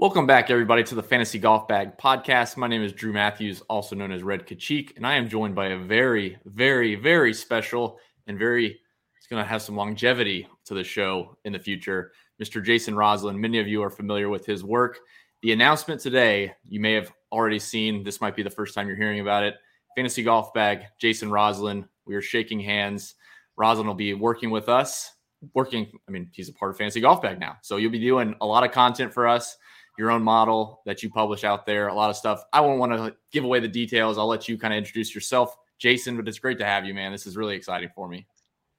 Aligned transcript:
Welcome 0.00 0.28
back, 0.28 0.48
everybody, 0.48 0.84
to 0.84 0.94
the 0.94 1.02
Fantasy 1.02 1.40
Golf 1.40 1.66
Bag 1.66 1.98
podcast. 1.98 2.56
My 2.56 2.68
name 2.68 2.84
is 2.84 2.92
Drew 2.92 3.12
Matthews, 3.12 3.62
also 3.62 3.96
known 3.96 4.12
as 4.12 4.22
Red 4.22 4.46
Kachik, 4.46 4.96
and 4.96 5.04
I 5.04 5.16
am 5.16 5.28
joined 5.28 5.56
by 5.56 5.70
a 5.70 5.76
very, 5.76 6.38
very, 6.44 6.94
very 6.94 7.34
special 7.34 7.98
and 8.28 8.38
very, 8.38 8.78
it's 9.16 9.26
going 9.26 9.42
to 9.42 9.48
have 9.48 9.60
some 9.60 9.74
longevity 9.74 10.46
to 10.66 10.74
the 10.74 10.84
show 10.84 11.36
in 11.44 11.52
the 11.52 11.58
future, 11.58 12.12
Mr. 12.40 12.64
Jason 12.64 12.94
Roslin. 12.94 13.40
Many 13.40 13.58
of 13.58 13.66
you 13.66 13.82
are 13.82 13.90
familiar 13.90 14.28
with 14.28 14.46
his 14.46 14.62
work. 14.62 15.00
The 15.42 15.50
announcement 15.50 16.00
today, 16.00 16.54
you 16.68 16.78
may 16.78 16.92
have 16.92 17.10
already 17.32 17.58
seen, 17.58 18.04
this 18.04 18.20
might 18.20 18.36
be 18.36 18.44
the 18.44 18.50
first 18.50 18.76
time 18.76 18.86
you're 18.86 18.96
hearing 18.96 19.18
about 19.18 19.42
it. 19.42 19.56
Fantasy 19.96 20.22
Golf 20.22 20.54
Bag, 20.54 20.84
Jason 21.00 21.28
Roslin. 21.28 21.84
We 22.06 22.14
are 22.14 22.22
shaking 22.22 22.60
hands. 22.60 23.16
Roslin 23.56 23.88
will 23.88 23.94
be 23.94 24.14
working 24.14 24.50
with 24.50 24.68
us, 24.68 25.10
working, 25.54 25.90
I 26.06 26.12
mean, 26.12 26.30
he's 26.32 26.48
a 26.48 26.52
part 26.52 26.70
of 26.70 26.76
Fantasy 26.76 27.00
Golf 27.00 27.20
Bag 27.20 27.40
now. 27.40 27.56
So 27.62 27.78
you'll 27.78 27.90
be 27.90 27.98
doing 27.98 28.36
a 28.40 28.46
lot 28.46 28.62
of 28.62 28.70
content 28.70 29.12
for 29.12 29.26
us 29.26 29.56
your 29.98 30.10
own 30.10 30.22
model 30.22 30.80
that 30.86 31.02
you 31.02 31.10
publish 31.10 31.44
out 31.44 31.66
there, 31.66 31.88
a 31.88 31.94
lot 31.94 32.08
of 32.08 32.16
stuff. 32.16 32.44
I 32.52 32.60
won't 32.60 32.78
want 32.78 32.92
to 32.92 33.14
give 33.32 33.44
away 33.44 33.60
the 33.60 33.68
details. 33.68 34.16
I'll 34.16 34.28
let 34.28 34.48
you 34.48 34.56
kind 34.56 34.72
of 34.72 34.78
introduce 34.78 35.14
yourself, 35.14 35.56
Jason, 35.78 36.16
but 36.16 36.28
it's 36.28 36.38
great 36.38 36.58
to 36.58 36.64
have 36.64 36.86
you, 36.86 36.94
man. 36.94 37.12
This 37.12 37.26
is 37.26 37.36
really 37.36 37.56
exciting 37.56 37.90
for 37.94 38.08
me. 38.08 38.26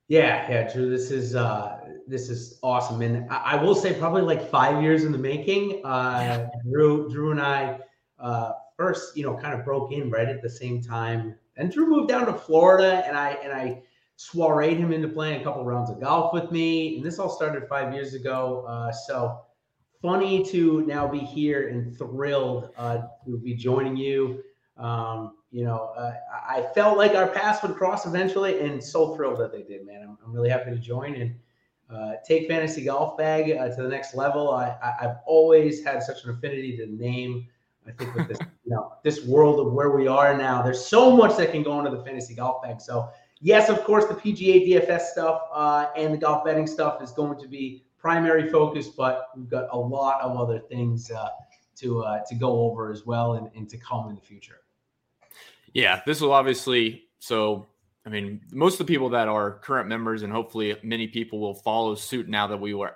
Yeah, 0.10 0.50
yeah, 0.50 0.74
Drew. 0.74 0.90
This 0.90 1.12
is 1.12 1.36
uh 1.36 1.78
this 2.08 2.30
is 2.30 2.60
awesome. 2.64 3.04
And 3.04 3.30
I, 3.30 3.38
I 3.58 3.64
will 3.64 3.76
say 3.76 3.94
probably 3.94 4.24
like 4.24 4.50
five 4.50 4.82
years 4.82 5.04
in 5.04 5.12
the 5.12 5.20
making. 5.20 5.86
Uh 5.86 6.20
yeah. 6.20 6.48
Drew, 6.64 7.08
Drew 7.12 7.30
and 7.30 7.40
I 7.40 7.80
uh 8.18 8.54
first, 8.76 9.16
you 9.16 9.24
know, 9.24 9.38
kind 9.38 9.54
of 9.54 9.64
broke 9.64 9.92
in 9.92 10.10
right 10.10 10.28
at 10.28 10.42
the 10.42 10.50
same 10.50 10.82
time. 10.82 11.36
And 11.58 11.72
Drew 11.72 11.88
moved 11.88 12.10
down 12.10 12.26
to 12.26 12.34
Florida 12.34 13.04
and 13.06 13.16
I 13.16 13.34
and 13.44 13.54
I 13.54 13.84
soireed 14.16 14.78
him 14.78 14.92
into 14.92 15.10
playing 15.10 15.42
a 15.42 15.44
couple 15.44 15.64
rounds 15.64 15.92
of 15.92 16.02
golf 16.02 16.34
with 16.34 16.52
me. 16.52 16.98
And 16.98 17.06
this 17.06 17.20
all 17.20 17.30
started 17.30 17.68
five 17.70 17.94
years 17.94 18.16
ago. 18.16 18.66
Uh 18.68 18.92
so 18.92 19.42
funny 20.02 20.44
to 20.46 20.86
now 20.86 21.08
be 21.08 21.20
here 21.20 21.68
and 21.70 21.98
thrilled 21.98 22.70
uh, 22.78 23.00
to 23.26 23.38
be 23.38 23.54
joining 23.54 23.98
you. 23.98 24.44
Um, 24.78 25.34
you 25.52 25.66
know, 25.66 25.92
uh, 25.98 26.14
I 26.32 26.68
felt 26.74 26.98
like 26.98 27.16
our 27.16 27.28
paths 27.28 27.62
would 27.64 27.76
cross 27.76 28.06
eventually, 28.06 28.60
and 28.62 28.84
so 28.84 29.16
thrilled 29.16 29.40
that 29.40 29.52
they 29.52 29.64
did, 29.64 29.86
man. 29.86 30.04
I'm, 30.04 30.18
I'm 30.24 30.32
really 30.32 30.50
happy 30.50 30.72
to 30.72 30.78
join 30.78 31.16
and 31.16 31.36
uh, 31.90 32.14
take 32.26 32.48
fantasy 32.48 32.86
golf 32.86 33.18
bag 33.18 33.52
uh, 33.52 33.76
to 33.76 33.82
the 33.82 33.90
next 33.90 34.14
level. 34.14 34.52
I, 34.52 34.78
have 35.00 35.22
always 35.26 35.84
had 35.84 36.04
such 36.04 36.24
an 36.24 36.30
affinity 36.32 36.78
to 36.78 36.86
name. 36.86 37.48
I 37.88 37.92
think 37.92 38.14
with 38.14 38.28
this, 38.28 38.38
you 38.64 38.72
know, 38.72 38.94
this 39.04 39.26
world 39.26 39.66
of 39.66 39.74
where 39.74 39.90
we 39.90 40.08
are 40.08 40.38
now, 40.38 40.62
there's 40.62 40.86
so 40.86 41.16
much 41.16 41.36
that 41.38 41.52
can 41.52 41.64
go 41.64 41.80
into 41.80 41.90
the 41.90 42.04
fantasy 42.04 42.36
golf 42.36 42.62
bag. 42.62 42.80
So, 42.80 43.10
yes, 43.42 43.70
of 43.70 43.84
course, 43.84 44.06
the 44.06 44.14
PGA 44.14 44.68
DFS 44.68 45.02
stuff 45.08 45.42
uh, 45.52 45.88
and 45.98 46.14
the 46.14 46.18
golf 46.20 46.46
betting 46.46 46.68
stuff 46.68 47.02
is 47.02 47.12
going 47.12 47.40
to 47.40 47.48
be 47.48 47.84
primary 48.00 48.50
focus, 48.50 48.88
but 48.88 49.30
we've 49.36 49.50
got 49.50 49.68
a 49.72 49.78
lot 49.78 50.22
of 50.22 50.38
other 50.38 50.60
things 50.60 51.12
uh, 51.12 51.30
to 51.78 52.02
uh, 52.04 52.22
to 52.28 52.36
go 52.36 52.62
over 52.62 52.92
as 52.92 53.06
well 53.06 53.34
and, 53.34 53.50
and 53.56 53.70
to 53.70 53.78
come 53.78 54.10
in 54.10 54.16
the 54.16 54.22
future. 54.22 54.62
Yeah, 55.74 56.02
this 56.06 56.22
will 56.22 56.34
obviously 56.34 57.04
so. 57.20 57.68
I 58.06 58.10
mean, 58.10 58.42
most 58.52 58.80
of 58.80 58.88
the 58.88 58.92
people 58.92 59.10
that 59.10 59.28
are 59.28 59.60
current 59.60 59.88
members, 59.88 60.24
and 60.24 60.32
hopefully 60.32 60.76
many 60.84 61.08
people 61.08 61.40
will 61.40 61.54
follow 61.54 61.94
suit 61.96 62.28
now 62.28 62.48
that 62.48 62.58
we 62.58 62.74
were 62.74 62.94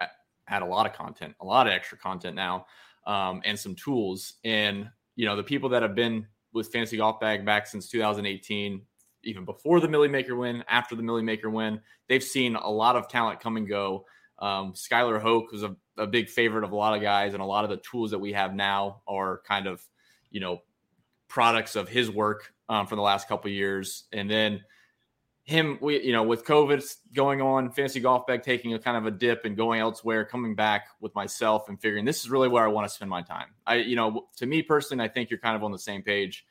at 0.48 0.62
a 0.62 0.66
lot 0.66 0.86
of 0.86 0.94
content, 0.94 1.36
a 1.42 1.46
lot 1.46 1.68
of 1.68 1.74
extra 1.74 1.98
content 1.98 2.36
now, 2.36 2.66
um, 3.06 3.42
and 3.46 3.60
some 3.60 3.76
tools. 3.76 4.36
And 4.44 4.90
you 5.16 5.26
know, 5.26 5.36
the 5.36 5.44
people 5.44 5.70
that 5.70 5.82
have 5.82 5.96
been 5.96 6.26
with 6.54 6.72
Fantasy 6.72 6.98
Golf 6.98 7.20
Bag 7.20 7.46
back 7.46 7.68
since 7.68 7.90
2018, 7.90 8.82
even 9.24 9.46
before 9.46 9.80
the 9.80 9.88
Millie 9.88 10.08
Maker 10.08 10.36
win, 10.36 10.64
after 10.68 10.96
the 10.96 11.04
Millie 11.04 11.24
Maker 11.24 11.50
win, 11.50 11.80
they've 12.08 12.24
seen 12.24 12.56
a 12.56 12.70
lot 12.70 12.96
of 12.96 13.08
talent 13.08 13.40
come 13.40 13.58
and 13.58 13.68
go. 13.68 14.06
Um, 14.44 14.74
Skylar 14.74 15.22
Hoke 15.22 15.54
was 15.54 15.64
a, 15.64 15.74
a 15.98 16.06
big 16.06 16.28
favorite 16.28 16.66
of 16.66 16.74
a 16.74 16.76
lot 16.76 16.96
of 16.96 17.02
guys, 17.02 17.34
and 17.34 17.42
a 17.42 17.46
lot 17.46 17.64
of 17.64 17.70
the 17.70 17.78
tools 17.78 18.12
that 18.12 18.20
we 18.20 18.34
have 18.34 18.54
now 18.54 19.02
are 19.08 19.42
kind 19.48 19.68
of, 19.68 19.82
you 20.32 20.42
know, 20.42 20.62
products 21.30 21.78
of 21.78 21.88
his 21.88 22.12
work 22.12 22.54
um, 22.68 22.86
for 22.86 22.98
the 22.98 23.02
last 23.02 23.30
couple 23.30 23.50
years. 23.50 24.04
And 24.12 24.30
then 24.30 24.62
him, 25.46 25.78
we, 25.80 26.04
you 26.04 26.12
know, 26.12 26.24
with 26.24 26.44
COVID 26.44 26.84
going 27.14 27.42
on, 27.42 27.72
fantasy 27.72 28.02
golf 28.02 28.28
bag 28.28 28.44
taking 28.44 28.74
a 28.74 28.80
kind 28.80 28.98
of 28.98 29.06
a 29.06 29.12
dip 29.12 29.46
and 29.46 29.56
going 29.56 29.80
elsewhere, 29.80 30.26
coming 30.26 30.56
back 30.56 30.88
with 31.00 31.16
myself 31.16 31.70
and 31.70 31.80
figuring 31.80 32.04
this 32.04 32.26
is 32.26 32.30
really 32.30 32.50
where 32.50 32.66
I 32.66 32.68
want 32.68 32.86
to 32.86 32.94
spend 32.94 33.10
my 33.10 33.22
time. 33.22 33.48
I, 33.66 33.76
you 33.76 33.96
know, 33.96 34.28
to 34.38 34.46
me 34.46 34.62
personally, 34.62 35.06
I 35.06 35.08
think 35.08 35.30
you're 35.30 35.40
kind 35.40 35.56
of 35.56 35.64
on 35.64 35.72
the 35.72 35.80
same 35.80 36.02
page. 36.02 36.46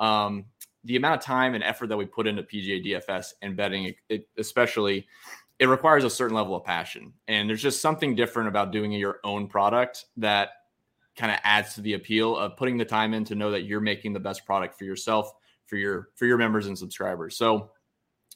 Um, 0.00 0.46
the 0.82 0.96
amount 0.96 1.20
of 1.20 1.24
time 1.24 1.54
and 1.54 1.62
effort 1.62 1.88
that 1.88 1.96
we 1.96 2.06
put 2.06 2.26
into 2.26 2.42
PGA 2.42 2.84
DFS 2.84 3.34
and 3.40 3.56
betting, 3.56 3.94
it, 4.08 4.28
especially, 4.36 5.06
it 5.58 5.66
requires 5.66 6.04
a 6.04 6.10
certain 6.10 6.36
level 6.36 6.54
of 6.54 6.64
passion. 6.64 7.12
And 7.28 7.48
there's 7.48 7.62
just 7.62 7.80
something 7.80 8.14
different 8.14 8.48
about 8.48 8.72
doing 8.72 8.92
your 8.92 9.20
own 9.24 9.46
product 9.46 10.04
that 10.18 10.50
kind 11.16 11.32
of 11.32 11.38
adds 11.44 11.74
to 11.74 11.80
the 11.80 11.94
appeal 11.94 12.36
of 12.36 12.56
putting 12.56 12.76
the 12.76 12.84
time 12.84 13.14
in 13.14 13.24
to 13.24 13.34
know 13.34 13.50
that 13.50 13.62
you're 13.62 13.80
making 13.80 14.12
the 14.12 14.20
best 14.20 14.44
product 14.44 14.76
for 14.76 14.84
yourself, 14.84 15.32
for 15.66 15.76
your 15.76 16.10
for 16.14 16.26
your 16.26 16.36
members 16.36 16.66
and 16.66 16.78
subscribers. 16.78 17.36
So 17.36 17.70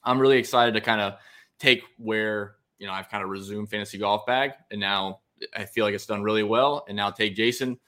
I'm 0.03 0.19
really 0.19 0.39
excited 0.39 0.73
to 0.75 0.81
kind 0.81 1.01
of 1.01 1.15
take 1.59 1.83
where, 1.99 2.57
you 2.79 2.87
know, 2.87 2.93
I've 2.93 3.11
kind 3.11 3.23
of 3.23 3.29
resumed 3.29 3.69
fantasy 3.69 3.99
golf 3.99 4.25
bag 4.25 4.53
and 4.71 4.81
now 4.81 5.21
I 5.55 5.67
feel 5.67 5.85
like 5.85 5.95
it's 5.95 6.07
done 6.07 6.23
really 6.23 6.43
well. 6.43 6.85
And 6.89 6.97
now 6.97 7.11
take 7.11 7.37
Jason, 7.37 7.79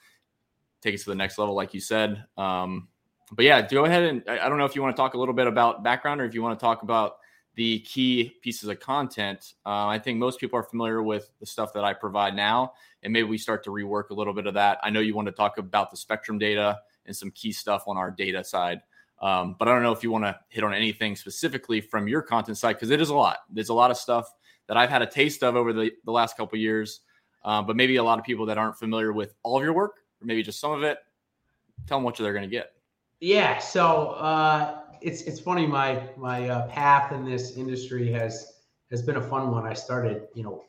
take 0.81 0.93
it 0.93 0.99
to 0.99 1.09
the 1.09 1.15
next 1.15 1.39
level, 1.39 1.55
like 1.55 1.73
you 1.73 1.79
said. 1.79 2.23
Um, 2.37 2.87
but 3.31 3.45
yeah, 3.45 3.67
go 3.67 3.85
ahead 3.85 4.03
and 4.03 4.23
I 4.27 4.47
don't 4.47 4.59
know 4.59 4.65
if 4.65 4.75
you 4.75 4.83
want 4.83 4.95
to 4.95 5.01
talk 5.01 5.15
a 5.15 5.17
little 5.17 5.33
bit 5.33 5.47
about 5.47 5.83
background 5.83 6.21
or 6.21 6.25
if 6.25 6.35
you 6.35 6.43
want 6.43 6.59
to 6.59 6.63
talk 6.63 6.83
about 6.83 7.17
the 7.55 7.79
key 7.81 8.35
pieces 8.41 8.69
of 8.69 8.79
content. 8.79 9.53
Uh, 9.65 9.87
I 9.87 9.99
think 9.99 10.17
most 10.17 10.39
people 10.39 10.57
are 10.57 10.63
familiar 10.63 11.03
with 11.03 11.29
the 11.39 11.45
stuff 11.45 11.73
that 11.73 11.83
I 11.83 11.93
provide 11.93 12.35
now, 12.35 12.73
and 13.03 13.13
maybe 13.13 13.27
we 13.27 13.37
start 13.37 13.63
to 13.65 13.69
rework 13.69 14.09
a 14.09 14.13
little 14.13 14.33
bit 14.33 14.47
of 14.47 14.55
that. 14.55 14.79
I 14.83 14.89
know 14.89 14.99
you 14.99 15.15
want 15.15 15.27
to 15.27 15.31
talk 15.31 15.57
about 15.57 15.91
the 15.91 15.97
spectrum 15.97 16.37
data 16.37 16.79
and 17.05 17.15
some 17.15 17.31
key 17.31 17.51
stuff 17.51 17.83
on 17.87 17.97
our 17.97 18.09
data 18.09 18.43
side. 18.43 18.81
Um, 19.21 19.55
but 19.57 19.67
I 19.67 19.73
don't 19.73 19.83
know 19.83 19.91
if 19.91 20.03
you 20.03 20.11
want 20.11 20.25
to 20.25 20.37
hit 20.49 20.63
on 20.63 20.73
anything 20.73 21.15
specifically 21.15 21.79
from 21.79 22.07
your 22.07 22.21
content 22.21 22.57
side 22.57 22.73
because 22.73 22.89
it 22.89 22.99
is 22.99 23.09
a 23.09 23.15
lot. 23.15 23.39
There's 23.49 23.69
a 23.69 23.73
lot 23.73 23.91
of 23.91 23.97
stuff 23.97 24.29
that 24.67 24.75
I've 24.75 24.89
had 24.89 25.01
a 25.01 25.05
taste 25.05 25.43
of 25.43 25.55
over 25.55 25.71
the, 25.71 25.91
the 26.03 26.11
last 26.11 26.35
couple 26.35 26.57
years, 26.57 27.01
uh, 27.45 27.61
but 27.61 27.75
maybe 27.75 27.97
a 27.97 28.03
lot 28.03 28.19
of 28.19 28.25
people 28.25 28.45
that 28.47 28.57
aren't 28.57 28.77
familiar 28.77 29.13
with 29.13 29.33
all 29.43 29.57
of 29.57 29.63
your 29.63 29.73
work 29.73 29.97
or 30.21 30.25
maybe 30.25 30.43
just 30.43 30.59
some 30.59 30.71
of 30.71 30.83
it. 30.83 30.97
Tell 31.87 31.97
them 31.97 32.03
what 32.03 32.17
they're 32.17 32.33
going 32.33 32.43
to 32.43 32.49
get. 32.49 32.73
Yeah. 33.19 33.59
So 33.59 34.09
uh, 34.09 34.79
it's 35.03 35.21
it's 35.23 35.39
funny. 35.39 35.67
My 35.67 36.09
my 36.17 36.49
uh, 36.49 36.67
path 36.67 37.11
in 37.11 37.25
this 37.25 37.57
industry 37.57 38.11
has 38.11 38.61
has 38.89 39.01
been 39.01 39.17
a 39.17 39.21
fun 39.21 39.51
one. 39.51 39.65
I 39.65 39.73
started, 39.73 40.27
you 40.33 40.43
know, 40.43 40.63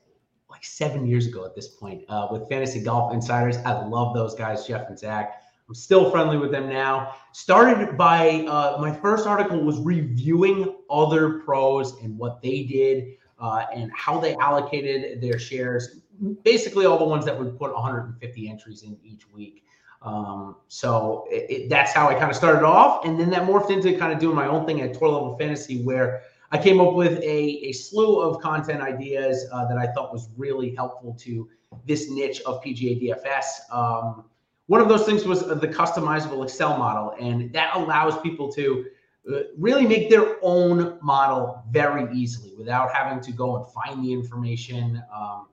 like 0.50 0.64
seven 0.64 1.06
years 1.06 1.26
ago 1.26 1.44
at 1.44 1.54
this 1.54 1.68
point 1.68 2.02
uh, 2.08 2.28
with 2.30 2.48
Fantasy 2.48 2.80
Golf 2.80 3.12
Insiders. 3.14 3.56
I 3.58 3.84
love 3.86 4.14
those 4.14 4.34
guys, 4.34 4.66
Jeff 4.66 4.88
and 4.88 4.98
Zach. 4.98 5.42
I'm 5.68 5.74
still 5.74 6.10
friendly 6.10 6.36
with 6.36 6.50
them 6.50 6.68
now. 6.68 7.14
Started 7.32 7.96
by 7.96 8.44
uh, 8.46 8.76
my 8.80 8.92
first 8.92 9.26
article 9.26 9.62
was 9.62 9.78
reviewing 9.80 10.76
other 10.90 11.40
pros 11.40 12.02
and 12.02 12.18
what 12.18 12.42
they 12.42 12.64
did 12.64 13.16
uh, 13.38 13.64
and 13.74 13.90
how 13.94 14.20
they 14.20 14.34
allocated 14.36 15.22
their 15.22 15.38
shares. 15.38 16.00
Basically, 16.42 16.86
all 16.86 16.98
the 16.98 17.04
ones 17.04 17.24
that 17.24 17.38
would 17.38 17.58
put 17.58 17.72
150 17.72 18.48
entries 18.48 18.82
in 18.82 18.98
each 19.02 19.30
week. 19.32 19.64
Um, 20.04 20.56
so 20.68 21.26
it, 21.30 21.50
it, 21.50 21.68
that's 21.70 21.92
how 21.92 22.08
I 22.08 22.14
kind 22.14 22.30
of 22.30 22.36
started 22.36 22.62
off. 22.62 23.04
And 23.04 23.18
then 23.18 23.30
that 23.30 23.42
morphed 23.42 23.70
into 23.70 23.96
kind 23.98 24.12
of 24.12 24.18
doing 24.18 24.36
my 24.36 24.46
own 24.46 24.66
thing 24.66 24.82
at 24.82 24.92
Tour 24.92 25.08
Level 25.08 25.36
Fantasy, 25.38 25.82
where 25.82 26.22
I 26.52 26.58
came 26.58 26.80
up 26.80 26.92
with 26.92 27.18
a, 27.20 27.68
a 27.68 27.72
slew 27.72 28.20
of 28.20 28.40
content 28.40 28.82
ideas 28.82 29.46
uh, 29.50 29.66
that 29.66 29.78
I 29.78 29.86
thought 29.92 30.12
was 30.12 30.28
really 30.36 30.74
helpful 30.74 31.16
to 31.20 31.48
this 31.86 32.10
niche 32.10 32.42
of 32.46 32.62
PGA 32.62 33.02
DFS. 33.02 33.74
Um, 33.74 34.24
one 34.66 34.80
of 34.80 34.88
those 34.88 35.04
things 35.04 35.24
was 35.24 35.40
the 35.46 35.68
customizable 35.68 36.44
Excel 36.44 36.78
model, 36.78 37.14
and 37.18 37.52
that 37.52 37.74
allows 37.74 38.20
people 38.20 38.52
to 38.52 38.86
uh, 39.30 39.38
really 39.58 39.86
make 39.86 40.10
their 40.10 40.36
own 40.42 40.98
model 41.02 41.62
very 41.70 42.14
easily 42.14 42.54
without 42.56 42.94
having 42.94 43.20
to 43.22 43.32
go 43.32 43.56
and 43.56 43.66
find 43.72 44.04
the 44.04 44.12
information. 44.12 45.02
Um, 45.14 45.48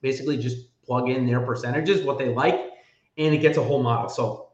basically, 0.00 0.36
just 0.36 0.68
plug 0.84 1.08
in 1.08 1.26
their 1.26 1.40
percentages, 1.40 2.02
what 2.02 2.18
they 2.18 2.32
like, 2.34 2.69
and 3.18 3.34
it 3.34 3.38
gets 3.38 3.58
a 3.58 3.62
whole 3.62 3.82
model. 3.82 4.08
So 4.08 4.48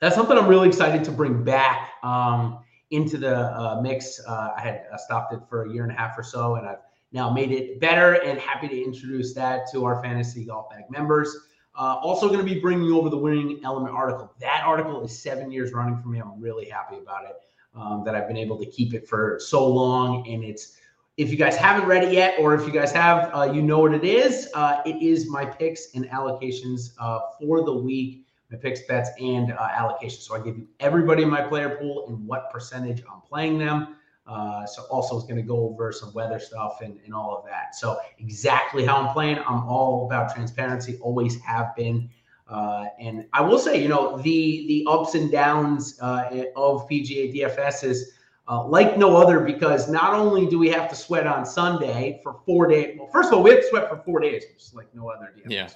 that's 0.00 0.14
something 0.14 0.36
I'm 0.36 0.48
really 0.48 0.68
excited 0.68 1.04
to 1.04 1.10
bring 1.10 1.44
back 1.44 1.90
um, 2.02 2.60
into 2.90 3.18
the 3.18 3.36
uh, 3.36 3.80
mix. 3.82 4.20
Uh, 4.26 4.52
I 4.56 4.60
had 4.60 4.86
stopped 4.98 5.32
it 5.32 5.40
for 5.48 5.64
a 5.64 5.72
year 5.72 5.82
and 5.82 5.92
a 5.92 5.94
half 5.94 6.16
or 6.18 6.22
so, 6.22 6.56
and 6.56 6.66
I've 6.66 6.78
now 7.12 7.30
made 7.30 7.50
it 7.50 7.80
better 7.80 8.14
and 8.22 8.38
happy 8.38 8.68
to 8.68 8.84
introduce 8.84 9.34
that 9.34 9.70
to 9.72 9.84
our 9.84 10.02
fantasy 10.02 10.44
golf 10.44 10.70
bag 10.70 10.84
members. 10.90 11.36
Uh, 11.74 11.96
also, 12.02 12.26
going 12.26 12.40
to 12.40 12.44
be 12.44 12.60
bringing 12.60 12.90
over 12.92 13.08
the 13.08 13.16
winning 13.16 13.60
element 13.64 13.94
article. 13.94 14.32
That 14.40 14.62
article 14.64 15.04
is 15.04 15.16
seven 15.16 15.50
years 15.50 15.72
running 15.72 15.96
for 16.02 16.08
me. 16.08 16.18
I'm 16.18 16.40
really 16.40 16.68
happy 16.68 16.96
about 16.96 17.24
it. 17.24 17.36
Um, 17.74 18.02
that 18.04 18.16
I've 18.16 18.26
been 18.26 18.36
able 18.36 18.58
to 18.58 18.66
keep 18.66 18.94
it 18.94 19.06
for 19.06 19.38
so 19.40 19.66
long, 19.66 20.26
and 20.26 20.42
it's 20.42 20.78
if 21.18 21.30
you 21.30 21.36
guys 21.36 21.56
haven't 21.56 21.86
read 21.88 22.04
it 22.04 22.12
yet, 22.12 22.36
or 22.38 22.54
if 22.54 22.64
you 22.64 22.72
guys 22.72 22.92
have, 22.92 23.34
uh, 23.34 23.50
you 23.52 23.60
know 23.60 23.80
what 23.80 23.92
it 23.92 24.04
is. 24.04 24.48
Uh, 24.54 24.80
it 24.86 25.02
is 25.02 25.28
my 25.28 25.44
picks 25.44 25.92
and 25.94 26.08
allocations 26.10 26.92
uh, 27.00 27.18
for 27.40 27.64
the 27.64 27.74
week, 27.74 28.24
my 28.52 28.56
picks, 28.56 28.82
bets, 28.82 29.10
and 29.20 29.52
uh, 29.52 29.68
allocations. 29.70 30.20
So 30.20 30.36
I 30.36 30.38
give 30.38 30.56
you 30.56 30.68
everybody 30.78 31.24
in 31.24 31.28
my 31.28 31.42
player 31.42 31.76
pool 31.76 32.06
and 32.08 32.24
what 32.24 32.52
percentage 32.52 33.02
I'm 33.12 33.20
playing 33.20 33.58
them. 33.58 33.96
Uh, 34.28 34.64
so 34.64 34.82
also 34.90 35.16
it's 35.16 35.26
going 35.26 35.40
to 35.40 35.42
go 35.42 35.68
over 35.68 35.90
some 35.90 36.14
weather 36.14 36.38
stuff 36.38 36.82
and, 36.82 37.00
and 37.04 37.12
all 37.12 37.36
of 37.36 37.44
that. 37.46 37.74
So 37.74 37.98
exactly 38.20 38.84
how 38.84 38.98
I'm 38.98 39.12
playing, 39.12 39.38
I'm 39.38 39.68
all 39.68 40.06
about 40.06 40.32
transparency, 40.32 40.98
always 41.00 41.40
have 41.40 41.74
been. 41.74 42.08
Uh, 42.46 42.86
and 43.00 43.26
I 43.32 43.40
will 43.40 43.58
say, 43.58 43.82
you 43.82 43.88
know, 43.88 44.18
the 44.18 44.66
the 44.68 44.86
ups 44.88 45.14
and 45.14 45.30
downs 45.30 45.98
uh, 46.00 46.44
of 46.56 46.88
PGA 46.88 47.34
DFS 47.34 47.84
is 47.84 48.12
uh, 48.48 48.66
like 48.66 48.96
no 48.96 49.16
other 49.16 49.40
because 49.40 49.90
not 49.90 50.14
only 50.14 50.46
do 50.46 50.58
we 50.58 50.68
have 50.70 50.88
to 50.88 50.96
sweat 50.96 51.26
on 51.26 51.44
Sunday 51.44 52.20
for 52.22 52.40
four 52.46 52.66
days. 52.66 52.96
Well, 52.98 53.08
first 53.12 53.28
of 53.28 53.34
all, 53.34 53.42
we 53.42 53.50
have 53.50 53.60
to 53.60 53.66
sweat 53.68 53.90
for 53.90 53.98
four 53.98 54.20
days, 54.20 54.44
just 54.56 54.74
like 54.74 54.92
no 54.94 55.08
other 55.10 55.34
DFS. 55.36 55.50
Yeah. 55.50 55.68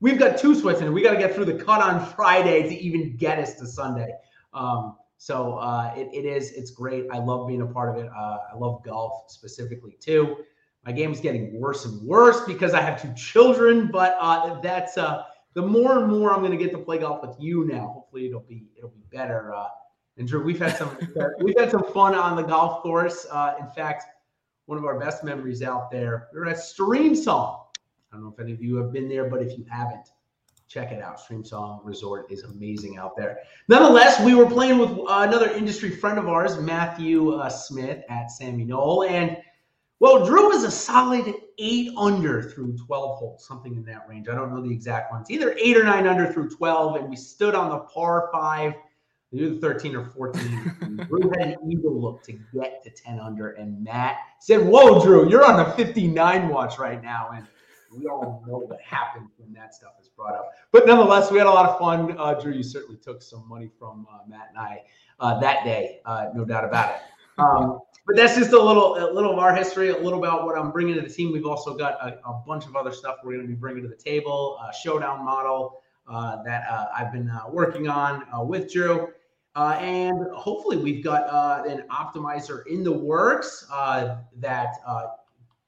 We've 0.00 0.18
got 0.18 0.36
two 0.36 0.54
sweats 0.54 0.80
and 0.80 0.92
we 0.92 1.02
got 1.02 1.12
to 1.12 1.18
get 1.18 1.34
through 1.34 1.46
the 1.46 1.54
cut 1.54 1.80
on 1.80 2.04
Friday 2.14 2.62
to 2.68 2.74
even 2.74 3.16
get 3.16 3.38
us 3.38 3.54
to 3.54 3.66
Sunday. 3.66 4.12
Um, 4.52 4.96
so 5.18 5.54
uh, 5.54 5.94
it, 5.96 6.08
it 6.12 6.26
is, 6.26 6.50
it's 6.52 6.72
great. 6.72 7.06
I 7.12 7.18
love 7.18 7.46
being 7.46 7.62
a 7.62 7.66
part 7.66 7.96
of 7.96 8.04
it. 8.04 8.10
Uh, 8.14 8.38
I 8.52 8.56
love 8.56 8.82
golf 8.84 9.30
specifically 9.30 9.96
too. 10.00 10.38
My 10.84 10.92
game 10.92 11.12
is 11.12 11.20
getting 11.20 11.58
worse 11.58 11.86
and 11.86 12.02
worse 12.06 12.44
because 12.44 12.74
I 12.74 12.82
have 12.82 13.00
two 13.00 13.14
children, 13.14 13.88
but 13.90 14.16
uh, 14.20 14.60
that's 14.60 14.98
uh, 14.98 15.22
the 15.54 15.62
more 15.62 15.98
and 15.98 16.10
more 16.10 16.34
I'm 16.34 16.40
going 16.40 16.50
to 16.50 16.62
get 16.62 16.72
to 16.72 16.78
play 16.78 16.98
golf 16.98 17.22
with 17.22 17.36
you 17.38 17.64
now. 17.64 17.92
Hopefully, 17.94 18.26
it'll 18.26 18.40
be 18.40 18.66
it'll 18.76 18.90
be 18.90 19.04
better. 19.10 19.54
And 20.16 20.28
Drew, 20.28 20.42
we've 20.42 20.58
had 20.58 20.76
some 20.76 20.96
we've 21.40 21.58
had 21.58 21.70
some 21.70 21.84
fun 21.92 22.14
on 22.14 22.36
the 22.36 22.42
golf 22.42 22.82
course. 22.82 23.26
Uh, 23.30 23.54
in 23.60 23.66
fact, 23.68 24.04
one 24.66 24.78
of 24.78 24.84
our 24.84 24.98
best 24.98 25.24
memories 25.24 25.62
out 25.62 25.90
there. 25.90 26.28
We 26.32 26.40
were 26.40 26.46
at 26.46 26.56
Streamsong. 26.56 27.60
I 28.12 28.16
don't 28.16 28.22
know 28.22 28.32
if 28.32 28.38
any 28.38 28.52
of 28.52 28.62
you 28.62 28.76
have 28.76 28.92
been 28.92 29.08
there, 29.08 29.28
but 29.28 29.42
if 29.42 29.58
you 29.58 29.64
haven't, 29.68 30.08
check 30.68 30.92
it 30.92 31.02
out. 31.02 31.18
Streamsong 31.18 31.80
Resort 31.84 32.30
is 32.30 32.44
amazing 32.44 32.96
out 32.96 33.16
there. 33.16 33.40
Nonetheless, 33.68 34.20
we 34.20 34.34
were 34.34 34.46
playing 34.46 34.78
with 34.78 34.90
uh, 34.90 35.26
another 35.28 35.50
industry 35.50 35.90
friend 35.90 36.18
of 36.18 36.28
ours, 36.28 36.58
Matthew 36.58 37.32
uh, 37.32 37.48
Smith 37.48 38.02
at 38.08 38.30
Sammy 38.30 38.64
Knoll, 38.64 39.04
and 39.04 39.36
well, 40.00 40.26
Drew 40.26 40.48
was 40.48 40.64
a 40.64 40.70
solid 40.70 41.34
eight 41.58 41.92
under 41.96 42.42
through 42.42 42.76
12 42.76 43.18
holes, 43.18 43.46
something 43.46 43.74
in 43.76 43.84
that 43.84 44.06
range. 44.08 44.28
I 44.28 44.34
don't 44.34 44.52
know 44.52 44.60
the 44.60 44.70
exact 44.70 45.12
ones. 45.12 45.30
Either 45.30 45.56
eight 45.58 45.76
or 45.76 45.84
nine 45.84 46.06
under 46.06 46.30
through 46.32 46.50
12, 46.50 46.96
and 46.96 47.08
we 47.08 47.16
stood 47.16 47.54
on 47.54 47.70
the 47.70 47.78
par 47.78 48.28
five, 48.32 48.74
either 49.32 49.56
13 49.56 49.96
or 49.96 50.04
14. 50.04 51.06
Drew 51.08 51.30
had 51.38 51.48
an 51.48 51.70
eagle 51.70 52.00
look 52.00 52.22
to 52.24 52.32
get 52.54 52.82
to 52.84 52.90
10 52.90 53.18
under, 53.18 53.52
and 53.52 53.82
Matt 53.82 54.18
said, 54.40 54.66
Whoa, 54.66 55.02
Drew, 55.02 55.28
you're 55.28 55.44
on 55.44 55.60
a 55.60 55.72
59 55.72 56.48
watch 56.48 56.78
right 56.78 57.02
now. 57.02 57.30
And 57.34 57.46
we 57.96 58.06
all 58.06 58.42
know 58.46 58.58
what 58.58 58.80
happens 58.80 59.30
when 59.36 59.52
that 59.52 59.74
stuff 59.74 59.92
is 60.00 60.08
brought 60.08 60.34
up. 60.34 60.50
But 60.72 60.86
nonetheless, 60.86 61.30
we 61.30 61.38
had 61.38 61.46
a 61.46 61.50
lot 61.50 61.68
of 61.68 61.78
fun. 61.78 62.16
Uh, 62.18 62.34
Drew, 62.34 62.52
you 62.52 62.62
certainly 62.62 62.96
took 62.96 63.22
some 63.22 63.48
money 63.48 63.70
from 63.78 64.06
uh, 64.12 64.18
Matt 64.28 64.48
and 64.50 64.58
I 64.58 64.82
uh, 65.20 65.38
that 65.40 65.64
day, 65.64 66.00
uh, 66.04 66.26
no 66.34 66.44
doubt 66.44 66.64
about 66.64 66.96
it. 66.96 67.00
Um, 67.38 67.80
but 68.06 68.16
that's 68.16 68.36
just 68.36 68.52
a 68.52 68.60
little, 68.60 68.96
a 68.96 69.12
little 69.12 69.32
of 69.32 69.38
our 69.38 69.54
history, 69.54 69.88
a 69.88 69.96
little 69.96 70.18
about 70.18 70.44
what 70.44 70.58
I'm 70.58 70.70
bringing 70.70 70.94
to 70.96 71.00
the 71.00 71.08
team. 71.08 71.32
We've 71.32 71.46
also 71.46 71.74
got 71.74 71.94
a, 72.06 72.18
a 72.28 72.42
bunch 72.46 72.66
of 72.66 72.76
other 72.76 72.92
stuff 72.92 73.16
we're 73.24 73.32
going 73.32 73.46
to 73.46 73.48
be 73.48 73.54
bringing 73.54 73.82
to 73.82 73.88
the 73.88 73.96
table. 73.96 74.58
A 74.58 74.72
showdown 74.74 75.24
model 75.24 75.80
that 76.08 76.64
uh, 76.68 76.86
I've 76.96 77.12
been 77.12 77.28
uh, 77.30 77.42
working 77.50 77.88
on 77.88 78.24
uh, 78.32 78.42
with 78.42 78.72
Drew. 78.72 79.08
Uh, 79.56 79.78
and 79.80 80.26
hopefully, 80.34 80.76
we've 80.76 81.04
got 81.04 81.28
uh, 81.28 81.62
an 81.68 81.84
optimizer 81.88 82.66
in 82.66 82.82
the 82.82 82.92
works 82.92 83.66
that 83.70 84.76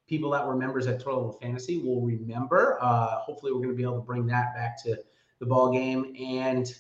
people 0.09 0.31
that 0.31 0.47
were 0.47 0.57
members 0.57 0.87
at 0.87 1.01
Tour 1.01 1.15
Level 1.15 1.33
Fantasy 1.41 1.79
will 1.79 2.01
remember. 2.01 2.79
hopefully, 2.81 3.53
we're 3.53 3.59
going 3.59 3.71
to 3.71 3.77
be 3.77 3.83
able 3.83 3.97
to 3.97 4.01
bring 4.01 4.27
that 4.27 4.55
back 4.55 4.83
to 4.85 4.99
the 5.39 5.47
ball 5.47 5.71
game. 5.71 6.15
And 6.19 6.73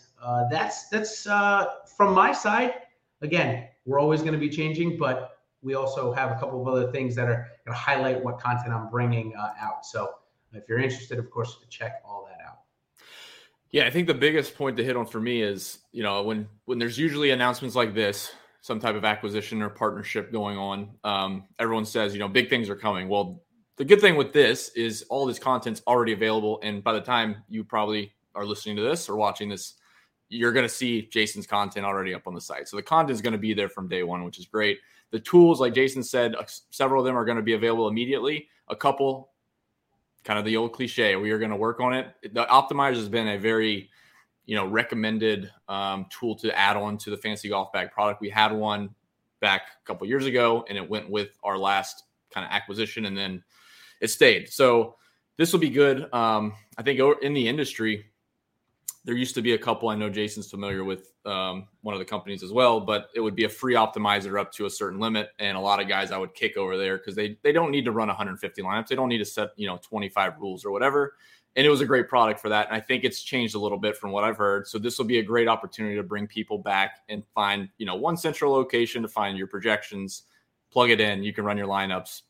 that's 0.51 0.89
that's 0.89 1.23
from 1.25 2.15
my 2.15 2.33
side. 2.33 2.75
Again, 3.23 3.69
we're 3.85 4.01
always 4.01 4.21
going 4.21 4.35
to 4.35 4.39
be 4.39 4.51
changing, 4.51 4.99
but 4.99 5.39
we 5.63 5.75
also 5.75 6.13
have 6.13 6.33
a 6.33 6.35
couple 6.35 6.61
of 6.61 6.69
other 6.69 6.91
things 6.93 7.15
that 7.15 7.29
are 7.29 7.49
going 7.65 7.73
to 7.73 7.81
highlight 7.81 8.23
what 8.23 8.39
content 8.39 8.73
I'm 8.75 8.91
bringing 8.91 9.35
uh, 9.37 9.55
out. 9.61 9.87
So 9.87 10.15
if 10.53 10.65
you're 10.69 10.79
interested, 10.79 11.19
of 11.19 11.31
course, 11.31 11.57
check 11.71 12.03
all. 12.05 12.26
Yeah, 13.73 13.87
I 13.87 13.91
think 13.91 14.07
the 14.07 14.15
biggest 14.15 14.55
point 14.55 14.77
to 14.77 14.85
hit 14.85 14.97
on 14.97 15.07
for 15.07 15.21
me 15.21 15.43
is, 15.43 15.79
you 15.93 16.03
know, 16.03 16.23
when 16.23 16.49
when 16.65 16.79
there's 16.79 16.99
usually 16.99 17.31
announcements 17.31 17.75
like 17.75 17.95
this, 17.95 18.33
some 18.61 18.81
type 18.81 18.95
of 18.95 19.05
acquisition 19.05 19.61
or 19.63 19.69
partnership 19.69 20.33
going 20.33 20.57
on, 20.57 20.91
um, 21.05 21.45
everyone 21.59 21.85
says, 21.85 22.15
you 22.15 22.21
know, 22.21 22.29
big 22.29 22.49
things 22.49 22.71
are 22.71 22.77
coming. 22.77 23.09
Well, 23.09 23.43
the 23.77 23.85
good 23.85 24.01
thing 24.01 24.17
with 24.17 24.33
this 24.33 24.71
is 24.71 25.05
all 25.11 25.27
this 25.27 25.39
content's 25.39 25.83
already 25.87 26.13
available, 26.13 26.61
and 26.63 26.83
by 26.83 26.93
the 26.93 27.01
time 27.01 27.37
you 27.49 27.65
probably 27.65 28.13
are 28.35 28.47
listening 28.47 28.77
to 28.77 28.83
this 28.83 29.09
or 29.09 29.17
watching 29.17 29.49
this, 29.49 29.75
you're 30.29 30.53
going 30.53 30.65
to 30.65 30.75
see 30.75 31.09
Jason's 31.13 31.47
content 31.47 31.85
already 31.85 32.15
up 32.15 32.27
on 32.27 32.35
the 32.35 32.41
site. 32.41 32.69
So 32.69 32.77
the 32.77 32.83
content 32.83 33.11
is 33.13 33.23
going 33.23 33.33
to 33.33 33.39
be 33.39 33.53
there 33.53 33.69
from 33.69 33.89
day 33.89 34.03
one, 34.03 34.25
which 34.25 34.39
is 34.39 34.47
great. 34.47 34.79
The 35.11 35.21
tools, 35.21 35.61
like 35.61 35.75
Jason 35.75 36.03
said, 36.03 36.35
uh, 36.35 36.45
several 36.71 37.01
of 37.01 37.07
them 37.07 37.17
are 37.17 37.25
going 37.25 37.37
to 37.37 37.43
be 37.43 37.53
available 37.53 37.89
immediately. 37.89 38.49
A 38.69 38.77
couple, 38.77 39.31
kind 40.27 40.41
of 40.41 40.45
the 40.45 40.57
old 40.57 40.73
cliche, 40.73 41.15
we 41.15 41.31
are 41.31 41.39
going 41.39 41.53
to 41.53 41.57
work 41.57 41.79
on 41.79 41.95
it. 41.95 42.09
The 42.23 42.45
optimizer 42.47 42.97
has 42.97 43.09
been 43.09 43.29
a 43.29 43.39
very, 43.39 43.89
you 44.45 44.57
know, 44.57 44.67
recommended 44.67 45.51
um, 45.69 46.07
tool 46.11 46.35
to 46.37 46.59
add 46.59 46.77
on 46.77 46.99
to 46.99 47.11
the 47.11 47.17
fantasy 47.17 47.49
golf 47.49 47.73
bag 47.73 47.93
product. 47.93 48.21
We 48.21 48.29
had 48.29 48.53
one 48.53 48.91
back 49.41 49.69
a 49.81 49.87
couple 49.87 50.05
years 50.09 50.27
ago, 50.27 50.65
and 50.69 50.77
it 50.77 50.91
went 50.91 51.09
with 51.09 51.39
our 51.45 51.57
last 51.57 52.03
kind 52.33 52.45
of 52.45 52.51
acquisition, 52.51 53.07
and 53.07 53.17
then 53.17 53.45
it 54.01 54.09
stayed. 54.09 54.49
So 54.49 54.97
this 55.37 55.53
will 55.53 55.61
be 55.61 55.71
good. 55.71 56.13
Um, 56.13 56.55
I 56.77 56.83
think 56.83 57.01
in 57.23 57.33
the 57.33 57.47
industry, 57.47 58.07
there 59.07 59.15
used 59.15 59.37
to 59.37 59.43
be 59.43 59.53
a 59.53 59.59
couple. 59.59 59.89
I 59.89 59.95
know 59.95 60.11
Jason's 60.11 60.51
familiar 60.51 60.83
with 60.83 61.13
um, 61.25 61.69
one 61.83 61.95
of 61.95 62.01
the 62.01 62.05
companies 62.05 62.43
as 62.43 62.51
well, 62.51 62.81
but 62.81 63.09
it 63.15 63.21
would 63.21 63.37
be 63.37 63.45
a 63.45 63.49
free 63.49 63.75
optimizer 63.75 64.39
up 64.39 64.53
to 64.55 64.67
a 64.67 64.71
certain 64.71 64.99
limit, 64.99 65.31
and 65.39 65.57
a 65.57 65.61
lot 65.61 65.81
of 65.81 65.87
guys 65.87 66.11
I 66.11 66.19
would 66.19 66.35
kick 66.35 66.57
over 66.57 66.77
there 66.77 66.99
because 66.99 67.15
they 67.15 67.39
they 67.43 67.53
don't 67.53 67.71
need 67.71 67.85
to 67.85 67.93
run 67.93 68.09
150 68.09 68.63
lineups. 68.63 68.89
They 68.89 68.97
don't 68.97 69.09
need 69.09 69.19
to 69.19 69.25
set 69.25 69.51
you 69.57 69.69
know 69.69 69.79
25 69.81 70.41
rules 70.41 70.65
or 70.65 70.73
whatever. 70.73 71.15
And 71.55 71.65
it 71.65 71.71
was 71.71 71.81
a 71.81 71.87
great 71.87 72.09
product 72.09 72.41
for 72.41 72.51
that. 72.51 72.67
And 72.67 72.77
I 72.77 72.81
think 72.81 73.05
it's 73.05 73.23
changed 73.23 73.55
a 73.55 73.59
little 73.59 73.79
bit 73.79 73.97
from 73.97 74.11
what 74.11 74.25
I've 74.25 74.37
heard. 74.37 74.67
So 74.67 74.79
this 74.79 74.99
will 74.99 75.07
be 75.07 75.21
a 75.21 75.23
great 75.23 75.49
opportunity 75.49 75.97
to 75.97 76.03
bring 76.03 76.27
people 76.27 76.59
back 76.59 76.99
and 77.09 77.25
find 77.33 77.69
you 77.79 77.87
know 77.87 77.95
one 77.95 78.17
central 78.17 78.53
location 78.53 79.03
to 79.03 79.09
find 79.09 79.39
your 79.39 79.47
projections, 79.47 80.25
plug 80.73 80.91
it 80.91 81.01
in. 81.01 81.23
You 81.23 81.33
can 81.33 81.45
run 81.45 81.57
your 81.57 81.69
lineups, 81.69 82.23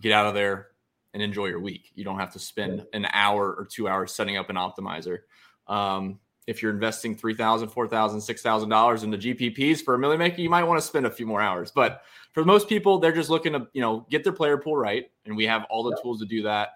get 0.00 0.12
out 0.12 0.26
of 0.26 0.32
there, 0.32 0.68
and 1.12 1.22
enjoy 1.22 1.48
your 1.48 1.60
week. 1.60 1.92
You 1.94 2.04
don't 2.04 2.18
have 2.18 2.32
to 2.32 2.38
spend 2.38 2.86
an 2.94 3.06
hour 3.12 3.52
or 3.52 3.66
two 3.66 3.86
hours 3.86 4.12
setting 4.12 4.38
up 4.38 4.48
an 4.48 4.56
optimizer. 4.56 5.18
Um, 5.66 6.18
if 6.46 6.62
you're 6.62 6.72
investing 6.72 7.16
three 7.16 7.34
thousand, 7.34 7.68
four 7.68 7.86
thousand, 7.86 8.20
six 8.20 8.42
thousand 8.42 8.68
dollars 8.68 9.02
$4,000, 9.02 9.04
$6,000 9.04 9.04
into 9.04 9.34
GPPs 9.34 9.82
for 9.82 9.94
a 9.94 9.98
million 9.98 10.18
maker, 10.18 10.40
you 10.40 10.50
might 10.50 10.64
want 10.64 10.80
to 10.80 10.86
spend 10.86 11.06
a 11.06 11.10
few 11.10 11.26
more 11.26 11.40
hours. 11.40 11.70
But 11.70 12.02
for 12.32 12.44
most 12.44 12.68
people, 12.68 12.98
they're 12.98 13.12
just 13.12 13.30
looking 13.30 13.52
to 13.52 13.66
you 13.72 13.80
know 13.80 14.06
get 14.10 14.24
their 14.24 14.32
player 14.32 14.58
pool 14.58 14.76
right, 14.76 15.10
and 15.24 15.36
we 15.36 15.46
have 15.46 15.64
all 15.70 15.82
the 15.82 15.98
tools 16.02 16.20
to 16.20 16.26
do 16.26 16.42
that. 16.42 16.70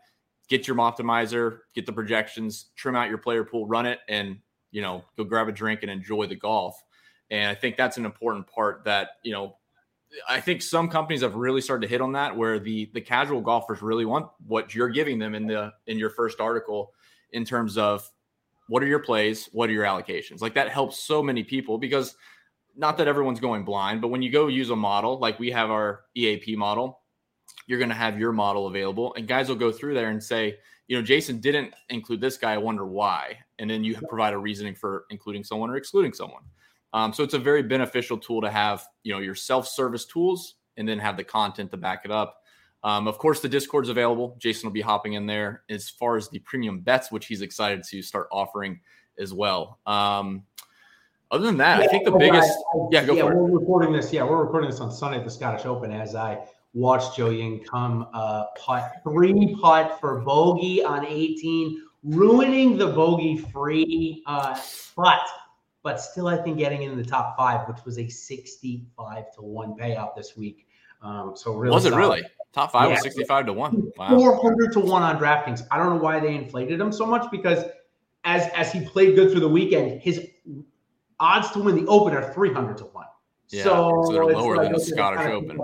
Get 0.49 0.69
your 0.69 0.77
optimizer, 0.77 1.61
get 1.75 1.87
the 1.87 1.93
projections, 1.93 2.67
trim 2.77 2.95
out 2.95 3.09
your 3.09 3.19
player 3.19 3.45
pool, 3.45 3.67
run 3.67 3.87
it, 3.87 4.01
and 4.09 4.39
you 4.71 4.83
know 4.83 5.05
go 5.17 5.25
grab 5.25 5.49
a 5.49 5.52
drink 5.52 5.83
and 5.83 5.90
enjoy 5.90 6.26
the 6.26 6.37
golf. 6.37 6.83
And 7.31 7.50
I 7.50 7.55
think 7.55 7.76
that's 7.76 7.97
an 7.97 8.05
important 8.05 8.47
part 8.47 8.85
that 8.85 9.11
you 9.25 9.33
know 9.33 9.57
I 10.29 10.40
think 10.40 10.62
some 10.62 10.88
companies 10.88 11.23
have 11.23 11.35
really 11.35 11.61
started 11.61 11.87
to 11.87 11.90
hit 11.90 12.00
on 12.00 12.12
that 12.12 12.37
where 12.37 12.59
the 12.59 12.90
the 12.95 13.00
casual 13.00 13.40
golfers 13.40 13.83
really 13.83 14.05
want 14.05 14.29
what 14.47 14.75
you're 14.75 14.88
giving 14.88 15.19
them 15.19 15.35
in 15.35 15.47
the 15.47 15.73
in 15.87 15.99
your 15.99 16.11
first 16.11 16.40
article 16.40 16.93
in 17.33 17.45
terms 17.45 17.76
of 17.76 18.09
what 18.68 18.82
are 18.82 18.87
your 18.87 18.99
plays? 18.99 19.49
What 19.52 19.70
are 19.70 19.73
your 19.73 19.85
allocations? 19.85 20.40
Like 20.40 20.54
that 20.54 20.68
helps 20.68 20.99
so 20.99 21.23
many 21.23 21.44
people 21.44 21.78
because 21.78 22.16
not 22.76 22.96
that 22.99 23.08
everyone's 23.08 23.40
going 23.40 23.64
blind, 23.64 24.00
but 24.00 24.08
when 24.08 24.23
you 24.23 24.30
go 24.30 24.49
use 24.49 24.70
a 24.70 24.76
model, 24.76 25.18
like 25.18 25.38
we 25.38 25.50
have 25.50 25.70
our 25.70 26.02
EAP 26.16 26.56
model, 26.56 27.00
you're 27.66 27.78
going 27.78 27.90
to 27.90 27.94
have 27.94 28.18
your 28.18 28.32
model 28.32 28.66
available 28.66 29.14
and 29.14 29.26
guys 29.26 29.49
will 29.49 29.56
go 29.56 29.73
through 29.73 29.94
there 29.94 30.11
and 30.11 30.23
say, 30.23 30.56
you 30.88 30.96
know, 30.96 31.02
Jason 31.02 31.40
didn't 31.40 31.75
include 31.88 32.20
this 32.20 32.37
guy. 32.37 32.52
I 32.52 32.58
wonder 32.58 32.87
why. 32.87 33.38
And 33.58 33.68
then 33.68 33.82
you 33.82 33.96
provide 34.08 34.35
a 34.35 34.38
reasoning 34.38 34.75
for 34.75 35.06
including 35.11 35.42
someone 35.42 35.70
or 35.70 35.76
excluding 35.76 36.12
someone. 36.12 36.42
Um, 36.92 37.12
so 37.12 37.25
it's 37.25 37.35
a 37.35 37.38
very 37.38 37.62
beneficial 37.62 38.18
tool 38.18 38.40
to 38.40 38.50
have, 38.50 38.85
you 39.02 39.12
know, 39.12 39.18
your 39.18 39.35
self-service 39.35 40.06
tools 40.06 40.54
and 40.76 40.88
then 40.88 40.99
have 40.99 41.16
the 41.16 41.25
content 41.25 41.70
to 41.73 41.76
back 41.76 42.02
it 42.04 42.11
up. 42.11 42.42
Um, 42.87 43.09
of 43.09 43.19
course, 43.19 43.40
the 43.40 43.49
Discord's 43.49 43.88
available. 43.88 44.37
Jason 44.38 44.69
will 44.69 44.73
be 44.73 44.81
hopping 44.81 45.14
in 45.14 45.26
there 45.26 45.64
as 45.69 45.90
far 45.90 46.16
as 46.16 46.28
the 46.28 46.38
premium 46.38 46.78
bets, 46.78 47.11
which 47.11 47.26
he's 47.26 47.43
excited 47.43 47.83
to 47.83 48.00
start 48.00 48.28
offering 48.31 48.78
as 49.19 49.35
well. 49.35 49.81
Um, 49.87 50.45
other 51.33 51.47
than 51.47 51.57
that, 51.57 51.81
yeah, 51.81 51.85
I 51.87 51.88
think 51.88 52.05
the 52.05 52.12
biggest. 52.12 52.49
I, 52.49 52.78
I, 52.78 52.88
yeah, 52.93 53.05
go 53.05 53.14
yeah, 53.14 53.23
for 53.23 53.43
we're 53.43 53.59
recording 53.59 53.93
this. 53.93 54.12
Yeah, 54.12 54.23
we're 54.23 54.40
recording 54.40 54.71
this 54.71 54.78
on 54.78 54.93
Sunday 54.93 55.19
at 55.19 55.25
the 55.25 55.31
Scottish 55.33 55.66
Open 55.66 55.90
as 55.90 56.14
I 56.14 56.38
watched 56.75 57.19
Joohyung 57.19 57.66
come 57.66 58.07
uh, 58.14 58.45
putt 58.57 59.00
three 59.02 59.57
putt 59.61 59.99
for 60.00 60.21
bogey 60.21 60.85
on 60.85 61.05
18, 61.05 61.83
ruining 62.05 62.78
the 62.78 62.87
bogey 62.87 63.37
free 63.52 64.23
uh, 64.28 64.57
putt, 64.95 65.26
but 65.83 66.00
still 66.00 66.28
I 66.28 66.37
think 66.37 66.57
getting 66.57 66.85
in 66.85 66.97
the 66.97 67.05
top 67.05 67.37
five, 67.37 67.66
which 67.66 67.85
was 67.85 67.99
a 67.99 68.07
65 68.07 69.35
to 69.35 69.43
one 69.43 69.75
payout 69.75 70.14
this 70.14 70.37
week. 70.37 70.69
Um, 71.03 71.33
so 71.37 71.55
really, 71.55 71.75
was 71.75 71.85
it 71.85 71.91
solid. 71.91 72.00
really? 72.00 72.23
Top 72.53 72.73
five 72.73 72.88
yeah. 72.88 72.95
was 72.95 73.03
65 73.03 73.47
to 73.47 73.53
1. 73.53 73.93
Wow. 73.99 74.09
400 74.09 74.73
to 74.73 74.81
1 74.81 75.03
on 75.03 75.19
DraftKings. 75.19 75.67
I 75.71 75.76
don't 75.76 75.91
know 75.91 76.03
why 76.03 76.19
they 76.19 76.35
inflated 76.35 76.81
him 76.81 76.91
so 76.91 77.05
much 77.05 77.31
because 77.31 77.65
as 78.25 78.49
as 78.55 78.73
he 78.73 78.85
played 78.85 79.15
good 79.15 79.31
through 79.31 79.41
the 79.41 79.49
weekend, 79.49 80.00
his 80.00 80.26
odds 81.21 81.50
to 81.50 81.59
win 81.61 81.76
the 81.76 81.87
Open 81.87 82.15
are 82.15 82.33
300 82.33 82.79
to 82.79 82.85
1. 82.85 83.07
Yeah, 83.50 83.62
so, 83.62 84.05
so 84.07 84.12
they're 84.12 84.25
lower 84.25 84.57
like, 84.57 84.67
than 84.67 84.73
the 84.73 84.81
Scottish 84.81 85.26
Open. 85.26 85.61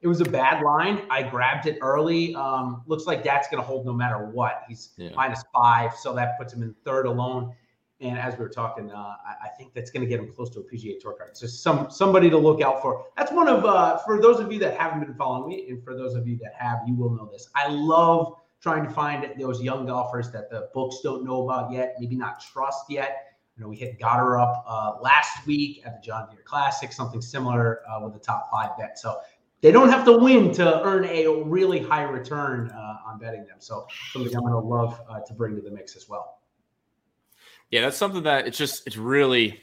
It 0.00 0.06
was 0.06 0.20
a 0.20 0.24
bad 0.24 0.62
line. 0.62 1.02
I 1.10 1.24
grabbed 1.24 1.66
it 1.66 1.78
early. 1.82 2.34
Um, 2.36 2.82
looks 2.86 3.06
like 3.06 3.24
that's 3.24 3.48
going 3.48 3.60
to 3.60 3.66
hold 3.66 3.84
no 3.84 3.92
matter 3.92 4.26
what. 4.26 4.62
He's 4.68 4.90
yeah. 4.96 5.10
minus 5.16 5.42
five, 5.52 5.94
so 5.94 6.14
that 6.14 6.38
puts 6.38 6.52
him 6.52 6.62
in 6.62 6.74
third 6.84 7.06
alone. 7.06 7.52
And 8.00 8.16
as 8.16 8.34
we 8.34 8.44
were 8.44 8.48
talking, 8.48 8.92
uh, 8.92 8.96
I, 8.96 9.46
I, 9.46 9.48
think 9.58 9.74
that's 9.74 9.90
going 9.90 10.02
to 10.02 10.06
get 10.06 10.20
him 10.20 10.32
close 10.32 10.50
to 10.50 10.60
a 10.60 10.62
PGA 10.62 11.00
Tour 11.00 11.14
card. 11.14 11.36
So 11.36 11.48
some 11.48 11.90
somebody 11.90 12.30
to 12.30 12.38
look 12.38 12.62
out 12.62 12.80
for. 12.80 13.06
That's 13.16 13.32
one 13.32 13.48
of 13.48 13.64
uh, 13.64 13.98
for 13.98 14.22
those 14.22 14.38
of 14.38 14.52
you 14.52 14.60
that 14.60 14.76
haven't 14.76 15.00
been 15.00 15.14
following 15.14 15.48
me, 15.48 15.68
and 15.68 15.82
for 15.82 15.96
those 15.96 16.14
of 16.14 16.28
you 16.28 16.38
that 16.38 16.54
have, 16.56 16.78
you 16.86 16.94
will 16.94 17.10
know 17.10 17.28
this. 17.30 17.48
I 17.56 17.66
love 17.68 18.34
trying 18.60 18.84
to 18.84 18.90
find 18.90 19.28
those 19.38 19.62
young 19.62 19.86
golfers 19.86 20.30
that 20.30 20.50
the 20.50 20.68
books 20.74 20.98
don't 21.02 21.24
know 21.24 21.48
about 21.48 21.72
yet, 21.72 21.96
maybe 21.98 22.16
not 22.16 22.40
trust 22.40 22.84
yet. 22.88 23.34
You 23.56 23.64
know, 23.64 23.68
we 23.70 23.76
hit 23.76 23.98
Gotterup 23.98 24.42
up 24.42 24.64
uh, 24.68 25.00
last 25.00 25.44
week 25.46 25.82
at 25.84 26.00
the 26.00 26.06
John 26.06 26.28
Deere 26.30 26.42
Classic, 26.44 26.92
something 26.92 27.20
similar 27.20 27.80
uh, 27.88 28.00
with 28.04 28.12
the 28.12 28.20
top 28.20 28.48
five 28.52 28.78
bet. 28.78 28.98
So 28.98 29.18
they 29.60 29.72
don't 29.72 29.88
have 29.88 30.04
to 30.04 30.12
win 30.12 30.52
to 30.54 30.82
earn 30.82 31.04
a 31.06 31.26
really 31.26 31.80
high 31.80 32.02
return 32.02 32.70
uh, 32.70 32.98
on 33.06 33.18
betting 33.18 33.44
them. 33.46 33.56
So 33.58 33.86
something 34.12 34.34
I'm 34.36 34.42
going 34.42 34.52
to 34.52 34.58
love 34.60 35.00
uh, 35.08 35.20
to 35.20 35.34
bring 35.34 35.56
to 35.56 35.62
the 35.62 35.70
mix 35.70 35.96
as 35.96 36.08
well. 36.08 36.37
Yeah, 37.70 37.82
that's 37.82 37.96
something 37.96 38.22
that 38.22 38.46
it's 38.46 38.58
just 38.58 38.86
it's 38.86 38.96
really 38.96 39.60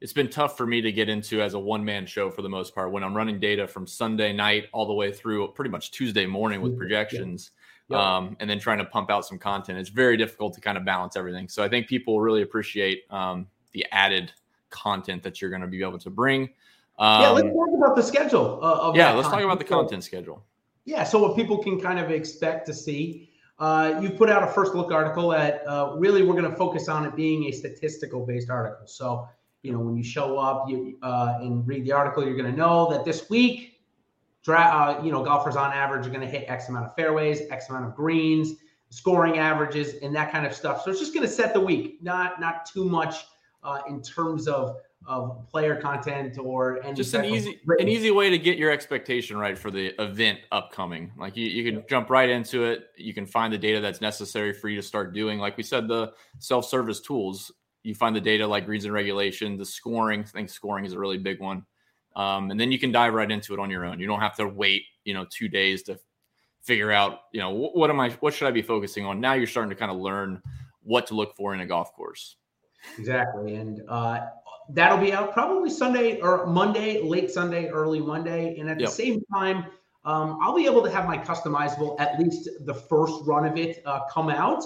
it's 0.00 0.12
been 0.12 0.28
tough 0.28 0.56
for 0.56 0.66
me 0.66 0.80
to 0.80 0.92
get 0.92 1.08
into 1.08 1.42
as 1.42 1.54
a 1.54 1.58
one 1.58 1.84
man 1.84 2.06
show 2.06 2.30
for 2.30 2.42
the 2.42 2.48
most 2.48 2.74
part 2.74 2.92
when 2.92 3.02
I'm 3.02 3.16
running 3.16 3.40
data 3.40 3.66
from 3.66 3.86
Sunday 3.86 4.32
night 4.32 4.66
all 4.72 4.86
the 4.86 4.92
way 4.92 5.12
through 5.12 5.48
pretty 5.52 5.70
much 5.70 5.90
Tuesday 5.90 6.26
morning 6.26 6.60
with 6.60 6.76
projections. 6.76 7.50
Yep. 7.88 7.98
Um, 7.98 8.36
and 8.38 8.50
then 8.50 8.58
trying 8.58 8.78
to 8.78 8.84
pump 8.84 9.10
out 9.10 9.24
some 9.24 9.38
content. 9.38 9.78
It's 9.78 9.88
very 9.88 10.18
difficult 10.18 10.52
to 10.54 10.60
kind 10.60 10.76
of 10.76 10.84
balance 10.84 11.16
everything. 11.16 11.48
So 11.48 11.64
I 11.64 11.70
think 11.70 11.86
people 11.86 12.20
really 12.20 12.42
appreciate 12.42 13.04
um, 13.10 13.46
the 13.72 13.86
added 13.92 14.30
content 14.68 15.22
that 15.22 15.40
you're 15.40 15.48
going 15.48 15.62
to 15.62 15.68
be 15.68 15.82
able 15.82 15.98
to 16.00 16.10
bring. 16.10 16.50
Um, 16.98 17.22
yeah, 17.22 17.28
let's 17.30 17.46
um, 17.46 17.54
talk 17.54 17.68
about 17.74 17.96
the 17.96 18.02
schedule. 18.02 18.58
Uh, 18.62 18.92
yeah, 18.94 19.12
let's 19.12 19.28
content. 19.28 19.32
talk 19.32 19.42
about 19.42 19.58
the 19.58 19.64
content 19.64 20.04
schedule. 20.04 20.44
Yeah, 20.84 21.04
so 21.04 21.18
what 21.18 21.34
people 21.34 21.58
can 21.62 21.80
kind 21.80 21.98
of 21.98 22.10
expect 22.10 22.66
to 22.66 22.74
see. 22.74 23.27
Uh, 23.58 23.98
you 24.00 24.10
put 24.10 24.30
out 24.30 24.42
a 24.42 24.46
first 24.46 24.74
look 24.74 24.92
article 24.92 25.30
that 25.30 25.66
uh, 25.66 25.94
really 25.96 26.22
we're 26.22 26.34
going 26.34 26.48
to 26.48 26.56
focus 26.56 26.88
on 26.88 27.04
it 27.04 27.16
being 27.16 27.44
a 27.44 27.52
statistical 27.52 28.24
based 28.24 28.50
article. 28.50 28.86
So, 28.86 29.28
you 29.62 29.72
know, 29.72 29.80
when 29.80 29.96
you 29.96 30.04
show 30.04 30.38
up 30.38 30.68
you, 30.68 30.96
uh, 31.02 31.38
and 31.40 31.66
read 31.66 31.84
the 31.84 31.92
article, 31.92 32.24
you're 32.24 32.36
going 32.36 32.50
to 32.50 32.56
know 32.56 32.88
that 32.90 33.04
this 33.04 33.28
week, 33.28 33.80
dra- 34.44 34.98
uh, 35.00 35.04
you 35.04 35.10
know, 35.10 35.24
golfers 35.24 35.56
on 35.56 35.72
average 35.72 36.06
are 36.06 36.10
going 36.10 36.20
to 36.20 36.28
hit 36.28 36.44
X 36.48 36.68
amount 36.68 36.86
of 36.86 36.94
fairways, 36.94 37.42
X 37.50 37.68
amount 37.68 37.86
of 37.86 37.96
greens, 37.96 38.54
scoring 38.90 39.38
averages, 39.38 39.94
and 40.02 40.14
that 40.14 40.30
kind 40.30 40.46
of 40.46 40.54
stuff. 40.54 40.82
So 40.82 40.90
it's 40.90 41.00
just 41.00 41.12
going 41.12 41.26
to 41.26 41.32
set 41.32 41.52
the 41.52 41.60
week, 41.60 42.00
not 42.00 42.40
not 42.40 42.64
too 42.64 42.84
much 42.84 43.26
uh, 43.64 43.80
in 43.88 44.00
terms 44.02 44.46
of 44.46 44.76
of 45.06 45.48
player 45.48 45.76
content 45.76 46.38
or 46.38 46.82
any 46.84 46.94
just 46.94 47.14
an 47.14 47.24
easy 47.24 47.60
an 47.78 47.88
easy 47.88 48.10
way 48.10 48.28
to 48.28 48.38
get 48.38 48.58
your 48.58 48.70
expectation 48.70 49.36
right 49.36 49.56
for 49.56 49.70
the 49.70 49.94
event 50.02 50.38
upcoming. 50.52 51.12
Like 51.16 51.36
you, 51.36 51.46
you 51.46 51.64
can 51.64 51.80
yeah. 51.80 51.86
jump 51.88 52.10
right 52.10 52.28
into 52.28 52.64
it. 52.64 52.88
You 52.96 53.14
can 53.14 53.24
find 53.24 53.52
the 53.52 53.58
data 53.58 53.80
that's 53.80 54.00
necessary 54.00 54.52
for 54.52 54.68
you 54.68 54.76
to 54.76 54.82
start 54.82 55.14
doing. 55.14 55.38
Like 55.38 55.56
we 55.56 55.62
said 55.62 55.88
the 55.88 56.12
self-service 56.38 57.00
tools 57.00 57.52
you 57.84 57.94
find 57.94 58.14
the 58.14 58.20
data 58.20 58.46
like 58.46 58.66
greens 58.66 58.84
in 58.84 58.92
regulation 58.92 59.56
the 59.56 59.64
scoring 59.64 60.20
i 60.20 60.24
think 60.24 60.50
scoring 60.50 60.84
is 60.84 60.92
a 60.92 60.98
really 60.98 61.18
big 61.18 61.40
one. 61.40 61.64
Um, 62.16 62.50
and 62.50 62.58
then 62.58 62.72
you 62.72 62.78
can 62.78 62.90
dive 62.90 63.14
right 63.14 63.30
into 63.30 63.54
it 63.54 63.60
on 63.60 63.70
your 63.70 63.84
own. 63.84 64.00
You 64.00 64.08
don't 64.08 64.20
have 64.20 64.36
to 64.36 64.46
wait 64.46 64.82
you 65.04 65.14
know 65.14 65.26
two 65.30 65.48
days 65.48 65.82
to 65.84 65.98
figure 66.60 66.90
out 66.90 67.20
you 67.32 67.40
know 67.40 67.50
what, 67.50 67.76
what 67.76 67.88
am 67.88 67.98
i 68.00 68.10
what 68.20 68.34
should 68.34 68.48
i 68.48 68.50
be 68.50 68.62
focusing 68.62 69.06
on? 69.06 69.20
Now 69.20 69.34
you're 69.34 69.46
starting 69.46 69.70
to 69.70 69.76
kind 69.76 69.90
of 69.90 69.98
learn 69.98 70.42
what 70.82 71.06
to 71.06 71.14
look 71.14 71.36
for 71.36 71.54
in 71.54 71.60
a 71.60 71.66
golf 71.66 71.92
course. 71.94 72.36
Exactly. 72.98 73.54
And 73.56 73.82
uh, 73.88 74.20
that'll 74.70 74.98
be 74.98 75.12
out 75.12 75.32
probably 75.32 75.70
Sunday 75.70 76.20
or 76.20 76.46
Monday, 76.46 77.02
late 77.02 77.30
Sunday, 77.30 77.68
early 77.68 78.00
Monday. 78.00 78.58
And 78.58 78.68
at 78.68 78.78
yep. 78.78 78.88
the 78.88 78.94
same 78.94 79.22
time, 79.32 79.66
um, 80.04 80.38
I'll 80.40 80.54
be 80.54 80.66
able 80.66 80.82
to 80.82 80.90
have 80.90 81.06
my 81.06 81.18
customizable, 81.18 81.98
at 82.00 82.18
least 82.18 82.48
the 82.60 82.74
first 82.74 83.14
run 83.24 83.44
of 83.44 83.56
it, 83.56 83.82
uh, 83.84 84.06
come 84.10 84.30
out. 84.30 84.64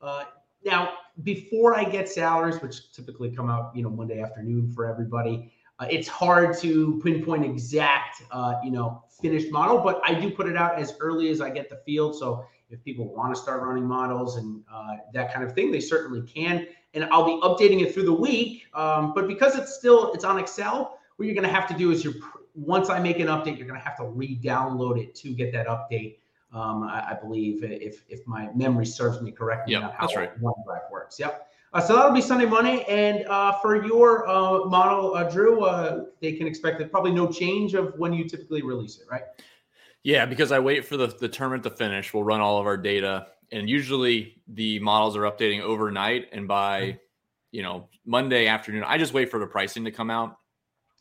Uh, 0.00 0.24
now, 0.64 0.94
before 1.22 1.76
I 1.76 1.84
get 1.84 2.08
salaries, 2.08 2.60
which 2.62 2.92
typically 2.92 3.30
come 3.30 3.50
out, 3.50 3.74
you 3.74 3.82
know, 3.82 3.90
Monday 3.90 4.22
afternoon 4.22 4.72
for 4.72 4.86
everybody, 4.86 5.52
uh, 5.78 5.86
it's 5.90 6.08
hard 6.08 6.56
to 6.58 7.00
pinpoint 7.02 7.44
exact, 7.44 8.22
uh, 8.30 8.54
you 8.64 8.70
know, 8.70 9.04
finished 9.20 9.50
model. 9.50 9.78
But 9.78 10.00
I 10.04 10.14
do 10.14 10.30
put 10.30 10.48
it 10.48 10.56
out 10.56 10.78
as 10.78 10.94
early 11.00 11.28
as 11.30 11.40
I 11.40 11.50
get 11.50 11.68
the 11.68 11.80
field. 11.84 12.16
So 12.16 12.44
if 12.70 12.82
people 12.84 13.14
want 13.14 13.34
to 13.34 13.40
start 13.40 13.62
running 13.62 13.86
models 13.86 14.36
and 14.36 14.62
uh, 14.72 14.96
that 15.12 15.32
kind 15.32 15.44
of 15.44 15.54
thing, 15.54 15.70
they 15.70 15.80
certainly 15.80 16.22
can 16.22 16.66
and 16.94 17.04
I'll 17.10 17.24
be 17.24 17.40
updating 17.42 17.82
it 17.82 17.92
through 17.92 18.04
the 18.04 18.12
week. 18.12 18.66
Um, 18.74 19.12
but 19.14 19.26
because 19.28 19.56
it's 19.56 19.74
still 19.74 20.12
it's 20.12 20.24
on 20.24 20.38
Excel, 20.38 20.98
what 21.16 21.26
you're 21.26 21.34
going 21.34 21.46
to 21.46 21.52
have 21.52 21.68
to 21.68 21.74
do 21.74 21.90
is 21.90 22.04
you're 22.04 22.14
once 22.54 22.90
I 22.90 22.98
make 22.98 23.20
an 23.20 23.28
update, 23.28 23.56
you're 23.56 23.66
going 23.66 23.78
to 23.78 23.86
have 23.86 23.96
to 23.98 24.04
re-download 24.04 24.98
it 24.98 25.14
to 25.16 25.30
get 25.30 25.52
that 25.52 25.66
update. 25.68 26.16
Um, 26.52 26.82
I, 26.82 27.10
I, 27.10 27.14
believe 27.14 27.62
if 27.62 28.04
if 28.08 28.26
my 28.26 28.48
memory 28.54 28.86
serves 28.86 29.20
me 29.20 29.30
correctly, 29.30 29.74
yeah, 29.74 29.92
that's 30.00 30.16
right. 30.16 30.40
OneDrive 30.40 30.90
works. 30.90 31.18
Yep. 31.20 31.46
Uh, 31.74 31.80
so 31.82 31.94
that'll 31.94 32.12
be 32.12 32.22
Sunday 32.22 32.46
Monday, 32.46 32.84
and 32.84 33.26
uh, 33.28 33.58
for 33.60 33.84
your 33.84 34.26
uh, 34.26 34.64
model, 34.64 35.14
uh, 35.14 35.24
Drew, 35.24 35.64
uh, 35.64 36.06
they 36.22 36.32
can 36.32 36.46
expect 36.46 36.80
it 36.80 36.90
probably 36.90 37.10
no 37.12 37.30
change 37.30 37.74
of 37.74 37.92
when 37.98 38.14
you 38.14 38.26
typically 38.26 38.62
release 38.62 38.98
it, 38.98 39.04
right? 39.10 39.24
Yeah, 40.02 40.24
because 40.24 40.50
I 40.50 40.58
wait 40.58 40.86
for 40.86 40.96
the, 40.96 41.08
the 41.08 41.28
tournament 41.28 41.64
to 41.64 41.70
finish. 41.70 42.14
We'll 42.14 42.24
run 42.24 42.40
all 42.40 42.58
of 42.58 42.66
our 42.66 42.78
data 42.78 43.26
and 43.52 43.68
usually 43.68 44.40
the 44.48 44.78
models 44.80 45.16
are 45.16 45.22
updating 45.22 45.60
overnight. 45.60 46.28
And 46.32 46.46
by 46.46 46.80
mm-hmm. 46.82 46.96
you 47.52 47.62
know 47.62 47.88
monday 48.04 48.46
afternoon 48.46 48.84
i 48.86 48.98
just 48.98 49.12
wait 49.12 49.30
for 49.30 49.38
the 49.38 49.46
pricing 49.46 49.84
to 49.84 49.90
come 49.90 50.10
out. 50.10 50.36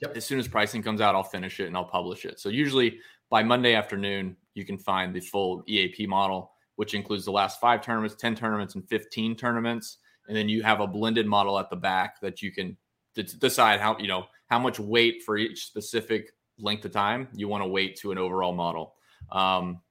Yep. 0.01 0.15
as 0.15 0.25
soon 0.25 0.37
as 0.37 0.47
pricing 0.47 0.83
comes 0.83 1.01
out 1.01 1.15
i'll 1.15 1.23
finish 1.23 1.59
it 1.59 1.67
and 1.67 1.75
i'll 1.75 1.85
publish 1.85 2.25
it. 2.25 2.39
So 2.39 2.49
usually 2.49 2.99
by 3.29 3.43
monday 3.43 3.73
afternoon 3.73 4.37
you 4.53 4.65
can 4.65 4.77
find 4.77 5.13
the 5.13 5.19
full 5.19 5.63
eap 5.67 6.07
model 6.07 6.51
which 6.77 6.93
includes 6.93 7.25
the 7.25 7.31
last 7.31 7.59
five 7.59 7.81
tournaments 7.81 8.15
10 8.15 8.35
tournaments 8.35 8.75
and 8.75 8.87
15 8.87 9.35
tournaments. 9.35 9.97
And 10.27 10.37
then 10.37 10.47
you 10.47 10.63
have 10.63 10.79
a 10.79 10.87
blended 10.87 11.25
model 11.25 11.59
at 11.59 11.69
the 11.69 11.75
back 11.75 12.21
that 12.21 12.41
you 12.41 12.51
can 12.51 12.77
d- 13.15 13.23
decide 13.39 13.79
how 13.79 13.97
you 13.97 14.07
know 14.07 14.25
how 14.49 14.59
much 14.59 14.79
weight 14.79 15.23
for 15.23 15.37
each 15.37 15.65
specific 15.65 16.31
length 16.59 16.85
of 16.85 16.91
time 16.91 17.27
you 17.33 17.47
want 17.47 17.63
to 17.63 17.67
wait 17.67 17.97
to 17.97 18.11
an 18.11 18.17
overall 18.17 18.53
model. 18.53 18.95
Um, 19.31 19.81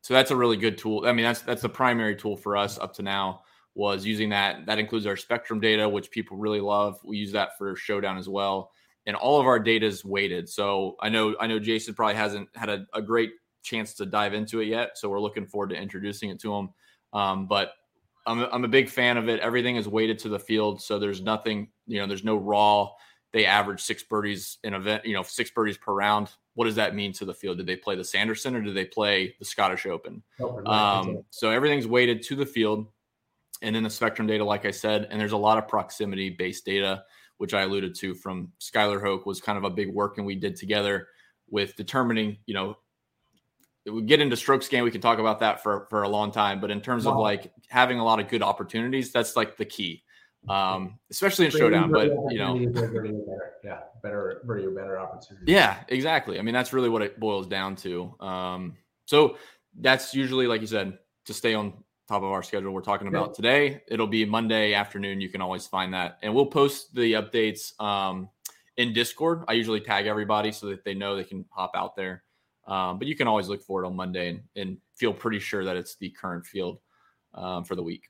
so 0.00 0.14
that's 0.14 0.30
a 0.30 0.36
really 0.36 0.56
good 0.56 0.78
tool. 0.78 1.04
I 1.06 1.12
mean, 1.12 1.24
that's 1.24 1.42
that's 1.42 1.62
the 1.62 1.68
primary 1.68 2.16
tool 2.16 2.36
for 2.36 2.56
us 2.56 2.78
up 2.78 2.94
to 2.94 3.02
now 3.02 3.42
was 3.74 4.04
using 4.04 4.28
that. 4.30 4.66
That 4.66 4.78
includes 4.78 5.06
our 5.06 5.16
spectrum 5.16 5.60
data, 5.60 5.88
which 5.88 6.10
people 6.10 6.36
really 6.36 6.60
love. 6.60 6.98
We 7.04 7.16
use 7.16 7.32
that 7.32 7.56
for 7.58 7.76
Showdown 7.76 8.18
as 8.18 8.28
well, 8.28 8.70
and 9.06 9.16
all 9.16 9.40
of 9.40 9.46
our 9.46 9.58
data 9.58 9.86
is 9.86 10.04
weighted. 10.04 10.48
So 10.48 10.96
I 11.00 11.08
know 11.08 11.34
I 11.40 11.46
know 11.46 11.58
Jason 11.58 11.94
probably 11.94 12.16
hasn't 12.16 12.48
had 12.54 12.68
a, 12.68 12.86
a 12.94 13.02
great 13.02 13.32
chance 13.62 13.94
to 13.94 14.06
dive 14.06 14.34
into 14.34 14.60
it 14.60 14.66
yet. 14.66 14.96
So 14.96 15.08
we're 15.08 15.20
looking 15.20 15.46
forward 15.46 15.70
to 15.70 15.76
introducing 15.76 16.30
it 16.30 16.40
to 16.40 16.54
him. 16.54 16.68
Um, 17.12 17.46
but 17.46 17.72
I'm 18.26 18.40
I'm 18.52 18.64
a 18.64 18.68
big 18.68 18.88
fan 18.88 19.16
of 19.16 19.28
it. 19.28 19.40
Everything 19.40 19.76
is 19.76 19.88
weighted 19.88 20.18
to 20.20 20.28
the 20.28 20.38
field, 20.38 20.82
so 20.82 20.98
there's 20.98 21.22
nothing 21.22 21.70
you 21.86 22.00
know. 22.00 22.06
There's 22.06 22.24
no 22.24 22.36
raw. 22.36 22.90
They 23.32 23.44
average 23.44 23.80
six 23.80 24.02
birdies 24.02 24.58
in 24.64 24.74
event, 24.74 25.04
you 25.04 25.12
know, 25.12 25.22
six 25.22 25.50
birdies 25.50 25.76
per 25.76 25.92
round 25.92 26.30
what 26.58 26.64
does 26.64 26.74
that 26.74 26.92
mean 26.92 27.12
to 27.12 27.24
the 27.24 27.32
field? 27.32 27.58
Did 27.58 27.68
they 27.68 27.76
play 27.76 27.94
the 27.94 28.02
Sanderson 28.02 28.56
or 28.56 28.60
did 28.60 28.74
they 28.74 28.84
play 28.84 29.32
the 29.38 29.44
Scottish 29.44 29.86
Open? 29.86 30.24
Right. 30.40 30.66
um, 30.66 31.22
so 31.30 31.50
everything's 31.50 31.86
weighted 31.86 32.20
to 32.24 32.34
the 32.34 32.44
field. 32.44 32.88
And 33.62 33.76
then 33.76 33.84
the 33.84 33.90
spectrum 33.90 34.26
data, 34.26 34.44
like 34.44 34.64
I 34.64 34.72
said, 34.72 35.06
and 35.08 35.20
there's 35.20 35.30
a 35.30 35.36
lot 35.36 35.58
of 35.58 35.68
proximity 35.68 36.30
based 36.30 36.64
data, 36.64 37.04
which 37.36 37.54
I 37.54 37.62
alluded 37.62 37.94
to 38.00 38.12
from 38.12 38.50
Skylar 38.58 39.00
Hoke 39.00 39.24
was 39.24 39.40
kind 39.40 39.56
of 39.56 39.62
a 39.62 39.70
big 39.70 39.94
work 39.94 40.18
and 40.18 40.26
we 40.26 40.34
did 40.34 40.56
together 40.56 41.06
with 41.48 41.76
determining, 41.76 42.38
you 42.46 42.54
know, 42.54 42.76
we 43.86 44.02
get 44.02 44.20
into 44.20 44.36
stroke 44.36 44.64
scan, 44.64 44.82
we 44.82 44.90
can 44.90 45.00
talk 45.00 45.20
about 45.20 45.38
that 45.38 45.62
for, 45.62 45.86
for 45.88 46.02
a 46.02 46.08
long 46.08 46.32
time. 46.32 46.60
But 46.60 46.72
in 46.72 46.80
terms 46.80 47.04
wow. 47.04 47.12
of 47.12 47.18
like 47.18 47.52
having 47.68 48.00
a 48.00 48.04
lot 48.04 48.18
of 48.18 48.26
good 48.26 48.42
opportunities, 48.42 49.12
that's 49.12 49.36
like 49.36 49.56
the 49.56 49.64
key 49.64 50.02
um, 50.48 50.98
especially 51.10 51.46
in 51.46 51.50
showdown. 51.50 51.90
But 51.90 52.10
you 52.30 52.38
know, 52.38 52.56
yeah, 53.64 53.80
better, 54.02 54.42
better, 54.44 54.70
better 54.70 54.98
opportunity. 54.98 55.52
Yeah, 55.52 55.78
exactly. 55.88 56.38
I 56.38 56.42
mean, 56.42 56.54
that's 56.54 56.72
really 56.72 56.88
what 56.88 57.02
it 57.02 57.18
boils 57.18 57.46
down 57.46 57.76
to. 57.76 58.14
Um, 58.20 58.76
so 59.06 59.36
that's 59.80 60.14
usually, 60.14 60.46
like 60.46 60.60
you 60.60 60.66
said, 60.66 60.98
to 61.26 61.34
stay 61.34 61.54
on 61.54 61.72
top 62.08 62.22
of 62.22 62.30
our 62.30 62.42
schedule. 62.42 62.72
We're 62.72 62.80
talking 62.80 63.08
about 63.08 63.30
yeah. 63.30 63.34
today. 63.34 63.82
It'll 63.88 64.06
be 64.06 64.24
Monday 64.24 64.74
afternoon. 64.74 65.20
You 65.20 65.28
can 65.28 65.40
always 65.40 65.66
find 65.66 65.92
that, 65.94 66.18
and 66.22 66.34
we'll 66.34 66.46
post 66.46 66.94
the 66.94 67.14
updates 67.14 67.78
um, 67.80 68.28
in 68.76 68.92
Discord. 68.92 69.44
I 69.48 69.52
usually 69.52 69.80
tag 69.80 70.06
everybody 70.06 70.52
so 70.52 70.66
that 70.68 70.84
they 70.84 70.94
know 70.94 71.16
they 71.16 71.24
can 71.24 71.44
hop 71.50 71.72
out 71.74 71.96
there. 71.96 72.22
Um, 72.66 72.98
but 72.98 73.08
you 73.08 73.16
can 73.16 73.26
always 73.26 73.48
look 73.48 73.62
for 73.62 73.82
it 73.82 73.86
on 73.86 73.96
Monday 73.96 74.28
and, 74.28 74.40
and, 74.54 74.78
feel 74.94 75.14
pretty 75.14 75.38
sure 75.38 75.64
that 75.64 75.76
it's 75.76 75.94
the 75.96 76.10
current 76.10 76.44
field 76.44 76.80
um, 77.34 77.64
for 77.64 77.76
the 77.76 77.82
week. 77.82 78.08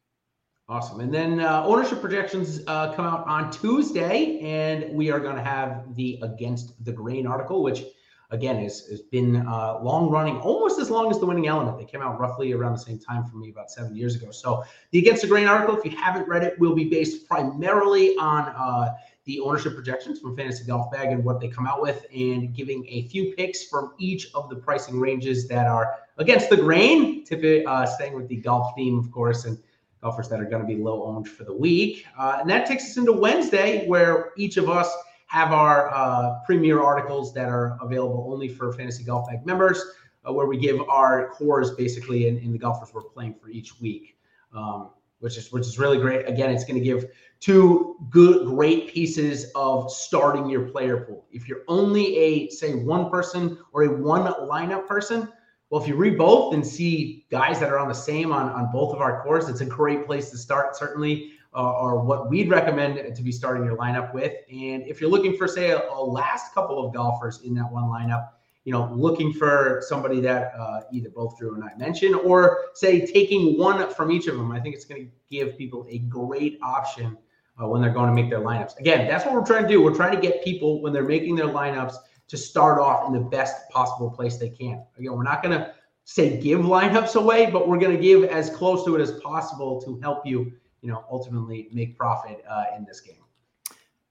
Awesome. 0.70 1.00
And 1.00 1.12
then 1.12 1.40
uh, 1.40 1.64
ownership 1.64 2.02
projections 2.02 2.60
uh, 2.66 2.92
come 2.92 3.06
out 3.06 3.26
on 3.26 3.50
Tuesday, 3.50 4.38
and 4.40 4.94
we 4.94 5.10
are 5.10 5.18
going 5.18 5.36
to 5.36 5.42
have 5.42 5.94
the 5.96 6.18
Against 6.22 6.84
the 6.84 6.92
Grain 6.92 7.26
article, 7.26 7.62
which 7.62 7.84
again 8.30 8.58
is, 8.58 8.86
has 8.88 9.00
been 9.00 9.36
uh, 9.36 9.78
long 9.80 10.10
running, 10.10 10.36
almost 10.40 10.78
as 10.78 10.90
long 10.90 11.10
as 11.10 11.18
the 11.20 11.24
winning 11.24 11.48
element. 11.48 11.78
They 11.78 11.86
came 11.86 12.02
out 12.02 12.20
roughly 12.20 12.52
around 12.52 12.72
the 12.74 12.80
same 12.80 12.98
time 12.98 13.24
for 13.24 13.38
me 13.38 13.48
about 13.48 13.70
seven 13.70 13.96
years 13.96 14.14
ago. 14.14 14.30
So 14.30 14.62
the 14.90 14.98
Against 14.98 15.22
the 15.22 15.28
Grain 15.28 15.46
article, 15.46 15.74
if 15.74 15.86
you 15.86 15.96
haven't 15.96 16.28
read 16.28 16.44
it, 16.44 16.58
will 16.58 16.74
be 16.74 16.84
based 16.84 17.26
primarily 17.26 18.14
on 18.18 18.52
uh, 18.54 18.92
the 19.24 19.40
ownership 19.40 19.74
projections 19.74 20.20
from 20.20 20.36
Fantasy 20.36 20.64
Golf 20.64 20.92
Bag 20.92 21.12
and 21.12 21.24
what 21.24 21.40
they 21.40 21.48
come 21.48 21.66
out 21.66 21.80
with, 21.80 22.04
and 22.14 22.54
giving 22.54 22.86
a 22.88 23.08
few 23.08 23.32
picks 23.36 23.64
from 23.64 23.94
each 23.96 24.26
of 24.34 24.50
the 24.50 24.56
pricing 24.56 25.00
ranges 25.00 25.48
that 25.48 25.66
are 25.66 25.94
against 26.18 26.50
the 26.50 26.58
grain. 26.58 27.24
Typically, 27.24 27.64
uh, 27.64 27.86
staying 27.86 28.12
with 28.12 28.28
the 28.28 28.36
golf 28.36 28.74
theme, 28.76 28.98
of 28.98 29.10
course, 29.10 29.46
and 29.46 29.56
golfers 30.02 30.28
that 30.28 30.40
are 30.40 30.44
going 30.44 30.62
to 30.62 30.66
be 30.66 30.76
low 30.76 31.04
owned 31.04 31.28
for 31.28 31.44
the 31.44 31.54
week. 31.54 32.06
Uh, 32.18 32.38
and 32.40 32.50
that 32.50 32.66
takes 32.66 32.84
us 32.84 32.96
into 32.96 33.12
Wednesday, 33.12 33.86
where 33.86 34.32
each 34.36 34.56
of 34.56 34.68
us 34.68 34.92
have 35.26 35.52
our 35.52 35.94
uh, 35.94 36.40
premier 36.46 36.82
articles 36.82 37.34
that 37.34 37.48
are 37.48 37.78
available 37.82 38.26
only 38.32 38.48
for 38.48 38.72
Fantasy 38.72 39.04
Golf 39.04 39.28
Bag 39.28 39.44
members, 39.44 39.82
uh, 40.26 40.32
where 40.32 40.46
we 40.46 40.56
give 40.56 40.80
our 40.88 41.28
cores 41.30 41.72
basically 41.72 42.28
in, 42.28 42.38
in, 42.38 42.52
the 42.52 42.58
golfers 42.58 42.92
we're 42.94 43.02
playing 43.02 43.34
for 43.34 43.50
each 43.50 43.78
week, 43.80 44.16
um, 44.54 44.90
which 45.20 45.36
is 45.36 45.52
which 45.52 45.66
is 45.66 45.78
really 45.78 45.98
great. 45.98 46.26
Again, 46.26 46.50
it's 46.50 46.64
going 46.64 46.78
to 46.78 46.84
give 46.84 47.06
two 47.40 47.96
good, 48.08 48.46
great 48.46 48.88
pieces 48.88 49.52
of 49.54 49.90
starting 49.90 50.48
your 50.48 50.68
player 50.68 51.04
pool. 51.04 51.26
If 51.30 51.46
you're 51.46 51.62
only 51.68 52.16
a 52.16 52.48
say 52.48 52.74
one 52.74 53.10
person 53.10 53.58
or 53.72 53.84
a 53.84 53.88
one 53.88 54.32
lineup 54.48 54.86
person, 54.86 55.30
well, 55.70 55.82
if 55.82 55.88
you 55.88 55.96
read 55.96 56.16
both 56.16 56.54
and 56.54 56.66
see 56.66 57.26
guys 57.30 57.60
that 57.60 57.70
are 57.70 57.78
on 57.78 57.88
the 57.88 57.94
same 57.94 58.32
on, 58.32 58.48
on 58.50 58.72
both 58.72 58.94
of 58.94 59.00
our 59.00 59.22
cores, 59.22 59.48
it's 59.48 59.60
a 59.60 59.66
great 59.66 60.06
place 60.06 60.30
to 60.30 60.38
start, 60.38 60.76
certainly, 60.76 61.32
uh, 61.54 61.72
or 61.72 62.02
what 62.02 62.30
we'd 62.30 62.48
recommend 62.48 63.14
to 63.14 63.22
be 63.22 63.32
starting 63.32 63.64
your 63.64 63.76
lineup 63.76 64.14
with. 64.14 64.32
And 64.50 64.86
if 64.86 65.00
you're 65.00 65.10
looking 65.10 65.36
for, 65.36 65.46
say, 65.46 65.70
a, 65.70 65.88
a 65.90 66.02
last 66.02 66.54
couple 66.54 66.84
of 66.84 66.94
golfers 66.94 67.42
in 67.42 67.54
that 67.54 67.70
one 67.70 67.84
lineup, 67.84 68.30
you 68.64 68.72
know, 68.72 68.90
looking 68.94 69.32
for 69.32 69.82
somebody 69.86 70.20
that 70.20 70.52
uh, 70.58 70.80
either 70.92 71.10
both 71.10 71.38
Drew 71.38 71.54
and 71.54 71.64
I 71.64 71.74
mentioned, 71.76 72.14
or 72.14 72.66
say 72.74 73.06
taking 73.06 73.58
one 73.58 73.92
from 73.94 74.10
each 74.10 74.26
of 74.26 74.36
them, 74.36 74.52
I 74.52 74.60
think 74.60 74.74
it's 74.74 74.84
going 74.84 75.06
to 75.06 75.10
give 75.30 75.56
people 75.56 75.86
a 75.88 75.98
great 76.00 76.58
option 76.62 77.16
uh, 77.62 77.66
when 77.66 77.80
they're 77.80 77.92
going 77.92 78.08
to 78.08 78.14
make 78.14 78.30
their 78.30 78.40
lineups. 78.40 78.78
Again, 78.78 79.08
that's 79.08 79.24
what 79.24 79.34
we're 79.34 79.44
trying 79.44 79.62
to 79.62 79.68
do. 79.68 79.82
We're 79.82 79.94
trying 79.94 80.14
to 80.14 80.20
get 80.20 80.44
people 80.44 80.82
when 80.82 80.92
they're 80.92 81.02
making 81.02 81.36
their 81.36 81.46
lineups 81.46 81.94
to 82.28 82.36
start 82.36 82.80
off 82.80 83.06
in 83.06 83.12
the 83.12 83.20
best 83.20 83.68
possible 83.70 84.10
place 84.10 84.36
they 84.36 84.50
can. 84.50 84.84
Again, 84.98 85.12
we're 85.12 85.22
not 85.22 85.42
going 85.42 85.58
to 85.58 85.72
say 86.04 86.40
give 86.40 86.60
lineups 86.60 87.16
away, 87.16 87.50
but 87.50 87.68
we're 87.68 87.78
going 87.78 87.96
to 87.96 88.02
give 88.02 88.24
as 88.24 88.50
close 88.50 88.84
to 88.84 88.96
it 88.96 89.00
as 89.00 89.12
possible 89.20 89.80
to 89.82 89.98
help 90.00 90.24
you, 90.26 90.52
you 90.82 90.90
know, 90.90 91.04
ultimately 91.10 91.68
make 91.72 91.98
profit 91.98 92.44
uh, 92.48 92.64
in 92.76 92.84
this 92.84 93.00
game. 93.00 93.16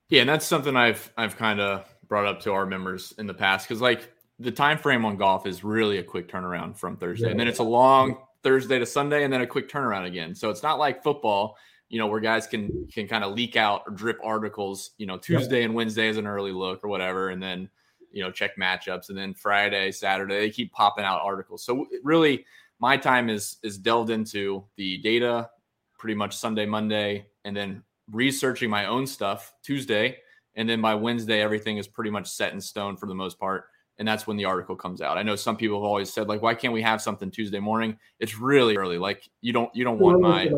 Yeah, 0.10 0.22
and 0.22 0.30
that's 0.30 0.46
something 0.46 0.76
I've 0.76 1.12
I've 1.18 1.36
kind 1.36 1.60
of 1.60 1.86
brought 2.08 2.26
up 2.26 2.40
to 2.42 2.54
our 2.54 2.66
members 2.66 3.14
in 3.18 3.28
the 3.28 3.34
past 3.34 3.68
because 3.68 3.82
like 3.82 4.10
the 4.40 4.52
time 4.52 4.78
frame 4.78 5.04
on 5.04 5.18
golf 5.18 5.46
is 5.46 5.64
really 5.64 5.98
a 5.98 6.04
quick 6.04 6.30
turnaround 6.30 6.78
from 6.78 6.96
Thursday, 6.96 7.26
yeah. 7.26 7.32
and 7.32 7.40
then 7.40 7.48
it's 7.48 7.60
a 7.60 7.64
long 7.64 8.18
Thursday 8.42 8.80
to 8.80 8.86
Sunday, 8.86 9.24
and 9.26 9.34
then 9.34 9.42
a 9.42 9.48
quick 9.48 9.70
turnaround 9.70 10.06
again. 10.06 10.34
So 10.34 10.50
it's 10.50 10.64
not 10.64 10.80
like 10.80 11.04
football 11.04 11.58
you 11.90 12.00
know, 12.00 12.08
where 12.08 12.20
guys 12.20 12.48
can 12.48 12.88
can 12.92 13.08
kind 13.08 13.24
of 13.24 13.34
leak 13.34 13.56
out 13.56 13.84
or 13.86 13.94
drip 13.94 14.20
articles, 14.24 14.92
you 14.98 15.06
know, 15.06 15.18
Tuesday 15.18 15.64
and 15.64 15.74
Wednesday 15.74 16.10
as 16.10 16.18
an 16.18 16.28
early 16.28 16.52
look 16.52 16.84
or 16.84 16.90
whatever, 16.90 17.30
and 17.30 17.42
then 17.42 17.70
you 18.12 18.24
know 18.24 18.32
check 18.32 18.58
matchups, 18.58 19.10
and 19.10 19.18
then 19.18 19.34
Friday, 19.34 19.92
Saturday 19.92 20.40
they 20.40 20.50
keep 20.50 20.72
popping 20.72 21.06
out 21.06 21.22
articles. 21.22 21.64
So 21.64 21.88
really, 22.04 22.46
my 22.80 22.98
time 22.98 23.30
is 23.30 23.58
is 23.64 23.78
delved 23.78 24.10
into 24.10 24.64
the 24.76 24.98
data, 25.00 25.50
pretty 25.98 26.16
much 26.16 26.36
Sunday, 26.36 26.66
Monday, 26.66 27.26
and 27.46 27.56
then 27.56 27.84
researching 28.12 28.70
my 28.70 28.86
own 28.86 29.06
stuff 29.06 29.54
Tuesday, 29.64 30.18
and 30.56 30.68
then 30.68 30.82
by 30.82 30.96
Wednesday 30.96 31.42
everything 31.42 31.78
is 31.78 31.88
pretty 31.88 32.12
much 32.12 32.28
set 32.28 32.54
in 32.54 32.62
stone 32.62 32.98
for 32.98 33.06
the 33.06 33.16
most 33.16 33.40
part 33.40 33.66
and 34.00 34.08
that's 34.08 34.28
when 34.28 34.38
the 34.38 34.46
article 34.46 34.76
comes 34.76 35.02
out. 35.02 35.18
I 35.18 35.24
know 35.24 35.36
some 35.36 35.58
people 35.58 35.78
have 35.78 35.86
always 35.86 36.12
said 36.12 36.28
like, 36.28 36.42
why 36.42 36.54
can't 36.54 36.74
we 36.74 36.82
have 36.82 37.02
something 37.02 37.32
Tuesday 37.32 37.60
morning? 37.60 37.98
It's 38.20 38.38
really 38.38 38.78
early. 38.78 38.98
Like 38.98 39.28
you 39.42 39.54
don't 39.54 39.74
you 39.76 39.84
don't 39.84 40.00
want 40.00 40.22
my 40.22 40.50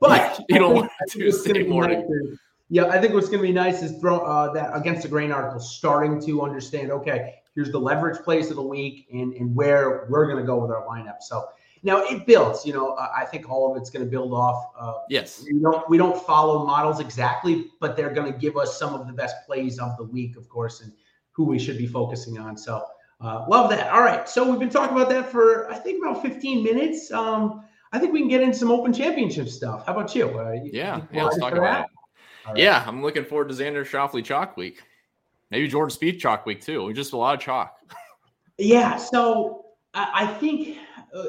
but 0.00 0.40
you 0.48 0.58
don't 0.58 0.74
want 0.76 0.90
Tuesday 1.10 1.64
morning. 1.64 2.36
Yeah, 2.68 2.86
I 2.86 3.00
think 3.00 3.14
what's 3.14 3.28
going 3.28 3.40
to 3.40 3.46
be 3.46 3.52
nice 3.52 3.82
is 3.82 3.98
throw 4.00 4.18
uh, 4.18 4.52
that 4.52 4.70
against 4.74 5.02
the 5.02 5.08
grain 5.08 5.30
article, 5.30 5.60
starting 5.60 6.20
to 6.26 6.42
understand. 6.42 6.90
Okay, 6.90 7.34
here's 7.54 7.70
the 7.70 7.78
leverage 7.78 8.22
plays 8.22 8.50
of 8.50 8.56
the 8.56 8.62
week 8.62 9.06
and 9.12 9.32
and 9.34 9.54
where 9.54 10.06
we're 10.10 10.26
going 10.26 10.38
to 10.38 10.44
go 10.44 10.58
with 10.58 10.70
our 10.70 10.84
lineup. 10.86 11.20
So 11.20 11.46
now 11.82 12.04
it 12.04 12.26
builds. 12.26 12.66
You 12.66 12.72
know, 12.72 12.96
I 12.96 13.24
think 13.24 13.48
all 13.48 13.70
of 13.70 13.80
it's 13.80 13.90
going 13.90 14.04
to 14.04 14.10
build 14.10 14.32
off. 14.32 14.72
Uh, 14.78 14.94
yes. 15.08 15.44
We 15.50 15.60
don't 15.60 15.88
we 15.88 15.96
don't 15.96 16.20
follow 16.26 16.66
models 16.66 17.00
exactly, 17.00 17.66
but 17.80 17.96
they're 17.96 18.12
going 18.12 18.32
to 18.32 18.38
give 18.38 18.56
us 18.56 18.78
some 18.78 18.94
of 18.94 19.06
the 19.06 19.12
best 19.12 19.36
plays 19.46 19.78
of 19.78 19.96
the 19.96 20.04
week, 20.04 20.36
of 20.36 20.48
course, 20.48 20.80
and 20.80 20.92
who 21.32 21.44
we 21.44 21.58
should 21.58 21.78
be 21.78 21.86
focusing 21.86 22.38
on. 22.38 22.56
So 22.56 22.84
uh, 23.20 23.46
love 23.48 23.70
that. 23.70 23.92
All 23.92 24.02
right. 24.02 24.28
So 24.28 24.48
we've 24.48 24.58
been 24.58 24.70
talking 24.70 24.96
about 24.96 25.08
that 25.10 25.30
for, 25.30 25.70
I 25.70 25.76
think, 25.76 26.04
about 26.04 26.22
15 26.22 26.64
minutes. 26.64 27.10
Um, 27.12 27.64
I 27.92 27.98
think 27.98 28.12
we 28.12 28.20
can 28.20 28.28
get 28.28 28.42
into 28.42 28.58
some 28.58 28.70
open 28.70 28.92
championship 28.92 29.48
stuff. 29.48 29.86
How 29.86 29.92
about 29.92 30.14
you? 30.14 30.38
Uh, 30.38 30.52
you 30.52 30.70
yeah. 30.72 31.00
Yeah. 31.12 31.24
Let's 31.24 31.38
talk 31.38 31.54
about 31.54 31.84
it. 31.84 31.95
Right. 32.46 32.58
Yeah. 32.58 32.84
I'm 32.86 33.02
looking 33.02 33.24
forward 33.24 33.48
to 33.48 33.54
Xander 33.54 33.84
Schauffele 33.84 34.24
chalk 34.24 34.56
week. 34.56 34.82
Maybe 35.50 35.68
Jordan 35.68 35.96
Spieth 35.96 36.18
chalk 36.18 36.46
week 36.46 36.60
too. 36.60 36.84
We 36.84 36.92
just 36.92 37.12
a 37.12 37.16
lot 37.16 37.34
of 37.34 37.40
chalk. 37.40 37.78
yeah. 38.58 38.96
So 38.96 39.66
I, 39.94 40.10
I 40.14 40.26
think 40.26 40.78
uh, 41.14 41.24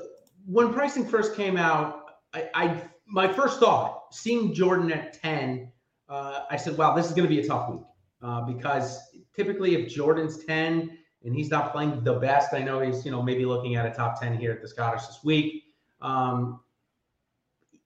when 0.45 0.73
pricing 0.73 1.05
first 1.05 1.35
came 1.35 1.57
out, 1.57 2.05
I, 2.33 2.49
I, 2.53 2.81
my 3.05 3.31
first 3.31 3.59
thought 3.59 4.13
seeing 4.13 4.53
Jordan 4.53 4.91
at 4.91 5.13
10, 5.21 5.71
uh, 6.09 6.41
I 6.49 6.57
said, 6.57 6.77
wow, 6.77 6.95
this 6.95 7.07
is 7.07 7.13
going 7.13 7.27
to 7.27 7.33
be 7.33 7.41
a 7.41 7.47
tough 7.47 7.69
week 7.69 7.81
uh, 8.21 8.41
because 8.41 8.99
typically 9.35 9.75
if 9.75 9.93
Jordan's 9.93 10.43
10 10.45 10.97
and 11.23 11.35
he's 11.35 11.49
not 11.49 11.71
playing 11.71 12.03
the 12.03 12.13
best, 12.13 12.53
I 12.53 12.59
know 12.59 12.79
he's, 12.79 13.05
you 13.05 13.11
know, 13.11 13.21
maybe 13.21 13.45
looking 13.45 13.75
at 13.75 13.85
a 13.85 13.91
top 13.91 14.19
10 14.19 14.37
here 14.37 14.51
at 14.51 14.61
the 14.61 14.67
Scottish 14.67 15.05
this 15.07 15.19
week. 15.23 15.63
Um, 16.01 16.61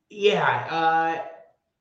yeah, 0.10 0.67
uh, 0.70 1.24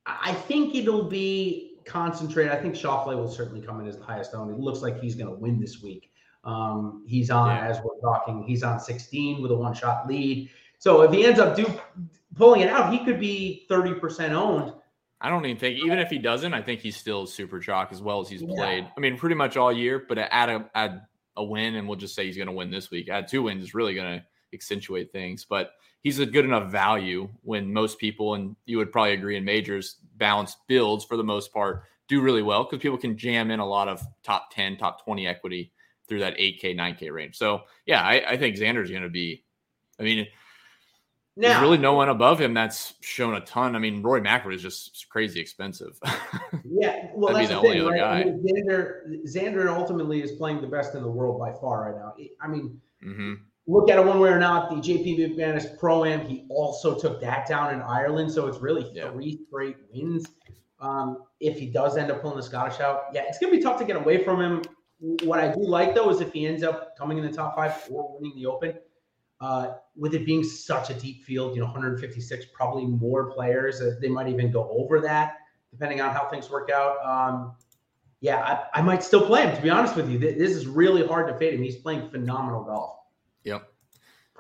I 0.07 0.33
think 0.33 0.75
it'll 0.75 1.05
be 1.05 1.79
concentrated. 1.85 2.53
I 2.53 2.57
think 2.57 2.75
Schauffele 2.75 3.17
will 3.17 3.31
certainly 3.31 3.61
come 3.61 3.81
in 3.81 3.87
as 3.87 3.97
the 3.97 4.05
highest 4.05 4.35
owned. 4.35 4.51
It 4.51 4.59
looks 4.59 4.81
like 4.81 5.01
he's 5.01 5.15
going 5.15 5.29
to 5.29 5.37
win 5.37 5.61
this 5.61 5.83
week. 5.83 6.11
Um, 6.45 7.05
he's 7.07 7.31
on, 7.31 7.55
yeah. 7.55 7.69
as 7.69 7.81
we're 7.83 7.99
talking, 8.01 8.43
he's 8.43 8.63
on 8.63 8.81
16 8.81 9.43
with 9.43 9.51
a 9.51 9.55
one 9.55 9.75
shot 9.75 10.07
lead. 10.09 10.51
So 10.79 11.03
if 11.03 11.13
he 11.13 11.27
ends 11.27 11.39
up 11.39 11.57
do, 11.57 11.67
pulling 12.35 12.63
it 12.63 12.71
out, 12.71 12.93
he 12.93 13.05
could 13.05 13.21
be 13.21 13.67
30% 13.71 14.31
owned. 14.31 14.73
I 15.21 15.29
don't 15.29 15.45
even 15.45 15.59
think, 15.59 15.79
even 15.85 15.99
if 15.99 16.09
he 16.09 16.19
doesn't, 16.19 16.55
I 16.55 16.63
think 16.63 16.81
he's 16.81 16.97
still 16.97 17.27
super 17.27 17.61
chalk 17.61 17.93
as 17.93 18.01
well 18.01 18.21
as 18.21 18.31
he's 18.31 18.43
played. 18.43 18.89
I 18.97 19.01
mean, 19.01 19.19
pretty 19.19 19.35
much 19.35 19.59
all 19.59 19.71
year, 19.71 20.03
but 20.09 20.17
add 20.19 20.49
a 20.49 20.71
add 20.75 21.03
a 21.37 21.45
win, 21.45 21.75
and 21.75 21.87
we'll 21.87 21.99
just 21.99 22.15
say 22.15 22.25
he's 22.25 22.39
going 22.39 22.47
to 22.47 22.55
win 22.55 22.71
this 22.71 22.91
week. 22.91 23.11
Add 23.11 23.29
two 23.29 23.43
wins 23.43 23.63
is 23.63 23.75
really 23.75 23.95
going 23.95 24.21
to 24.21 24.25
accentuate 24.55 25.13
things, 25.13 25.45
but 25.45 25.73
he's 26.03 26.19
a 26.19 26.27
good 26.27 26.45
enough 26.45 26.71
value 26.71 27.29
when 27.43 27.73
most 27.73 27.99
people, 27.99 28.35
and 28.35 28.57
you 28.67 28.79
would 28.79 28.93
probably 28.93 29.13
agree 29.13 29.37
in 29.37 29.45
majors, 29.45 29.97
balanced 30.17 30.59
builds 30.67 31.05
for 31.05 31.17
the 31.17 31.25
most 31.25 31.53
part 31.53 31.85
do 32.09 32.21
really 32.21 32.43
well 32.43 32.65
because 32.65 32.83
people 32.83 32.99
can 32.99 33.17
jam 33.17 33.53
in 33.53 33.61
a 33.61 33.67
lot 33.67 33.87
of 33.87 34.05
top 34.25 34.53
10, 34.53 34.77
top 34.77 35.05
20 35.05 35.29
equity 35.29 35.73
through 36.09 36.19
that 36.19 36.37
8K, 36.37 36.75
9K 36.75 37.13
range. 37.13 37.37
So, 37.37 37.63
yeah, 37.87 38.03
I, 38.03 38.33
I 38.33 38.37
think 38.37 38.57
Xander's 38.57 38.91
going 38.91 39.05
to 39.05 39.09
be, 39.09 39.45
I 39.99 40.03
mean, 40.03 40.27
now, 41.37 41.51
There's 41.51 41.63
really 41.63 41.79
no 41.79 41.95
one 41.95 42.09
above 42.09 42.41
him 42.41 42.53
that's 42.53 42.95
shown 43.01 43.35
a 43.35 43.41
ton. 43.41 43.77
I 43.77 43.79
mean, 43.79 44.03
Rory 44.03 44.21
McIlroy 44.21 44.57
is 44.57 44.63
just 44.63 45.09
crazy 45.09 45.41
expensive. 45.41 45.99
yeah, 46.65 47.07
well, 47.15 47.33
that's 47.33 47.49
the, 47.49 47.55
the 47.55 47.61
thing, 47.61 47.87
right? 47.87 48.03
I 48.03 48.25
mean, 48.25 48.45
Xander, 48.45 49.25
Xander 49.27 49.69
ultimately 49.69 50.23
is 50.23 50.33
playing 50.33 50.61
the 50.61 50.67
best 50.67 50.95
in 50.95 51.03
the 51.03 51.11
world 51.11 51.39
by 51.39 51.53
far 51.53 51.85
right 51.85 51.95
now. 51.95 52.15
I 52.43 52.49
mean, 52.49 52.81
mm-hmm. 53.03 53.35
Look 53.71 53.91
at 53.91 53.99
it 53.99 54.05
one 54.05 54.21
way 54.21 54.31
or 54.31 54.39
not. 54.39 54.71
The 54.71 54.77
JP 54.77 55.37
McManus 55.37 55.79
Pro 55.79 56.05
Am, 56.05 56.27
he 56.27 56.45
also 56.51 56.99
took 56.99 57.21
that 57.21 57.47
down 57.47 57.73
in 57.73 57.81
Ireland, 57.83 58.33
so 58.33 58.47
it's 58.47 58.59
really 58.59 58.91
yeah. 58.93 59.11
three 59.11 59.41
straight 59.47 59.77
wins. 59.93 60.27
Um, 60.81 61.25
if 61.41 61.59
he 61.59 61.67
does 61.67 61.97
end 61.97 62.11
up 62.11 62.23
pulling 62.23 62.37
the 62.37 62.43
Scottish 62.43 62.81
out, 62.81 63.05
yeah, 63.13 63.23
it's 63.29 63.39
gonna 63.39 63.53
be 63.53 63.63
tough 63.63 63.79
to 63.79 63.85
get 63.85 63.97
away 63.97 64.25
from 64.25 64.41
him. 64.41 64.63
What 65.23 65.39
I 65.39 65.53
do 65.53 65.63
like 65.63 65.95
though 65.95 66.11
is 66.11 66.21
if 66.21 66.33
he 66.33 66.47
ends 66.47 66.63
up 66.63 66.97
coming 66.97 67.19
in 67.19 67.25
the 67.25 67.33
top 67.33 67.55
five 67.57 67.75
or 67.91 68.19
winning 68.19 68.35
the 68.35 68.47
Open 68.47 68.75
uh, 69.41 69.75
with 69.97 70.15
it 70.15 70.27
being 70.27 70.43
such 70.45 70.91
a 70.91 70.95
deep 70.95 71.25
field, 71.25 71.55
you 71.55 71.61
know, 71.61 71.67
156, 71.67 72.47
probably 72.55 72.87
more 72.87 73.31
players. 73.31 73.81
Uh, 73.81 73.95
they 74.01 74.09
might 74.09 74.29
even 74.29 74.51
go 74.51 74.69
over 74.71 75.01
that 75.01 75.37
depending 75.71 76.01
on 76.01 76.13
how 76.13 76.29
things 76.29 76.51
work 76.51 76.71
out. 76.71 76.97
Um, 77.05 77.55
yeah, 78.21 78.67
I, 78.75 78.81
I, 78.81 78.83
might 78.83 79.03
still 79.03 79.25
play 79.25 79.43
him. 79.43 79.57
To 79.57 79.63
be 79.63 79.71
honest 79.71 79.97
with 79.97 80.11
you, 80.11 80.19
this 80.19 80.51
is 80.51 80.67
really 80.67 81.07
hard 81.07 81.29
to 81.29 81.39
fade 81.39 81.55
him. 81.55 81.63
He's 81.63 81.77
playing 81.77 82.11
phenomenal 82.11 82.65
golf. 82.65 83.00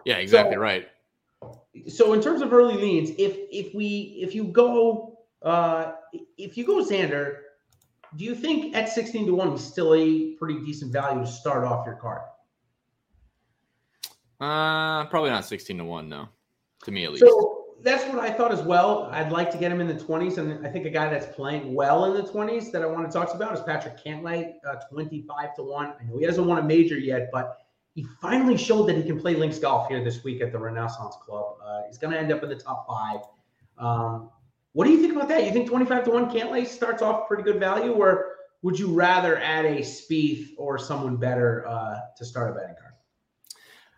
Yeah, 0.05 0.17
exactly 0.17 0.57
so, 0.57 0.61
right. 0.61 0.89
So 1.89 2.13
in 2.13 2.21
terms 2.21 2.43
of 2.43 2.53
early 2.53 2.77
leans, 2.77 3.11
if 3.11 3.37
if 3.51 3.75
we 3.75 4.19
if 4.21 4.35
you 4.35 4.45
go 4.45 5.19
uh, 5.43 5.93
if 6.37 6.57
you 6.57 6.67
go 6.67 6.85
Xander, 6.85 7.37
do 8.17 8.25
you 8.25 8.35
think 8.35 8.75
at 8.75 8.89
16 8.89 9.27
to 9.27 9.35
one 9.35 9.53
he's 9.53 9.65
still 9.65 9.95
a 9.95 10.35
pretty 10.35 10.61
decent 10.65 10.93
value 10.93 11.21
to 11.21 11.27
start 11.27 11.65
off 11.65 11.87
your 11.87 11.97
card? 11.97 12.23
Uh, 14.41 15.05
probably 15.07 15.31
not 15.31 15.45
16 15.45 15.79
to 15.79 15.85
1, 15.85 16.09
no. 16.09 16.29
To 16.85 16.91
me, 16.91 17.05
at 17.05 17.13
least. 17.13 17.25
So 17.25 17.67
that's 17.83 18.05
what 18.05 18.19
I 18.19 18.31
thought 18.31 18.53
as 18.53 18.63
well. 18.63 19.09
I'd 19.13 19.31
like 19.31 19.51
to 19.53 19.59
get 19.59 19.71
him 19.71 19.81
in 19.81 19.87
the 19.87 19.95
20s. 19.95 20.39
And 20.39 20.67
I 20.67 20.71
think 20.71 20.87
a 20.87 20.91
guy 20.91 21.11
that's 21.11 21.35
playing 21.37 21.75
well 21.75 22.07
in 22.07 22.15
the 22.15 22.29
20s 22.29 22.73
that 22.73 22.83
I 22.83 22.87
want 22.87 23.11
to 23.11 23.13
talk 23.13 23.35
about 23.35 23.55
is 23.55 23.61
Patrick 23.61 24.03
Cantlay, 24.03 24.55
uh, 24.67 24.77
25 24.91 25.55
to 25.57 25.63
1. 25.63 25.87
I 25.87 26.05
know 26.05 26.19
he 26.19 26.25
hasn't 26.25 26.47
won 26.47 26.59
a 26.59 26.63
major 26.63 26.99
yet, 26.99 27.29
but 27.31 27.59
he 28.01 28.07
finally 28.19 28.57
showed 28.57 28.89
that 28.89 28.97
he 28.97 29.03
can 29.03 29.21
play 29.21 29.35
links 29.35 29.59
golf 29.59 29.87
here 29.89 30.03
this 30.03 30.25
week 30.25 30.41
at 30.41 30.53
the 30.53 30.59
Renaissance 30.59 31.17
Club. 31.23 31.57
Uh, 31.63 31.83
he's 31.87 31.99
going 31.99 32.11
to 32.15 32.19
end 32.19 32.33
up 32.33 32.43
in 32.43 32.49
the 32.49 32.57
top 32.57 32.87
five. 32.89 33.21
Um, 33.77 34.31
what 34.73 34.87
do 34.87 34.91
you 34.91 35.03
think 35.03 35.15
about 35.15 35.29
that? 35.29 35.45
You 35.45 35.53
think 35.53 35.69
25 35.69 36.05
to 36.05 36.11
1 36.11 36.31
Cantlay 36.31 36.67
starts 36.67 37.03
off 37.03 37.29
pretty 37.29 37.43
good 37.43 37.61
value, 37.61 37.93
or 37.93 38.37
would 38.63 38.79
you 38.79 38.91
rather 38.91 39.39
add 39.39 39.67
a 39.67 39.81
Spieth 39.81 40.49
or 40.57 40.79
someone 40.79 41.19
better 41.19 41.67
uh, 41.69 41.99
to 42.17 42.25
start 42.25 42.51
a 42.51 42.55
betting 42.55 42.77
card? 42.81 42.95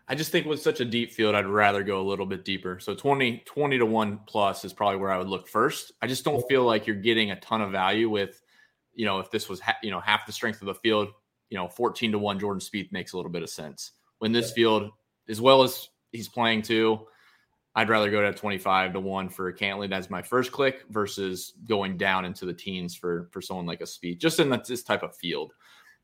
I 0.09 0.15
just 0.15 0.33
think 0.33 0.45
with 0.45 0.61
such 0.61 0.81
a 0.81 0.85
deep 0.85 1.13
field, 1.13 1.33
I'd 1.33 1.47
rather 1.47 1.81
go 1.81 2.01
a 2.01 2.03
little 2.03 2.25
bit 2.25 2.43
deeper. 2.43 2.81
So 2.81 2.93
20, 2.93 3.43
20 3.45 3.77
to 3.77 3.85
1 3.85 4.19
plus 4.27 4.65
is 4.65 4.73
probably 4.73 4.97
where 4.97 5.11
I 5.11 5.17
would 5.17 5.29
look 5.29 5.47
first. 5.47 5.93
I 6.01 6.07
just 6.07 6.25
don't 6.25 6.45
feel 6.49 6.65
like 6.65 6.87
you're 6.87 6.97
getting 6.97 7.31
a 7.31 7.39
ton 7.39 7.61
of 7.61 7.71
value 7.71 8.09
with, 8.09 8.41
you 8.95 9.05
know, 9.05 9.19
if 9.19 9.31
this 9.31 9.47
was, 9.47 9.61
ha- 9.61 9.77
you 9.81 9.91
know, 9.91 10.01
half 10.01 10.25
the 10.25 10.33
strength 10.33 10.61
of 10.61 10.65
the 10.65 10.75
field, 10.75 11.07
you 11.53 11.59
know, 11.59 11.67
14 11.67 12.13
to 12.13 12.17
1 12.17 12.39
Jordan 12.39 12.59
Spieth 12.59 12.91
makes 12.91 13.13
a 13.13 13.15
little 13.15 13.31
bit 13.31 13.43
of 13.43 13.49
sense. 13.49 13.91
When 14.17 14.31
this 14.31 14.51
field, 14.51 14.89
as 15.29 15.39
well 15.39 15.61
as 15.61 15.89
he's 16.11 16.27
playing 16.27 16.63
too, 16.63 17.05
I'd 17.75 17.89
rather 17.89 18.09
go 18.09 18.23
to 18.23 18.33
25 18.33 18.93
to 18.93 18.99
1 18.99 19.29
for 19.29 19.49
a 19.49 19.53
Cantlay. 19.53 19.87
That's 19.87 20.09
my 20.09 20.23
first 20.23 20.51
click 20.51 20.83
versus 20.89 21.53
going 21.67 21.95
down 21.95 22.25
into 22.25 22.47
the 22.47 22.55
teens 22.55 22.95
for 22.95 23.29
for 23.31 23.39
someone 23.39 23.67
like 23.67 23.81
a 23.81 23.85
Spieth, 23.85 24.17
just 24.17 24.39
in 24.39 24.49
this 24.67 24.81
type 24.81 25.03
of 25.03 25.15
field. 25.15 25.53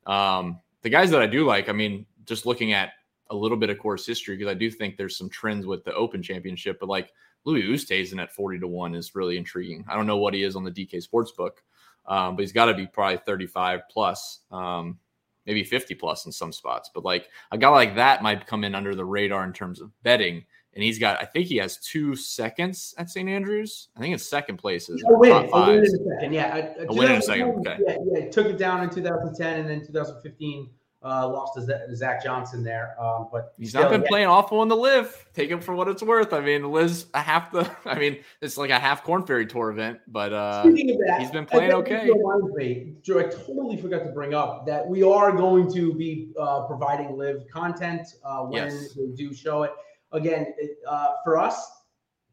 Um, 0.06 0.60
the 0.84 0.90
guys 0.90 1.10
that 1.10 1.22
I 1.24 1.26
do 1.26 1.48
like, 1.48 1.68
I 1.68 1.72
mean, 1.72 2.06
just 2.26 2.46
looking 2.46 2.74
at 2.74 2.92
a 3.32 3.36
little 3.36 3.58
bit 3.58 3.72
of 3.72 3.80
course 3.80 4.06
history 4.06 4.38
because 4.38 4.52
I 4.52 4.56
do 4.56 4.70
think 4.70 4.98
there's 4.98 5.18
some 5.18 5.30
trends 5.32 5.66
with 5.66 5.84
the 5.84 5.96
Open 5.96 6.22
Championship, 6.22 6.78
but 6.80 6.90
like 6.90 7.12
Louis 7.44 7.64
Oosthuizen 7.64 8.22
at 8.22 8.32
40 8.36 8.60
to 8.60 8.68
1 8.68 8.94
is 8.94 9.16
really 9.16 9.36
intriguing. 9.36 9.84
I 9.90 9.96
don't 9.96 10.06
know 10.06 10.18
what 10.18 10.36
he 10.36 10.44
is 10.44 10.56
on 10.56 10.64
the 10.64 10.72
DK 10.72 11.04
Sportsbook, 11.04 11.58
um, 12.06 12.36
but 12.36 12.42
he's 12.42 12.52
got 12.52 12.66
to 12.66 12.76
be 12.76 12.86
probably 12.86 13.18
35 13.26 13.82
plus, 13.90 14.42
um, 14.52 15.00
maybe 15.50 15.64
50 15.64 15.96
plus 15.96 16.28
in 16.28 16.32
some 16.32 16.52
spots. 16.52 16.92
But 16.94 17.04
like 17.04 17.28
a 17.52 17.58
guy 17.58 17.70
like 17.70 17.96
that 17.96 18.22
might 18.22 18.46
come 18.46 18.64
in 18.64 18.76
under 18.76 18.94
the 18.94 19.04
radar 19.04 19.44
in 19.44 19.52
terms 19.52 19.82
of 19.82 19.92
betting. 20.04 20.46
And 20.76 20.84
he's 20.84 21.00
got, 21.00 21.20
I 21.20 21.26
think 21.26 21.48
he 21.48 21.58
has 21.58 21.78
two 21.78 22.16
seconds 22.16 22.94
at 23.00 23.10
St. 23.10 23.28
Andrews. 23.28 23.88
I 23.98 24.00
think 24.00 24.14
it's 24.14 24.30
second 24.30 24.58
place. 24.58 24.90
A 24.90 24.94
win, 25.18 25.32
a 25.32 25.66
win 25.66 25.80
in 25.80 25.84
a 25.84 25.88
second. 25.88 26.34
Yeah. 26.34 26.56
A, 26.56 26.84
a, 26.84 26.86
a 26.90 26.94
win 26.94 27.12
in 27.12 27.18
a 27.18 27.22
second. 27.24 27.50
Okay. 27.68 27.78
Yeah, 27.88 27.98
yeah. 28.14 28.30
Took 28.30 28.46
it 28.46 28.60
down 28.60 28.84
in 28.84 28.92
2010 28.92 29.60
and 29.60 29.68
then 29.68 29.84
2015 29.84 30.70
uh, 31.02 31.28
lost 31.28 31.54
to 31.56 31.96
Zach 31.96 32.22
Johnson 32.24 32.62
there, 32.62 33.02
um, 33.02 33.30
but 33.32 33.54
he's 33.58 33.70
still, 33.70 33.84
not 33.84 33.92
been 33.92 34.02
yeah. 34.02 34.08
playing 34.10 34.28
awful 34.28 34.62
in 34.64 34.68
the 34.68 34.76
LIV. 34.76 35.28
Take 35.34 35.50
him 35.50 35.62
for 35.62 35.74
what 35.74 35.88
it's 35.88 36.04
worth. 36.04 36.34
I 36.34 36.42
mean, 36.42 36.70
Liz 36.72 37.06
a 37.14 37.22
half 37.22 37.52
the. 37.52 37.70
I 37.86 37.98
mean, 37.98 38.18
it's 38.42 38.58
like 38.58 38.70
a 38.70 38.80
half 38.80 39.04
Corn 39.04 39.26
Ferry 39.26 39.46
Tour 39.46 39.70
event, 39.70 40.00
but 40.08 40.34
uh, 40.34 40.64
Speaking 40.64 40.92
of 40.92 40.98
that, 41.08 41.22
he's 41.22 41.32
been 41.32 41.46
playing 41.46 41.72
okay. 41.74 42.10
Me, 42.56 42.96
Joe, 43.02 43.20
I 43.20 43.24
totally 43.24 43.78
forgot 43.78 44.04
to 44.04 44.12
bring 44.12 44.34
up 44.34 44.66
that 44.66 44.86
we 44.86 45.02
are 45.04 45.32
going 45.32 45.72
to 45.74 45.94
be 45.94 46.34
uh, 46.38 46.64
providing 46.64 47.18
live 47.18 47.48
content 47.52 48.16
uh, 48.26 48.42
when 48.42 48.70
yes. 48.70 48.98
we 48.98 49.16
do 49.16 49.34
show 49.34 49.64
it. 49.64 49.72
Again, 50.12 50.54
uh, 50.88 51.12
for 51.24 51.38
us, 51.38 51.72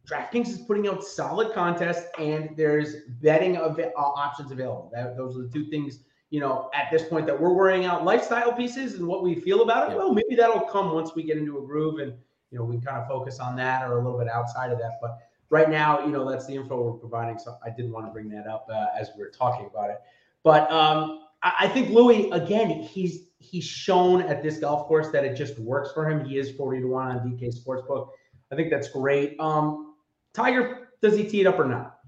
DraftKings 0.08 0.48
is 0.48 0.58
putting 0.58 0.88
out 0.88 1.04
solid 1.04 1.52
contests, 1.52 2.08
and 2.18 2.50
there's 2.56 2.96
betting 3.20 3.56
av- 3.56 3.78
uh, 3.78 3.90
options 3.96 4.50
available. 4.50 4.90
That, 4.92 5.16
those 5.16 5.36
are 5.36 5.42
the 5.42 5.48
two 5.48 5.68
things 5.68 6.00
you 6.30 6.40
know, 6.40 6.70
at 6.74 6.90
this 6.90 7.04
point 7.08 7.26
that 7.26 7.40
we're 7.40 7.52
worrying 7.52 7.84
out 7.84 8.04
lifestyle 8.04 8.52
pieces 8.52 8.94
and 8.94 9.06
what 9.06 9.22
we 9.22 9.34
feel 9.34 9.62
about 9.62 9.88
it. 9.88 9.92
Yeah. 9.92 9.98
Well, 9.98 10.12
maybe 10.12 10.34
that'll 10.34 10.62
come 10.62 10.92
once 10.92 11.14
we 11.14 11.22
get 11.22 11.36
into 11.36 11.58
a 11.58 11.62
groove 11.62 12.00
and, 12.00 12.14
you 12.50 12.58
know, 12.58 12.64
we 12.64 12.76
can 12.76 12.84
kind 12.84 12.98
of 12.98 13.08
focus 13.08 13.38
on 13.38 13.56
that 13.56 13.88
or 13.88 13.98
a 13.98 14.02
little 14.02 14.18
bit 14.18 14.28
outside 14.28 14.72
of 14.72 14.78
that. 14.78 14.98
But 15.00 15.18
right 15.50 15.70
now, 15.70 16.04
you 16.04 16.10
know, 16.10 16.28
that's 16.28 16.46
the 16.46 16.54
info 16.54 16.82
we're 16.82 16.98
providing. 16.98 17.38
So 17.38 17.56
I 17.64 17.70
didn't 17.70 17.92
want 17.92 18.06
to 18.06 18.12
bring 18.12 18.28
that 18.30 18.46
up 18.46 18.66
uh, 18.72 18.86
as 18.98 19.10
we 19.16 19.22
are 19.22 19.30
talking 19.30 19.66
about 19.66 19.90
it. 19.90 20.00
But 20.42 20.70
um, 20.70 21.22
I, 21.42 21.52
I 21.60 21.68
think 21.68 21.90
Louis, 21.90 22.30
again, 22.30 22.70
he's 22.70 23.28
he's 23.38 23.64
shown 23.64 24.22
at 24.22 24.42
this 24.42 24.58
golf 24.58 24.88
course 24.88 25.10
that 25.10 25.24
it 25.24 25.36
just 25.36 25.58
works 25.58 25.92
for 25.92 26.08
him. 26.08 26.24
He 26.24 26.38
is 26.38 26.50
40 26.52 26.80
to 26.80 26.86
1 26.88 27.08
on 27.08 27.18
DK 27.18 27.54
Sportsbook. 27.54 28.08
I 28.50 28.56
think 28.56 28.70
that's 28.70 28.88
great. 28.88 29.38
Um, 29.38 29.94
Tiger, 30.32 30.88
does 31.02 31.16
he 31.16 31.28
tee 31.28 31.42
it 31.42 31.46
up 31.46 31.58
or 31.58 31.66
not? 31.66 31.98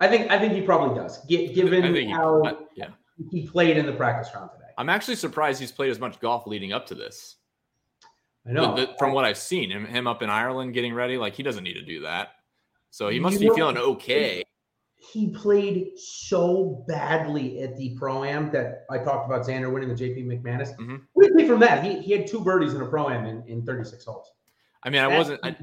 I 0.00 0.08
think 0.08 0.30
I 0.30 0.38
think 0.38 0.54
he 0.54 0.62
probably 0.62 0.98
does. 0.98 1.24
given 1.26 2.08
how 2.08 2.42
he, 2.42 2.50
yeah 2.76 2.88
he 3.30 3.46
played 3.46 3.76
in 3.76 3.86
the 3.86 3.92
practice 3.92 4.32
round 4.34 4.50
today. 4.52 4.70
I'm 4.76 4.88
actually 4.88 5.16
surprised 5.16 5.60
he's 5.60 5.72
played 5.72 5.90
as 5.90 5.98
much 5.98 6.20
golf 6.20 6.46
leading 6.46 6.72
up 6.72 6.86
to 6.86 6.94
this. 6.94 7.36
I 8.46 8.52
know. 8.52 8.74
The, 8.74 8.86
the, 8.86 8.94
from 8.98 9.12
what 9.12 9.24
I've 9.24 9.38
seen, 9.38 9.70
him, 9.70 9.84
him 9.86 10.06
up 10.06 10.22
in 10.22 10.30
Ireland 10.30 10.74
getting 10.74 10.94
ready, 10.94 11.18
like 11.18 11.34
he 11.34 11.42
doesn't 11.42 11.64
need 11.64 11.74
to 11.74 11.84
do 11.84 12.02
that. 12.02 12.30
So 12.90 13.08
he 13.08 13.20
must 13.20 13.40
you 13.40 13.50
be 13.50 13.56
feeling 13.56 13.76
okay. 13.76 14.44
He 14.96 15.28
played 15.28 15.98
so 15.98 16.84
badly 16.88 17.62
at 17.62 17.76
the 17.76 17.94
pro 17.96 18.24
am 18.24 18.50
that 18.52 18.84
I 18.90 18.98
talked 18.98 19.26
about 19.26 19.46
Xander 19.46 19.72
winning 19.72 19.88
the 19.88 19.94
JP 19.94 20.26
McManus. 20.26 20.76
Mm-hmm. 20.76 20.96
What 21.12 21.36
did 21.36 21.46
from 21.46 21.60
that? 21.60 21.84
He, 21.84 22.00
he 22.00 22.12
had 22.12 22.26
two 22.26 22.40
birdies 22.40 22.74
in 22.74 22.80
a 22.80 22.86
pro 22.86 23.08
am 23.08 23.26
in, 23.26 23.44
in 23.46 23.64
36 23.64 24.04
holes. 24.04 24.32
I 24.82 24.90
mean, 24.90 25.02
I 25.02 25.08
That's 25.08 25.18
wasn't. 25.18 25.40
I, 25.44 25.56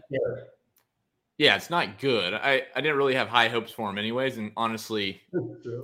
yeah, 1.37 1.55
it's 1.55 1.69
not 1.69 1.99
good. 1.99 2.33
I, 2.33 2.63
I 2.75 2.81
didn't 2.81 2.97
really 2.97 3.15
have 3.15 3.27
high 3.27 3.49
hopes 3.49 3.71
for 3.71 3.89
him, 3.89 3.97
anyways. 3.97 4.37
And 4.37 4.51
honestly, 4.55 5.21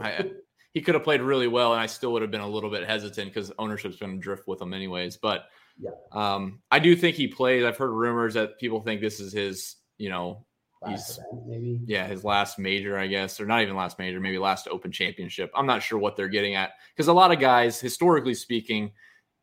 I, 0.01 0.31
he 0.73 0.81
could 0.81 0.95
have 0.95 1.03
played 1.03 1.21
really 1.21 1.47
well, 1.47 1.73
and 1.73 1.81
I 1.81 1.85
still 1.85 2.13
would 2.13 2.21
have 2.21 2.31
been 2.31 2.41
a 2.41 2.47
little 2.47 2.69
bit 2.69 2.87
hesitant 2.87 3.33
because 3.33 3.51
ownership's 3.59 3.97
going 3.97 4.13
to 4.13 4.19
drift 4.19 4.47
with 4.47 4.61
him 4.61 4.73
anyways. 4.73 5.17
But 5.17 5.45
yeah. 5.79 5.91
um, 6.11 6.61
I 6.71 6.79
do 6.79 6.95
think 6.95 7.15
he 7.15 7.27
plays. 7.27 7.63
I've 7.63 7.77
heard 7.77 7.91
rumors 7.91 8.35
that 8.35 8.57
people 8.59 8.81
think 8.81 9.01
this 9.01 9.19
is 9.19 9.33
his, 9.33 9.75
you 9.97 10.09
know, 10.09 10.45
last 10.81 11.19
event, 11.19 11.47
maybe 11.47 11.81
yeah, 11.85 12.07
his 12.07 12.23
last 12.23 12.57
major, 12.57 12.97
I 12.97 13.07
guess, 13.07 13.39
or 13.41 13.45
not 13.45 13.61
even 13.61 13.75
last 13.75 13.99
major, 13.99 14.19
maybe 14.19 14.37
last 14.37 14.67
Open 14.69 14.91
Championship. 14.91 15.51
I'm 15.55 15.65
not 15.65 15.83
sure 15.83 15.99
what 15.99 16.15
they're 16.15 16.29
getting 16.29 16.55
at 16.55 16.71
because 16.95 17.07
a 17.07 17.13
lot 17.13 17.31
of 17.31 17.39
guys, 17.39 17.79
historically 17.79 18.33
speaking, 18.33 18.91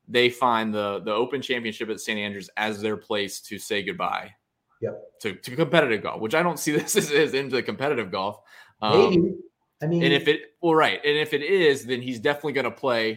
they 0.09 0.31
find 0.31 0.73
the 0.73 1.01
the 1.05 1.13
Open 1.13 1.43
Championship 1.43 1.91
at 1.91 2.01
St 2.01 2.19
Andrews 2.19 2.49
as 2.57 2.81
their 2.81 2.97
place 2.97 3.41
to 3.43 3.59
say 3.59 3.83
goodbye. 3.83 4.33
Yep. 4.81 5.03
To, 5.23 5.35
to 5.35 5.57
competitive 5.57 6.05
golf, 6.05 6.21
which 6.21 6.37
I 6.37 6.43
don't 6.43 6.59
see 6.59 6.71
this 6.77 6.97
as, 6.97 7.11
as 7.11 7.35
into 7.35 7.61
competitive 7.63 8.11
golf. 8.11 8.41
Um, 8.81 9.11
maybe 9.11 9.35
I 9.83 9.87
mean, 9.87 10.03
and 10.03 10.13
if 10.13 10.29
it 10.29 10.55
well, 10.61 10.75
right, 10.75 11.01
and 11.05 11.17
if 11.17 11.33
it 11.33 11.43
is, 11.43 11.85
then 11.85 12.03
he's 12.03 12.19
definitely 12.19 12.53
going 12.53 12.65
to 12.65 12.71
play, 12.71 13.11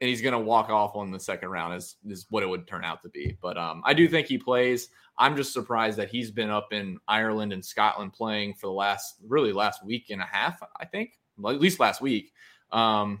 and 0.00 0.08
he's 0.08 0.20
going 0.20 0.32
to 0.32 0.38
walk 0.38 0.68
off 0.68 0.96
on 0.96 1.10
the 1.10 1.20
second 1.20 1.50
round. 1.50 1.74
Is 1.74 1.96
is 2.08 2.26
what 2.30 2.42
it 2.42 2.48
would 2.48 2.66
turn 2.66 2.84
out 2.84 3.02
to 3.02 3.08
be. 3.08 3.36
But 3.40 3.56
um, 3.56 3.82
I 3.84 3.94
do 3.94 4.08
think 4.08 4.26
he 4.26 4.38
plays. 4.38 4.88
I'm 5.18 5.36
just 5.36 5.52
surprised 5.52 5.98
that 5.98 6.08
he's 6.08 6.30
been 6.30 6.50
up 6.50 6.72
in 6.72 6.98
Ireland 7.06 7.52
and 7.52 7.64
Scotland 7.64 8.12
playing 8.12 8.54
for 8.54 8.66
the 8.66 8.72
last 8.72 9.16
really 9.26 9.52
last 9.52 9.84
week 9.84 10.10
and 10.10 10.20
a 10.20 10.26
half. 10.26 10.60
I 10.80 10.86
think 10.86 11.12
at 11.38 11.60
least 11.60 11.80
last 11.80 12.00
week. 12.00 12.32
Um, 12.72 13.20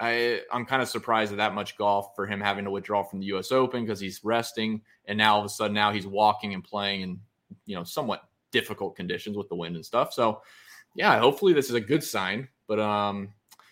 I 0.00 0.42
I'm 0.52 0.66
kind 0.66 0.82
of 0.82 0.88
surprised 0.88 1.32
at 1.32 1.38
that 1.38 1.54
much 1.54 1.76
golf 1.76 2.14
for 2.14 2.26
him 2.26 2.40
having 2.40 2.64
to 2.64 2.70
withdraw 2.70 3.02
from 3.02 3.20
the 3.20 3.26
U.S. 3.26 3.52
Open 3.52 3.84
because 3.84 4.00
he's 4.00 4.20
resting, 4.24 4.82
and 5.06 5.18
now 5.18 5.34
all 5.34 5.40
of 5.40 5.46
a 5.46 5.48
sudden 5.48 5.74
now 5.74 5.92
he's 5.92 6.06
walking 6.06 6.54
and 6.54 6.62
playing 6.62 7.00
in 7.02 7.20
you 7.66 7.74
know 7.74 7.84
somewhat 7.84 8.22
difficult 8.50 8.96
conditions 8.96 9.36
with 9.36 9.48
the 9.48 9.56
wind 9.56 9.76
and 9.76 9.84
stuff. 9.84 10.12
So 10.12 10.42
yeah, 10.94 11.18
hopefully 11.18 11.52
this 11.52 11.68
is 11.68 11.74
a 11.74 11.80
good 11.80 12.02
sign. 12.02 12.48
But 12.66 12.80
um, 12.80 13.28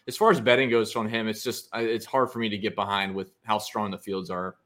as 0.06 0.16
far 0.16 0.30
as 0.30 0.40
betting 0.40 0.70
goes 0.70 0.94
on 0.96 1.08
him, 1.08 1.28
it's 1.28 1.42
just 1.42 1.68
it's 1.74 2.06
hard 2.06 2.30
for 2.30 2.38
me 2.38 2.48
to 2.48 2.58
get 2.58 2.74
behind 2.74 3.14
with 3.14 3.32
how 3.44 3.58
strong 3.58 3.90
the 3.90 3.98
fields 3.98 4.30
are 4.30 4.56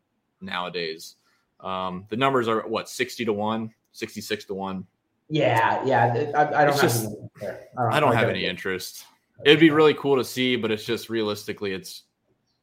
nowadays. 0.41 1.17
Um, 1.61 2.07
the 2.09 2.17
numbers 2.17 2.49
are 2.49 2.67
what 2.67 2.89
60 2.89 3.25
to 3.25 3.33
1, 3.33 3.73
66 3.93 4.45
to 4.47 4.55
1. 4.55 4.87
Yeah, 5.29 5.85
yeah. 5.85 6.31
I, 6.35 6.63
I 6.63 6.65
don't, 6.65 6.73
have, 6.73 6.81
just, 6.81 7.07
I 7.43 7.47
don't, 7.77 7.93
I 7.93 8.01
don't 8.01 8.15
have 8.15 8.29
any 8.29 8.45
interest. 8.45 9.05
It'd 9.45 9.61
be 9.61 9.71
really 9.71 9.95
cool 9.95 10.17
to 10.17 10.25
see, 10.25 10.57
but 10.57 10.71
it's 10.71 10.85
just 10.85 11.09
realistically, 11.09 11.73
it's 11.73 12.05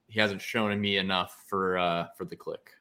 he 0.07 0.19
hasn't 0.19 0.41
shown 0.41 0.79
me 0.79 0.97
enough 0.97 1.43
for 1.47 1.77
uh 1.77 2.07
for 2.17 2.25
the 2.25 2.35
click. 2.35 2.71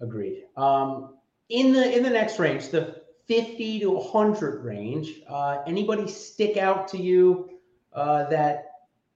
Agreed. 0.00 0.44
Um, 0.56 1.16
in 1.48 1.72
the 1.72 1.96
in 1.96 2.02
the 2.02 2.10
next 2.10 2.38
range, 2.38 2.68
the 2.68 3.02
50 3.26 3.80
to 3.80 3.90
100 3.90 4.64
range. 4.64 5.22
Uh, 5.28 5.62
anybody 5.66 6.06
stick 6.08 6.56
out 6.56 6.88
to 6.88 6.98
you 6.98 7.58
uh, 7.92 8.28
that 8.28 8.66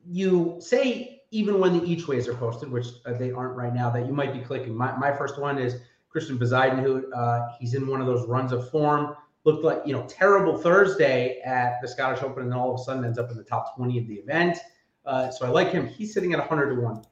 you 0.06 0.56
say, 0.60 1.22
even 1.30 1.60
when 1.60 1.78
the 1.78 1.84
each 1.84 2.08
ways 2.08 2.26
are 2.26 2.34
posted, 2.34 2.70
which 2.70 2.86
uh, 3.04 3.12
they 3.12 3.30
aren't 3.30 3.56
right 3.56 3.74
now, 3.74 3.90
that 3.90 4.06
you 4.06 4.12
might 4.12 4.32
be 4.32 4.40
clicking? 4.40 4.74
My, 4.74 4.96
my 4.96 5.12
first 5.12 5.38
one 5.38 5.58
is 5.58 5.80
Christian 6.08 6.38
Bezuidenhout. 6.38 7.04
Uh, 7.14 7.48
he's 7.60 7.74
in 7.74 7.86
one 7.86 8.00
of 8.00 8.06
those 8.06 8.26
runs 8.26 8.52
of 8.52 8.70
form. 8.70 9.14
Looked 9.44 9.64
like, 9.64 9.82
you 9.84 9.92
know, 9.92 10.04
terrible 10.08 10.58
Thursday 10.58 11.40
at 11.44 11.80
the 11.82 11.88
Scottish 11.88 12.22
Open, 12.22 12.44
and 12.44 12.52
then 12.52 12.58
all 12.58 12.74
of 12.74 12.80
a 12.80 12.82
sudden 12.82 13.04
ends 13.04 13.18
up 13.18 13.30
in 13.30 13.36
the 13.36 13.44
top 13.44 13.76
20 13.76 13.98
of 13.98 14.08
the 14.08 14.14
event. 14.14 14.58
Uh, 15.04 15.30
so 15.30 15.46
I 15.46 15.48
like 15.50 15.70
him. 15.70 15.86
He's 15.86 16.12
sitting 16.12 16.32
at 16.32 16.38
100 16.38 16.74
to 16.74 16.80
1. 16.80 17.02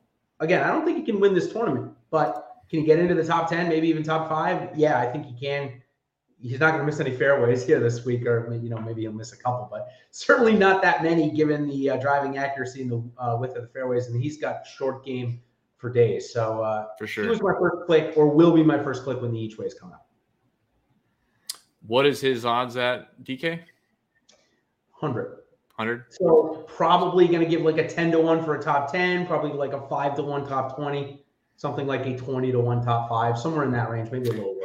Again, 0.40 0.62
I 0.62 0.68
don't 0.68 0.84
think 0.84 0.98
he 0.98 1.04
can 1.04 1.20
win 1.20 1.34
this 1.34 1.50
tournament, 1.50 1.92
but 2.10 2.56
can 2.68 2.80
he 2.80 2.86
get 2.86 2.98
into 2.98 3.14
the 3.14 3.24
top 3.24 3.48
10, 3.48 3.68
maybe 3.68 3.88
even 3.88 4.02
top 4.02 4.28
five? 4.28 4.76
Yeah, 4.76 4.98
I 4.98 5.06
think 5.06 5.24
he 5.26 5.34
can 5.38 5.80
he's 6.40 6.60
not 6.60 6.70
going 6.70 6.80
to 6.80 6.86
miss 6.86 7.00
any 7.00 7.16
fairways 7.16 7.66
here 7.66 7.80
this 7.80 8.04
week, 8.04 8.26
or 8.26 8.54
you 8.54 8.68
know 8.68 8.78
maybe 8.78 9.02
he'll 9.02 9.12
miss 9.12 9.32
a 9.32 9.36
couple, 9.36 9.68
but 9.70 9.88
certainly 10.10 10.54
not 10.54 10.82
that 10.82 11.02
many 11.02 11.30
given 11.30 11.68
the 11.68 11.90
uh, 11.90 11.96
driving 11.96 12.38
accuracy 12.38 12.82
and 12.82 12.90
the 12.90 13.02
uh, 13.18 13.36
width 13.38 13.56
of 13.56 13.62
the 13.62 13.68
fairways, 13.68 14.08
and 14.08 14.22
he's 14.22 14.38
got 14.38 14.66
short 14.66 15.04
game 15.04 15.40
for 15.76 15.90
days. 15.90 16.32
So 16.32 16.62
uh, 16.62 16.86
for 16.98 17.06
sure, 17.06 17.24
he 17.24 17.30
was 17.30 17.42
my 17.42 17.54
first 17.58 17.86
click, 17.86 18.16
or 18.16 18.28
will 18.28 18.52
be 18.52 18.62
my 18.62 18.82
first 18.82 19.04
click 19.04 19.20
when 19.20 19.32
the 19.32 19.38
each 19.38 19.58
ways 19.58 19.74
come 19.74 19.92
out. 19.92 20.02
What 21.86 22.06
is 22.06 22.20
his 22.20 22.44
odds 22.44 22.76
at 22.76 23.22
DK? 23.24 23.60
Hundred. 24.92 25.42
Hundred. 25.74 26.04
So 26.08 26.64
probably 26.66 27.28
going 27.28 27.40
to 27.40 27.46
give 27.46 27.60
like 27.60 27.78
a 27.78 27.86
ten 27.86 28.10
to 28.12 28.18
one 28.18 28.44
for 28.44 28.54
a 28.54 28.62
top 28.62 28.90
ten, 28.90 29.26
probably 29.26 29.52
like 29.52 29.72
a 29.72 29.86
five 29.88 30.16
to 30.16 30.22
one 30.22 30.46
top 30.46 30.76
twenty, 30.76 31.24
something 31.56 31.86
like 31.86 32.06
a 32.06 32.16
twenty 32.16 32.50
to 32.50 32.60
one 32.60 32.82
top 32.84 33.08
five, 33.08 33.38
somewhere 33.38 33.64
in 33.64 33.72
that 33.72 33.90
range, 33.90 34.10
maybe 34.10 34.28
a 34.30 34.32
little. 34.32 34.55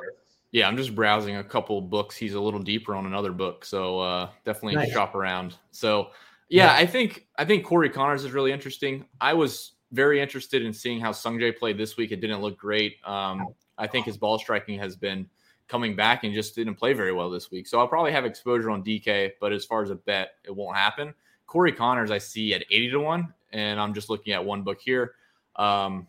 Yeah, 0.52 0.68
I'm 0.68 0.76
just 0.76 0.94
browsing 0.94 1.38
a 1.38 1.44
couple 1.44 1.80
books. 1.82 2.16
He's 2.18 2.34
a 2.34 2.42
little 2.42 2.60
deeper 2.60 2.94
on 2.94 3.06
another 3.06 3.32
book, 3.32 3.64
so 3.64 4.00
uh, 4.00 4.30
definitely 4.44 4.76
nice. 4.76 4.92
shop 4.92 5.16
around. 5.16 5.56
So, 5.72 6.10
yeah, 6.50 6.66
yeah, 6.66 6.74
I 6.76 6.86
think 6.86 7.28
I 7.38 7.46
think 7.46 7.66
Corey 7.66 7.90
Conners 7.90 8.26
is 8.26 8.32
really 8.32 8.52
interesting. 8.52 9.06
I 9.22 9.34
was 9.34 9.74
very 9.92 10.20
interested 10.22 10.64
in 10.64 10.74
seeing 10.74 11.00
how 11.00 11.12
Sungjae 11.12 11.58
played 11.58 11.78
this 11.78 11.96
week. 11.98 12.12
It 12.12 12.22
didn't 12.22 12.42
look 12.42 12.58
great. 12.58 12.98
Um, 13.06 13.48
I 13.78 13.88
think 13.88 14.06
his 14.06 14.18
ball 14.18 14.40
striking 14.40 14.78
has 14.80 14.96
been 14.96 15.28
coming 15.68 15.96
back 15.96 16.26
and 16.26 16.34
just 16.34 16.54
didn't 16.54 16.76
play 16.76 16.92
very 16.92 17.14
well 17.14 17.30
this 17.30 17.50
week. 17.50 17.66
So 17.66 17.80
I'll 17.80 17.88
probably 17.88 18.12
have 18.12 18.26
exposure 18.26 18.70
on 18.70 18.84
DK, 18.84 19.32
but 19.40 19.54
as 19.54 19.64
far 19.64 19.82
as 19.82 19.90
a 19.90 19.96
bet, 19.96 20.34
it 20.44 20.54
won't 20.54 20.76
happen. 20.76 21.14
Corey 21.48 21.72
Conners, 21.72 22.12
I 22.12 22.18
see 22.18 22.54
at 22.54 22.64
80 22.70 22.92
to 22.92 23.00
1, 23.00 23.34
and 23.54 23.80
I'm 23.80 23.94
just 23.94 24.10
looking 24.10 24.34
at 24.34 24.44
one 24.44 24.64
book 24.64 24.80
here. 24.82 25.16
Um, 25.56 26.08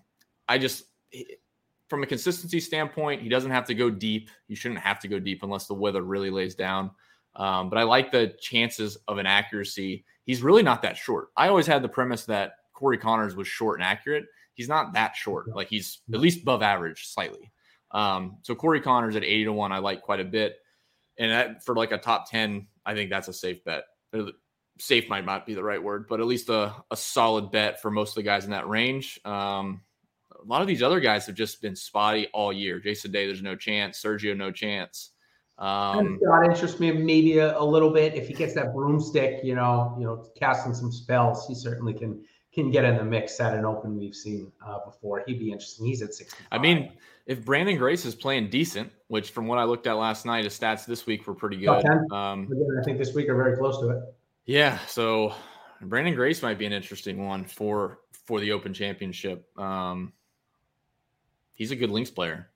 I 0.49 0.59
just, 0.59 0.85
from 1.93 2.03
a 2.03 2.07
consistency 2.07 2.59
standpoint, 2.59 3.21
he 3.21 3.29
doesn't 3.29 3.51
have 3.51 3.67
to 3.67 3.75
go 3.75 3.91
deep. 3.91 4.31
He 4.49 4.55
shouldn't 4.55 4.81
have 4.81 4.99
to 5.01 5.09
go 5.09 5.19
deep 5.19 5.43
unless 5.43 5.67
the 5.67 5.75
weather 5.75 6.01
really 6.01 6.31
lays 6.31 6.55
down. 6.55 6.91
Um, 7.37 7.69
but 7.69 7.79
I 7.79 7.83
like 7.83 8.11
the 8.11 8.35
chances 8.41 8.97
of 9.09 9.19
an 9.19 9.27
accuracy. 9.27 10.07
He's 10.25 10.43
really 10.43 10.63
not 10.63 10.81
that 10.81 10.97
short. 10.97 11.29
I 11.37 11.49
always 11.49 11.67
had 11.67 11.83
the 11.83 11.91
premise 11.91 12.25
that 12.25 12.55
Corey 12.73 12.97
Conners 12.97 13.37
was 13.37 13.47
short 13.47 13.79
and 13.79 13.85
accurate. 13.85 14.25
He's 14.55 14.71
not 14.71 14.95
that 14.95 15.17
short. 15.17 15.55
Like 15.55 15.69
he's 15.69 16.01
at 16.15 16.21
least 16.21 16.41
above 16.41 16.63
average 16.63 17.09
slightly. 17.09 17.53
Um, 17.91 18.39
so 18.41 18.55
Corey 18.55 18.81
Conners 18.81 19.15
at 19.15 19.23
80 19.23 19.45
to 19.45 19.53
1, 19.53 19.71
I 19.71 19.77
like 19.77 20.01
quite 20.01 20.21
a 20.21 20.25
bit. 20.25 20.57
And 21.19 21.31
that, 21.31 21.63
for 21.63 21.75
like 21.75 21.93
a 21.93 21.99
top 21.99 22.31
10, 22.31 22.69
I 22.87 22.95
think 22.95 23.11
that's 23.11 23.29
a 23.29 23.35
safe 23.35 23.63
bet. 23.65 23.85
Safe 24.79 25.11
might 25.11 25.27
not 25.27 25.45
be 25.45 25.53
the 25.53 25.63
right 25.63 25.83
word, 25.83 26.07
but 26.09 26.21
at 26.21 26.27
least 26.27 26.49
a, 26.49 26.75
a 26.91 26.97
solid 26.97 27.51
bet 27.51 27.83
for 27.83 27.91
most 27.91 28.13
of 28.13 28.15
the 28.15 28.23
guys 28.23 28.47
in 28.47 28.53
that 28.53 28.67
range. 28.67 29.21
Um, 29.27 29.83
a 30.43 30.47
lot 30.47 30.61
of 30.61 30.67
these 30.67 30.83
other 30.83 31.01
guys 31.01 31.27
have 31.27 31.35
just 31.35 31.63
been 31.63 31.77
spotty 31.77 32.29
all 32.33 32.53
year. 32.53 32.79
Jason 32.79 33.13
Day, 33.13 33.27
there's 33.27 33.43
no 33.43 33.57
chance. 33.57 34.03
Sergio, 34.03 34.37
no 34.37 34.51
chance. 34.51 35.11
Um, 35.59 36.19
God 36.27 36.47
interests 36.47 36.81
me 36.81 36.91
maybe 36.91 37.39
a, 37.39 37.59
a, 37.59 37.65
little 37.65 37.91
bit. 37.91 38.15
If 38.15 38.27
he 38.27 38.35
gets 38.35 38.55
that 38.55 38.75
broomstick, 38.75 39.45
you 39.45 39.55
know, 39.55 39.95
you 39.99 40.05
know, 40.05 40.27
casting 40.37 40.75
some 40.75 40.91
spells, 40.91 41.47
he 41.47 41.55
certainly 41.55 41.95
can 41.95 42.25
can 42.53 42.71
get 42.71 42.85
in 42.85 42.97
the 42.97 43.05
mix 43.05 43.41
at 43.41 43.55
an 43.55 43.65
open 43.65 43.99
we've 43.99 44.15
seen 44.15 44.53
uh, 44.67 44.79
before. 44.85 45.23
He'd 45.27 45.39
be 45.39 45.51
interesting. 45.53 45.87
He's 45.87 46.03
at 46.03 46.13
60. 46.15 46.37
I 46.51 46.59
mean, 46.59 46.93
if 47.27 47.43
Branden 47.45 47.79
Grace 47.79 48.05
is 48.05 48.15
playing 48.15 48.51
decent, 48.51 48.93
which 49.09 49.31
from 49.31 49.47
what 49.47 49.59
I 49.59 49.65
looked 49.65 49.87
at 49.87 49.95
last 49.95 50.27
night, 50.27 50.45
his 50.45 50.59
stats 50.59 50.85
this 50.85 51.07
week 51.07 51.27
were 51.27 51.35
pretty 51.35 51.57
good. 51.57 51.85
Um, 52.13 52.49
I 52.81 52.85
think 52.85 52.99
this 52.99 53.15
week 53.15 53.29
are 53.29 53.37
very 53.37 53.57
close 53.57 53.79
to 53.81 53.91
it. 53.91 54.03
Yeah, 54.45 54.79
so 54.87 55.35
Branden 55.83 56.15
Grace 56.15 56.43
might 56.43 56.59
be 56.59 56.67
an 56.67 56.73
interesting 56.73 57.25
one 57.25 57.45
for 57.45 58.01
for 58.27 58.41
the 58.41 58.53
Open 58.53 58.75
Championship. 58.75 59.47
Um, 59.59 60.13
he's 61.55 61.71
a 61.71 61.77
good 61.77 61.91
links 61.91 62.11
player. 62.11 62.49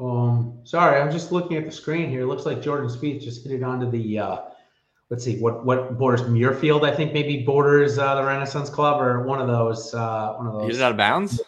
Um, 0.00 0.60
sorry, 0.64 1.00
I'm 1.00 1.10
just 1.10 1.30
looking 1.30 1.56
at 1.58 1.66
the 1.66 1.72
screen 1.72 2.08
here. 2.08 2.22
It 2.22 2.26
looks 2.26 2.46
like 2.46 2.62
Jordan 2.62 2.88
Spieth 2.88 3.22
just 3.22 3.46
hit 3.46 3.52
it 3.52 3.62
onto 3.62 3.90
the. 3.90 4.18
Uh, 4.18 4.38
let's 5.10 5.24
see 5.24 5.38
what 5.38 5.64
what 5.64 5.98
borders 5.98 6.22
Muirfield. 6.22 6.88
I 6.90 6.94
think 6.94 7.12
maybe 7.12 7.42
borders 7.42 7.98
uh, 7.98 8.14
the 8.14 8.24
Renaissance 8.24 8.70
Club 8.70 9.00
or 9.00 9.24
one 9.24 9.40
of 9.40 9.46
those. 9.46 9.92
Uh, 9.92 10.34
one 10.34 10.46
of 10.46 10.54
those. 10.54 10.76
Is 10.76 10.80
out 10.80 10.92
of 10.92 10.96
bounds? 10.96 11.40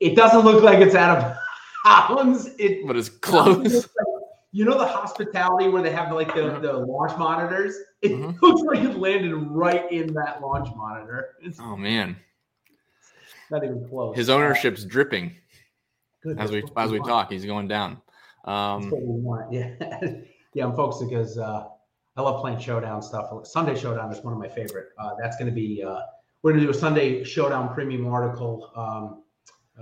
It 0.00 0.16
doesn't 0.16 0.40
look 0.40 0.62
like 0.62 0.80
it's 0.80 0.94
out 0.94 1.18
of 1.18 1.36
bounds. 1.84 2.50
It 2.58 2.86
but 2.86 2.96
it's 2.96 3.08
close. 3.20 3.88
you 4.50 4.66
know 4.66 4.76
the 4.76 4.86
hospitality 4.86 5.68
where 5.68 5.82
they 5.82 5.92
have 5.92 6.12
like 6.12 6.34
the, 6.34 6.58
the 6.60 6.72
launch 6.72 7.16
monitors. 7.16 7.74
It 8.02 8.12
mm-hmm. 8.12 8.38
looks 8.44 8.62
like 8.62 8.80
it 8.80 8.98
landed 8.98 9.34
right 9.34 9.90
in 9.90 10.12
that 10.14 10.42
launch 10.42 10.68
monitor. 10.76 11.36
It's 11.40 11.58
oh 11.58 11.76
man, 11.76 12.16
not 13.52 13.62
even 13.62 13.86
close. 13.88 14.16
His 14.16 14.30
ownership's 14.30 14.84
dripping. 14.84 15.36
As 16.38 16.50
we 16.50 16.64
as 16.76 16.90
we 16.90 16.98
talk, 17.00 17.30
he's 17.30 17.44
going 17.44 17.68
down. 17.68 18.00
Um, 18.44 18.92
yeah, 19.50 19.74
yeah. 20.54 20.64
I'm 20.64 20.74
focused 20.74 21.08
because 21.08 21.36
uh, 21.38 21.66
I 22.16 22.22
love 22.22 22.40
playing 22.40 22.58
showdown 22.58 23.02
stuff. 23.02 23.30
Sunday 23.46 23.78
Showdown 23.78 24.10
is 24.12 24.24
one 24.24 24.32
of 24.32 24.38
my 24.38 24.48
favorite. 24.48 24.88
Uh, 24.98 25.10
that's 25.20 25.36
going 25.36 25.48
to 25.48 25.54
be 25.54 25.82
uh, 25.82 26.00
we're 26.42 26.52
going 26.52 26.60
to 26.60 26.66
do 26.66 26.70
a 26.70 26.74
Sunday 26.74 27.24
Showdown 27.24 27.72
premium 27.74 28.06
article 28.06 28.70
um, 28.74 29.22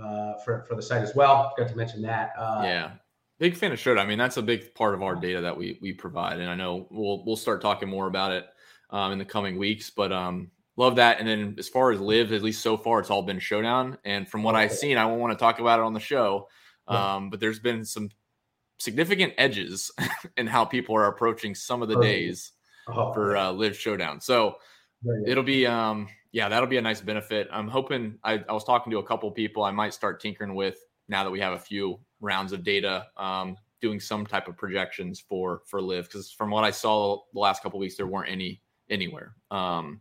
uh, 0.03 0.37
for 0.43 0.65
for 0.67 0.75
the 0.75 0.81
site 0.81 1.01
as 1.01 1.15
well. 1.15 1.53
Got 1.57 1.69
to 1.69 1.75
mention 1.75 2.01
that. 2.03 2.31
Uh, 2.37 2.61
yeah, 2.63 2.91
big 3.39 3.55
fan 3.55 3.71
of 3.71 3.79
Showdown. 3.79 4.05
I 4.05 4.09
mean, 4.09 4.17
that's 4.17 4.37
a 4.37 4.41
big 4.41 4.73
part 4.73 4.93
of 4.93 5.03
our 5.03 5.15
data 5.15 5.41
that 5.41 5.55
we 5.55 5.77
we 5.81 5.93
provide, 5.93 6.39
and 6.39 6.49
I 6.49 6.55
know 6.55 6.87
we'll 6.89 7.23
we'll 7.25 7.37
start 7.37 7.61
talking 7.61 7.87
more 7.87 8.07
about 8.07 8.31
it 8.31 8.45
um, 8.89 9.11
in 9.11 9.19
the 9.19 9.25
coming 9.25 9.57
weeks. 9.57 9.91
But 9.91 10.11
um, 10.11 10.49
love 10.77 10.95
that. 10.97 11.19
And 11.19 11.27
then 11.27 11.55
as 11.57 11.69
far 11.69 11.91
as 11.91 11.99
live, 11.99 12.31
at 12.31 12.41
least 12.41 12.61
so 12.61 12.77
far, 12.77 12.99
it's 12.99 13.09
all 13.09 13.23
been 13.23 13.39
Showdown. 13.39 13.97
And 14.05 14.27
from 14.27 14.43
what 14.43 14.55
I've 14.55 14.71
seen, 14.71 14.97
I 14.97 15.05
won't 15.05 15.19
want 15.19 15.37
to 15.37 15.39
talk 15.39 15.59
about 15.59 15.79
it 15.79 15.83
on 15.83 15.93
the 15.93 15.99
show. 15.99 16.47
Um, 16.87 17.29
but 17.29 17.39
there's 17.39 17.59
been 17.59 17.85
some 17.85 18.09
significant 18.79 19.33
edges 19.37 19.91
in 20.37 20.47
how 20.47 20.65
people 20.65 20.95
are 20.95 21.07
approaching 21.07 21.55
some 21.55 21.81
of 21.81 21.87
the 21.87 21.99
days 22.01 22.51
oh, 22.87 23.13
for 23.13 23.37
uh, 23.37 23.51
live 23.51 23.77
showdown. 23.77 24.19
So 24.19 24.55
it'll 25.25 25.43
be, 25.43 25.65
um, 25.65 26.07
yeah, 26.31 26.49
that'll 26.49 26.67
be 26.67 26.77
a 26.77 26.81
nice 26.81 27.01
benefit. 27.01 27.47
I'm 27.51 27.67
hoping. 27.67 28.17
I, 28.23 28.43
I 28.47 28.53
was 28.53 28.63
talking 28.63 28.91
to 28.91 28.99
a 28.99 29.03
couple 29.03 29.29
people. 29.31 29.63
I 29.63 29.71
might 29.71 29.93
start 29.93 30.21
tinkering 30.21 30.55
with 30.55 30.77
now 31.07 31.23
that 31.23 31.31
we 31.31 31.39
have 31.39 31.53
a 31.53 31.59
few 31.59 31.99
rounds 32.21 32.53
of 32.53 32.63
data, 32.63 33.07
um, 33.17 33.57
doing 33.81 33.99
some 33.99 34.25
type 34.25 34.47
of 34.47 34.57
projections 34.57 35.19
for 35.19 35.61
for 35.65 35.81
live 35.81 36.05
because 36.05 36.31
from 36.31 36.51
what 36.51 36.63
I 36.63 36.71
saw 36.71 37.19
the 37.33 37.39
last 37.39 37.61
couple 37.61 37.79
weeks, 37.79 37.97
there 37.97 38.07
weren't 38.07 38.29
any 38.29 38.61
anywhere. 38.89 39.35
Um, 39.49 39.99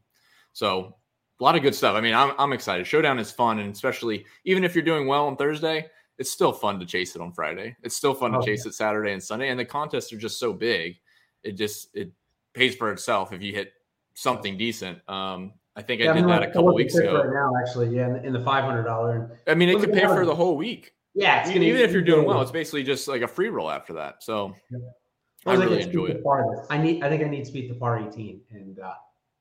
so 0.53 0.97
a 1.41 1.45
lot 1.45 1.57
of 1.57 1.63
good 1.63 1.75
stuff. 1.75 1.95
I 1.97 2.01
mean, 2.01 2.15
I'm 2.15 2.33
I'm 2.39 2.53
excited. 2.53 2.87
Showdown 2.87 3.19
is 3.19 3.31
fun, 3.31 3.59
and 3.59 3.73
especially 3.73 4.27
even 4.45 4.65
if 4.65 4.75
you're 4.75 4.85
doing 4.85 5.07
well 5.07 5.27
on 5.27 5.37
Thursday, 5.37 5.87
it's 6.19 6.31
still 6.31 6.53
fun 6.53 6.79
to 6.79 6.87
chase 6.87 7.17
it 7.17 7.23
on 7.23 7.33
Friday. 7.33 7.75
It's 7.83 7.97
still 7.97 8.15
fun 8.15 8.33
to 8.33 8.43
chase 8.45 8.65
yeah. 8.65 8.69
it 8.69 8.75
Saturday 8.75 9.13
and 9.13 9.23
Sunday. 9.23 9.49
And 9.49 9.59
the 9.59 9.65
contests 9.65 10.13
are 10.13 10.19
just 10.19 10.39
so 10.39 10.53
big. 10.53 11.01
It 11.43 11.53
just 11.53 11.89
it 11.95 12.13
pays 12.53 12.75
for 12.75 12.93
itself 12.93 13.33
if 13.33 13.43
you 13.43 13.55
hit 13.55 13.73
something 14.15 14.59
decent. 14.59 14.99
Um, 15.09 15.55
I 15.77 15.83
think 15.83 16.03
yeah, 16.03 16.11
I 16.11 16.15
did 16.15 16.29
that 16.29 16.43
a 16.43 16.51
couple 16.51 16.75
weeks 16.75 16.95
ago. 16.95 17.25
Right 17.25 17.33
now, 17.33 17.53
actually, 17.59 17.97
yeah, 17.97 18.23
in, 18.23 18.33
the 18.35 18.45
five 18.45 18.65
hundred 18.65 18.83
dollar. 18.83 19.41
I 19.47 19.55
mean, 19.55 19.71
it 19.71 19.79
could 19.79 19.93
pay 19.93 20.07
for 20.07 20.27
the 20.27 20.35
whole 20.35 20.57
week. 20.57 20.93
Yeah, 21.15 21.49
even, 21.49 21.63
even 21.63 21.81
if 21.81 21.93
you're 21.93 22.03
doing 22.03 22.27
well, 22.27 22.43
it's 22.43 22.51
basically 22.51 22.83
just 22.83 23.09
like 23.09 23.23
a 23.23 23.29
free 23.29 23.49
roll 23.49 23.71
after 23.71 23.95
that. 23.95 24.23
So 24.23 24.55
yeah. 24.71 24.79
I, 25.47 25.53
I 25.53 25.55
really 25.55 25.83
enjoy 25.83 26.07
it. 26.07 26.23
I 26.69 26.77
need. 26.77 27.03
I 27.03 27.09
think 27.09 27.23
I 27.23 27.29
need 27.29 27.47
to 27.47 27.53
beat 27.53 27.69
the 27.69 27.77
par 27.77 27.99
eighteen, 27.99 28.43
and 28.51 28.79
uh, 28.79 28.93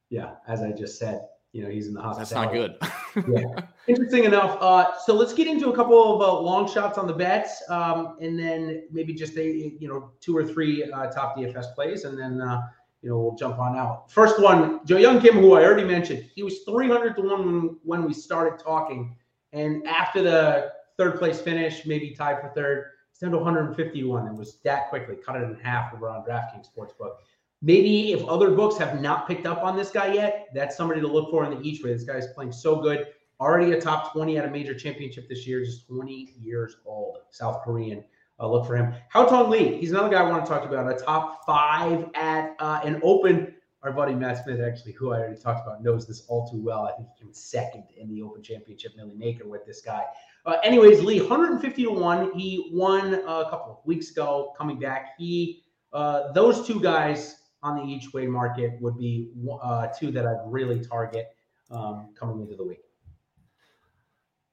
yeah, 0.09 0.35
as 0.47 0.61
I 0.61 0.71
just 0.71 0.97
said, 0.97 1.27
you 1.51 1.63
know, 1.63 1.69
he's 1.69 1.87
in 1.87 1.93
the 1.93 2.01
hospital. 2.01 2.19
That's 2.19 2.31
not 2.31 2.53
good. 2.53 3.33
yeah. 3.41 3.61
Interesting 3.87 4.25
enough. 4.25 4.57
Uh, 4.61 4.97
so 4.99 5.15
let's 5.15 5.33
get 5.33 5.47
into 5.47 5.71
a 5.71 5.75
couple 5.75 6.15
of 6.15 6.21
uh, 6.21 6.39
long 6.39 6.71
shots 6.71 6.97
on 6.97 7.07
the 7.07 7.13
bets, 7.13 7.63
um, 7.69 8.17
and 8.21 8.37
then 8.37 8.83
maybe 8.91 9.13
just 9.13 9.35
a 9.37 9.75
you 9.79 9.87
know 9.87 10.11
two 10.19 10.37
or 10.37 10.45
three 10.45 10.83
uh, 10.91 11.07
top 11.07 11.37
DFS 11.37 11.73
plays, 11.73 12.03
and 12.03 12.17
then 12.17 12.39
uh, 12.39 12.61
you 13.01 13.09
know 13.09 13.17
we'll 13.17 13.35
jump 13.35 13.57
on 13.57 13.75
out. 13.75 14.11
First 14.11 14.39
one, 14.39 14.79
Joohyung 14.85 15.21
Kim, 15.21 15.35
who 15.35 15.53
I 15.53 15.63
already 15.63 15.85
mentioned, 15.85 16.29
he 16.35 16.43
was 16.43 16.59
300 16.65 17.15
to 17.15 17.21
one 17.21 17.45
when, 17.45 17.77
when 17.83 18.03
we 18.03 18.13
started 18.13 18.63
talking, 18.63 19.15
and 19.53 19.87
after 19.87 20.21
the 20.21 20.71
third 20.97 21.17
place 21.17 21.41
finish, 21.41 21.85
maybe 21.85 22.11
tied 22.11 22.41
for 22.41 22.49
third, 22.49 22.91
it's 23.09 23.19
down 23.19 23.31
to 23.31 23.37
151. 23.37 24.27
It 24.27 24.33
was 24.33 24.59
that 24.63 24.89
quickly, 24.89 25.15
cut 25.15 25.35
it 25.35 25.43
in 25.43 25.55
half 25.55 25.93
over 25.95 26.09
on 26.09 26.23
DraftKings 26.23 26.67
Sportsbook. 26.69 27.13
Maybe 27.61 28.13
if 28.13 28.25
other 28.25 28.51
books 28.51 28.77
have 28.77 29.01
not 29.01 29.27
picked 29.27 29.45
up 29.45 29.63
on 29.63 29.75
this 29.75 29.91
guy 29.91 30.13
yet, 30.13 30.47
that's 30.53 30.77
somebody 30.77 31.01
to 31.01 31.07
look 31.07 31.29
for 31.29 31.43
in 31.43 31.51
the 31.51 31.67
each 31.67 31.83
way. 31.83 31.91
This 31.91 32.03
guy 32.03 32.15
is 32.15 32.27
playing 32.27 32.53
so 32.53 32.77
good. 32.77 33.07
Already 33.41 33.73
a 33.73 33.81
top 33.81 34.13
20 34.13 34.37
at 34.37 34.45
a 34.45 34.49
major 34.49 34.73
championship 34.73 35.27
this 35.27 35.45
year, 35.45 35.63
just 35.63 35.87
20 35.87 36.35
years 36.41 36.77
old. 36.85 37.19
South 37.31 37.61
Korean. 37.63 38.03
Uh, 38.39 38.47
look 38.49 38.65
for 38.65 38.77
him. 38.77 38.93
Haotong 39.13 39.49
Li, 39.49 39.77
he's 39.77 39.91
another 39.91 40.09
guy 40.09 40.21
I 40.21 40.29
want 40.29 40.45
to 40.45 40.49
talk 40.49 40.63
about. 40.65 40.89
A 40.89 40.97
top 41.03 41.45
five 41.45 42.09
at 42.15 42.55
uh, 42.59 42.79
an 42.83 43.01
open. 43.03 43.55
Our 43.83 43.91
buddy 43.91 44.13
Matt 44.13 44.43
Smith, 44.43 44.59
actually, 44.61 44.93
who 44.93 45.11
I 45.11 45.19
already 45.19 45.39
talked 45.39 45.65
about, 45.65 45.83
knows 45.83 46.05
this 46.05 46.25
all 46.27 46.49
too 46.49 46.61
well. 46.61 46.85
I 46.85 46.93
think 46.97 47.09
he 47.15 47.23
came 47.23 47.33
second 47.33 47.85
in 47.97 48.09
the 48.09 48.21
Open 48.21 48.41
Championship 48.41 48.91
Millie 48.97 49.15
Maker 49.15 49.47
with 49.47 49.65
this 49.65 49.81
guy. 49.81 50.03
Uh, 50.45 50.57
anyways, 50.63 51.01
Li, 51.01 51.19
150 51.19 51.83
to 51.83 51.91
one. 51.91 52.31
He 52.37 52.71
won 52.73 53.13
a 53.13 53.47
couple 53.49 53.71
of 53.71 53.85
weeks 53.85 54.11
ago. 54.11 54.53
Coming 54.57 54.79
back, 54.79 55.11
he 55.17 55.63
uh, 55.93 56.31
those 56.33 56.67
two 56.67 56.79
guys 56.79 57.38
on 57.61 57.77
the 57.77 57.83
each 57.83 58.13
way 58.13 58.25
market 58.27 58.79
would 58.81 58.97
be 58.97 59.29
uh, 59.61 59.87
two 59.87 60.11
that 60.11 60.25
I'd 60.25 60.41
really 60.45 60.79
target 60.79 61.29
um, 61.71 62.09
coming 62.17 62.41
into 62.41 62.55
the 62.55 62.63
week. 62.63 62.81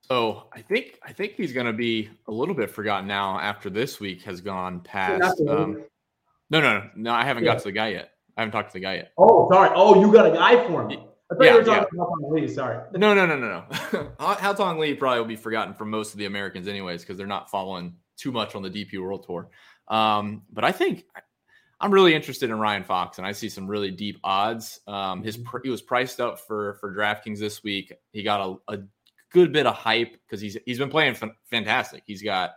So 0.02 0.44
I 0.52 0.60
think 0.60 0.98
I 1.02 1.12
think 1.12 1.32
he's 1.32 1.52
going 1.52 1.66
to 1.66 1.72
be 1.72 2.10
a 2.28 2.32
little 2.32 2.54
bit 2.54 2.70
forgotten 2.70 3.08
now 3.08 3.40
after 3.40 3.68
this 3.68 3.98
week 3.98 4.22
has 4.22 4.40
gone 4.40 4.80
past. 4.80 5.40
Um, 5.40 5.84
no, 6.48 6.60
no, 6.60 6.78
no, 6.78 6.90
no. 6.94 7.12
I 7.12 7.24
haven't 7.24 7.44
yeah. 7.44 7.54
got 7.54 7.58
to 7.58 7.64
the 7.64 7.72
guy 7.72 7.88
yet. 7.88 8.10
I 8.36 8.42
haven't 8.42 8.52
talked 8.52 8.70
to 8.70 8.74
the 8.74 8.80
guy 8.80 8.96
yet. 8.96 9.12
Oh, 9.18 9.48
sorry. 9.50 9.70
Oh, 9.74 10.00
you 10.00 10.12
got 10.12 10.26
a 10.26 10.30
guy 10.30 10.64
for 10.66 10.86
me. 10.86 11.04
I 11.30 11.34
thought 11.34 11.44
yeah, 11.44 11.52
you 11.52 11.58
were 11.58 11.64
talking 11.64 11.88
yeah. 11.96 12.02
about 12.02 12.30
Li. 12.30 12.46
Sorry. 12.46 12.78
No, 12.92 13.14
no, 13.14 13.26
no, 13.26 13.36
no, 13.36 13.48
no. 13.48 14.10
Haotong 14.20 14.78
Li 14.78 14.94
probably 14.94 15.18
will 15.18 15.26
be 15.26 15.34
forgotten 15.34 15.74
for 15.74 15.84
most 15.84 16.12
of 16.12 16.18
the 16.18 16.26
Americans, 16.26 16.68
anyways, 16.68 17.00
because 17.00 17.16
they're 17.16 17.26
not 17.26 17.50
following 17.50 17.96
too 18.16 18.30
much 18.30 18.54
on 18.54 18.62
the 18.62 18.70
DP 18.70 19.00
World 19.02 19.24
Tour. 19.26 19.48
Um, 19.88 20.42
but 20.52 20.62
I 20.64 20.70
think 20.70 21.04
I'm 21.80 21.92
really 21.92 22.14
interested 22.14 22.48
in 22.48 22.58
Ryan 22.58 22.84
Fox, 22.84 23.18
and 23.18 23.26
I 23.26 23.32
see 23.32 23.48
some 23.48 23.66
really 23.66 23.90
deep 23.90 24.18
odds. 24.24 24.80
Um, 24.86 25.22
his 25.22 25.36
mm-hmm. 25.36 25.58
he 25.62 25.70
was 25.70 25.82
priced 25.82 26.20
up 26.20 26.40
for 26.40 26.74
for 26.74 26.94
DraftKings 26.94 27.38
this 27.38 27.62
week. 27.62 27.92
He 28.12 28.22
got 28.22 28.40
a, 28.68 28.74
a 28.74 28.78
good 29.30 29.52
bit 29.52 29.66
of 29.66 29.74
hype 29.74 30.12
because 30.12 30.40
he's 30.40 30.56
he's 30.64 30.78
been 30.78 30.88
playing 30.88 31.16
f- 31.20 31.36
fantastic. 31.44 32.02
He's 32.06 32.22
got 32.22 32.52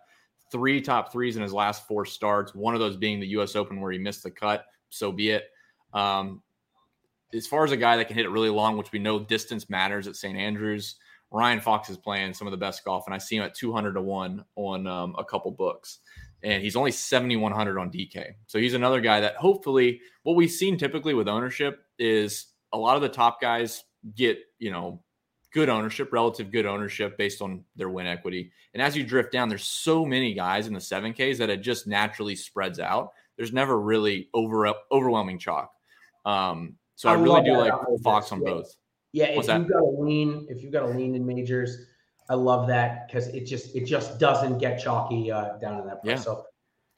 three 0.51 0.81
top 0.81 1.11
threes 1.11 1.35
in 1.35 1.43
his 1.43 1.53
last 1.53 1.85
four 1.87 2.05
starts. 2.05 2.55
One 2.55 2.73
of 2.73 2.79
those 2.79 2.95
being 2.95 3.19
the 3.19 3.27
U.S. 3.27 3.55
Open 3.55 3.81
where 3.81 3.91
he 3.91 3.97
missed 3.97 4.23
the 4.23 4.31
cut. 4.31 4.65
So 4.89 5.11
be 5.11 5.31
it. 5.31 5.45
Um, 5.93 6.41
as 7.33 7.45
far 7.45 7.63
as 7.63 7.71
a 7.71 7.77
guy 7.77 7.97
that 7.97 8.05
can 8.05 8.15
hit 8.15 8.25
it 8.25 8.29
really 8.29 8.49
long, 8.49 8.77
which 8.77 8.91
we 8.91 8.99
know 8.99 9.19
distance 9.19 9.69
matters 9.69 10.07
at 10.07 10.15
St. 10.15 10.37
Andrews, 10.37 10.95
Ryan 11.31 11.59
Fox 11.59 11.89
is 11.89 11.97
playing 11.97 12.33
some 12.33 12.47
of 12.47 12.51
the 12.51 12.57
best 12.57 12.83
golf, 12.83 13.03
and 13.05 13.13
I 13.13 13.19
see 13.19 13.35
him 13.35 13.43
at 13.43 13.53
200 13.55 13.93
to 13.93 14.01
1 14.01 14.43
on 14.55 14.87
um, 14.87 15.15
a 15.17 15.23
couple 15.23 15.51
books. 15.51 15.99
And 16.43 16.63
he's 16.63 16.75
only 16.75 16.91
7,100 16.91 17.77
on 17.77 17.91
DK. 17.91 18.33
So 18.47 18.59
he's 18.59 18.73
another 18.73 19.01
guy 19.01 19.19
that 19.19 19.35
hopefully, 19.35 20.01
what 20.23 20.35
we've 20.35 20.51
seen 20.51 20.77
typically 20.77 21.13
with 21.13 21.27
ownership 21.27 21.83
is 21.97 22.47
a 22.71 22.77
lot 22.77 22.95
of 22.95 23.01
the 23.01 23.09
top 23.09 23.41
guys 23.41 23.83
get, 24.15 24.39
you 24.57 24.71
know, 24.71 25.01
good 25.51 25.69
ownership, 25.69 26.13
relative 26.13 26.51
good 26.51 26.65
ownership 26.65 27.17
based 27.17 27.41
on 27.41 27.63
their 27.75 27.89
win 27.89 28.07
equity. 28.07 28.51
And 28.73 28.81
as 28.81 28.95
you 28.95 29.03
drift 29.03 29.31
down, 29.31 29.49
there's 29.49 29.65
so 29.65 30.05
many 30.05 30.33
guys 30.33 30.67
in 30.67 30.73
the 30.73 30.79
7Ks 30.79 31.37
that 31.37 31.49
it 31.49 31.57
just 31.57 31.87
naturally 31.87 32.35
spreads 32.35 32.79
out. 32.79 33.11
There's 33.35 33.53
never 33.53 33.79
really 33.79 34.29
over 34.33 34.73
overwhelming 34.91 35.39
chalk. 35.39 35.71
Um, 36.25 36.75
so 36.95 37.09
I, 37.09 37.13
I 37.13 37.15
really 37.15 37.43
do 37.43 37.57
like 37.57 37.73
Fox 38.03 38.31
on 38.31 38.41
both. 38.41 38.75
Yeah, 39.11 39.35
What's 39.35 39.47
if 39.47 39.53
that? 39.53 39.59
you've 39.61 39.69
got 39.69 39.81
a 39.81 39.89
lean, 40.01 40.45
if 40.49 40.61
you've 40.61 40.71
got 40.71 40.83
a 40.83 40.87
lean 40.87 41.15
in 41.15 41.25
majors, 41.25 41.77
I 42.29 42.35
love 42.35 42.67
that 42.67 43.07
because 43.07 43.27
it 43.29 43.45
just 43.45 43.75
it 43.75 43.85
just 43.85 44.19
doesn't 44.19 44.59
get 44.59 44.79
chalky 44.79 45.31
uh, 45.31 45.57
down 45.57 45.79
in 45.81 45.87
that 45.87 46.03
price. 46.03 46.17
Yeah. 46.17 46.21
So, 46.21 46.45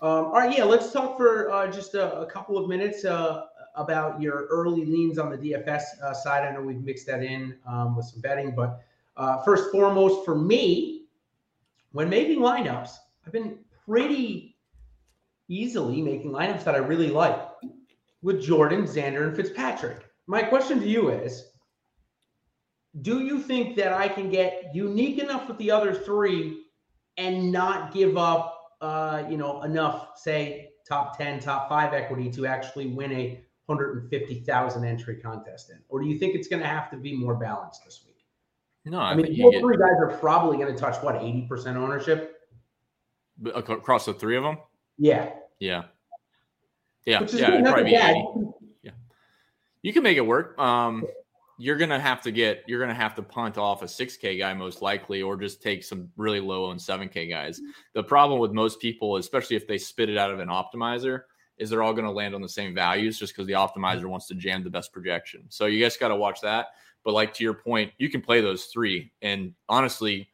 um, 0.01 0.25
all 0.25 0.33
right, 0.33 0.55
yeah, 0.55 0.65
let's 0.65 0.91
talk 0.91 1.17
for 1.17 1.49
uh, 1.51 1.71
just 1.71 1.95
a, 1.95 2.19
a, 2.19 2.25
couple 2.25 2.57
of 2.57 2.67
minutes 2.67 3.05
uh, 3.05 3.45
about 3.75 4.21
your 4.21 4.47
early 4.47 4.83
leans 4.83 5.17
on 5.17 5.29
the 5.29 5.37
DFS 5.37 5.83
uh, 6.03 6.13
side. 6.13 6.45
I 6.45 6.51
know 6.53 6.61
we've 6.61 6.81
mixed 6.83 7.07
that 7.07 7.23
in 7.23 7.55
um, 7.65 7.95
with 7.95 8.07
some 8.07 8.19
betting, 8.19 8.53
but 8.53 8.81
uh, 9.15 9.41
first 9.43 9.71
foremost 9.71 10.25
for 10.25 10.35
me, 10.35 11.05
when 11.93 12.09
making 12.09 12.39
lineups, 12.39 12.91
I've 13.25 13.33
been 13.33 13.59
pretty 13.85 14.57
easily 15.47 16.01
making 16.01 16.31
lineups 16.31 16.63
that 16.65 16.75
I 16.75 16.79
really 16.79 17.09
like 17.09 17.39
with 18.21 18.41
Jordan, 18.41 18.83
Xander, 18.83 19.27
and 19.27 19.35
Fitzpatrick. 19.35 20.05
My 20.27 20.43
question 20.43 20.79
to 20.79 20.87
you 20.87 21.09
is 21.09 21.50
do 22.99 23.21
you 23.21 23.39
think 23.39 23.77
that 23.77 23.93
I 23.93 24.07
can 24.07 24.29
get 24.29 24.71
unique 24.73 25.19
enough 25.19 25.47
with 25.47 25.57
the 25.57 25.71
other 25.71 25.93
three 25.93 26.65
and 27.17 27.51
not 27.51 27.93
give 27.93 28.17
up, 28.17 28.75
uh, 28.81 29.23
you 29.29 29.37
know, 29.37 29.63
enough, 29.63 30.17
say, 30.17 30.69
top 30.87 31.17
10, 31.17 31.39
top 31.39 31.69
five 31.69 31.93
equity 31.93 32.29
to 32.31 32.45
actually 32.45 32.87
win 32.87 33.11
a 33.13 33.43
150,000 33.67 34.83
entry 34.83 35.15
contest 35.17 35.69
in? 35.69 35.79
Or 35.87 36.01
do 36.01 36.07
you 36.07 36.19
think 36.19 36.35
it's 36.35 36.49
going 36.49 36.61
to 36.61 36.67
have 36.67 36.89
to 36.91 36.97
be 36.97 37.15
more 37.15 37.35
balanced 37.35 37.85
this 37.85 38.03
week? 38.05 38.17
No, 38.83 38.99
I, 38.99 39.11
I 39.11 39.15
mean, 39.15 39.41
all 39.41 39.59
three 39.59 39.77
guys 39.77 39.93
are 39.99 40.17
probably 40.19 40.57
going 40.57 40.73
to 40.73 40.79
touch 40.79 41.01
what, 41.03 41.15
80% 41.15 41.75
ownership? 41.75 42.39
Across 43.53 44.05
the 44.05 44.13
three 44.13 44.35
of 44.35 44.43
them? 44.43 44.57
Yeah. 44.97 45.31
Yeah. 45.59 45.83
Yeah. 47.05 47.25
yeah, 47.31 47.61
probably 47.61 47.91
yeah. 47.91 48.91
You 49.81 49.93
can 49.93 50.03
make 50.03 50.17
it 50.17 50.25
work. 50.25 50.57
Um, 50.59 51.05
you're 51.61 51.77
gonna 51.77 51.99
have 51.99 52.21
to 52.21 52.31
get 52.31 52.63
you're 52.65 52.79
gonna 52.79 52.93
have 52.93 53.13
to 53.13 53.21
punt 53.21 53.57
off 53.57 53.83
a 53.83 53.85
6k 53.85 54.39
guy 54.39 54.51
most 54.53 54.81
likely 54.81 55.21
or 55.21 55.37
just 55.37 55.61
take 55.61 55.83
some 55.83 56.09
really 56.17 56.39
low 56.39 56.65
on 56.65 56.77
7k 56.77 57.29
guys. 57.29 57.59
Mm-hmm. 57.59 57.69
the 57.93 58.03
problem 58.03 58.39
with 58.39 58.51
most 58.51 58.79
people 58.79 59.17
especially 59.17 59.55
if 59.55 59.67
they 59.67 59.77
spit 59.77 60.09
it 60.09 60.17
out 60.17 60.31
of 60.31 60.39
an 60.39 60.47
optimizer 60.47 61.21
is 61.57 61.69
they're 61.69 61.83
all 61.83 61.93
going 61.93 62.05
to 62.05 62.11
land 62.11 62.33
on 62.33 62.41
the 62.41 62.49
same 62.49 62.73
values 62.73 63.19
just 63.19 63.33
because 63.33 63.45
the 63.45 63.53
optimizer 63.53 64.05
wants 64.05 64.25
to 64.27 64.33
jam 64.33 64.63
the 64.63 64.69
best 64.69 64.91
projection. 64.91 65.43
So 65.49 65.67
you 65.67 65.79
guys 65.79 65.95
got 65.95 66.07
to 66.07 66.15
watch 66.15 66.41
that. 66.41 66.67
But 67.03 67.13
like 67.13 67.35
to 67.35 67.43
your 67.43 67.53
point 67.53 67.91
you 67.99 68.09
can 68.09 68.21
play 68.21 68.41
those 68.41 68.65
three 68.65 69.11
and 69.21 69.53
honestly 69.69 70.29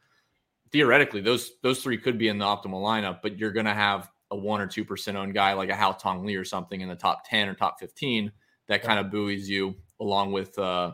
theoretically 0.72 1.22
those 1.22 1.52
those 1.62 1.84
three 1.84 1.98
could 1.98 2.18
be 2.18 2.30
in 2.30 2.38
the 2.38 2.46
optimal 2.46 2.82
lineup 2.82 3.20
but 3.22 3.38
you're 3.38 3.52
going 3.52 3.66
to 3.66 3.74
have 3.74 4.10
a 4.32 4.38
one 4.38 4.62
or 4.62 4.68
two 4.68 4.86
percent 4.86 5.18
owned 5.18 5.34
guy 5.34 5.54
like 5.54 5.70
a 5.70 5.74
Haotong 5.74 6.26
Li 6.26 6.36
or 6.36 6.46
something 6.46 6.82
in 6.82 6.90
the 6.90 6.96
top 6.96 7.28
10 7.30 7.50
or 7.50 7.54
top 7.54 7.80
15 7.80 8.32
that 8.68 8.84
kind 8.84 9.00
of 9.00 9.10
buoys 9.10 9.50
you 9.50 9.76
along 10.00 10.32
with 10.32 10.58
uh 10.60 10.92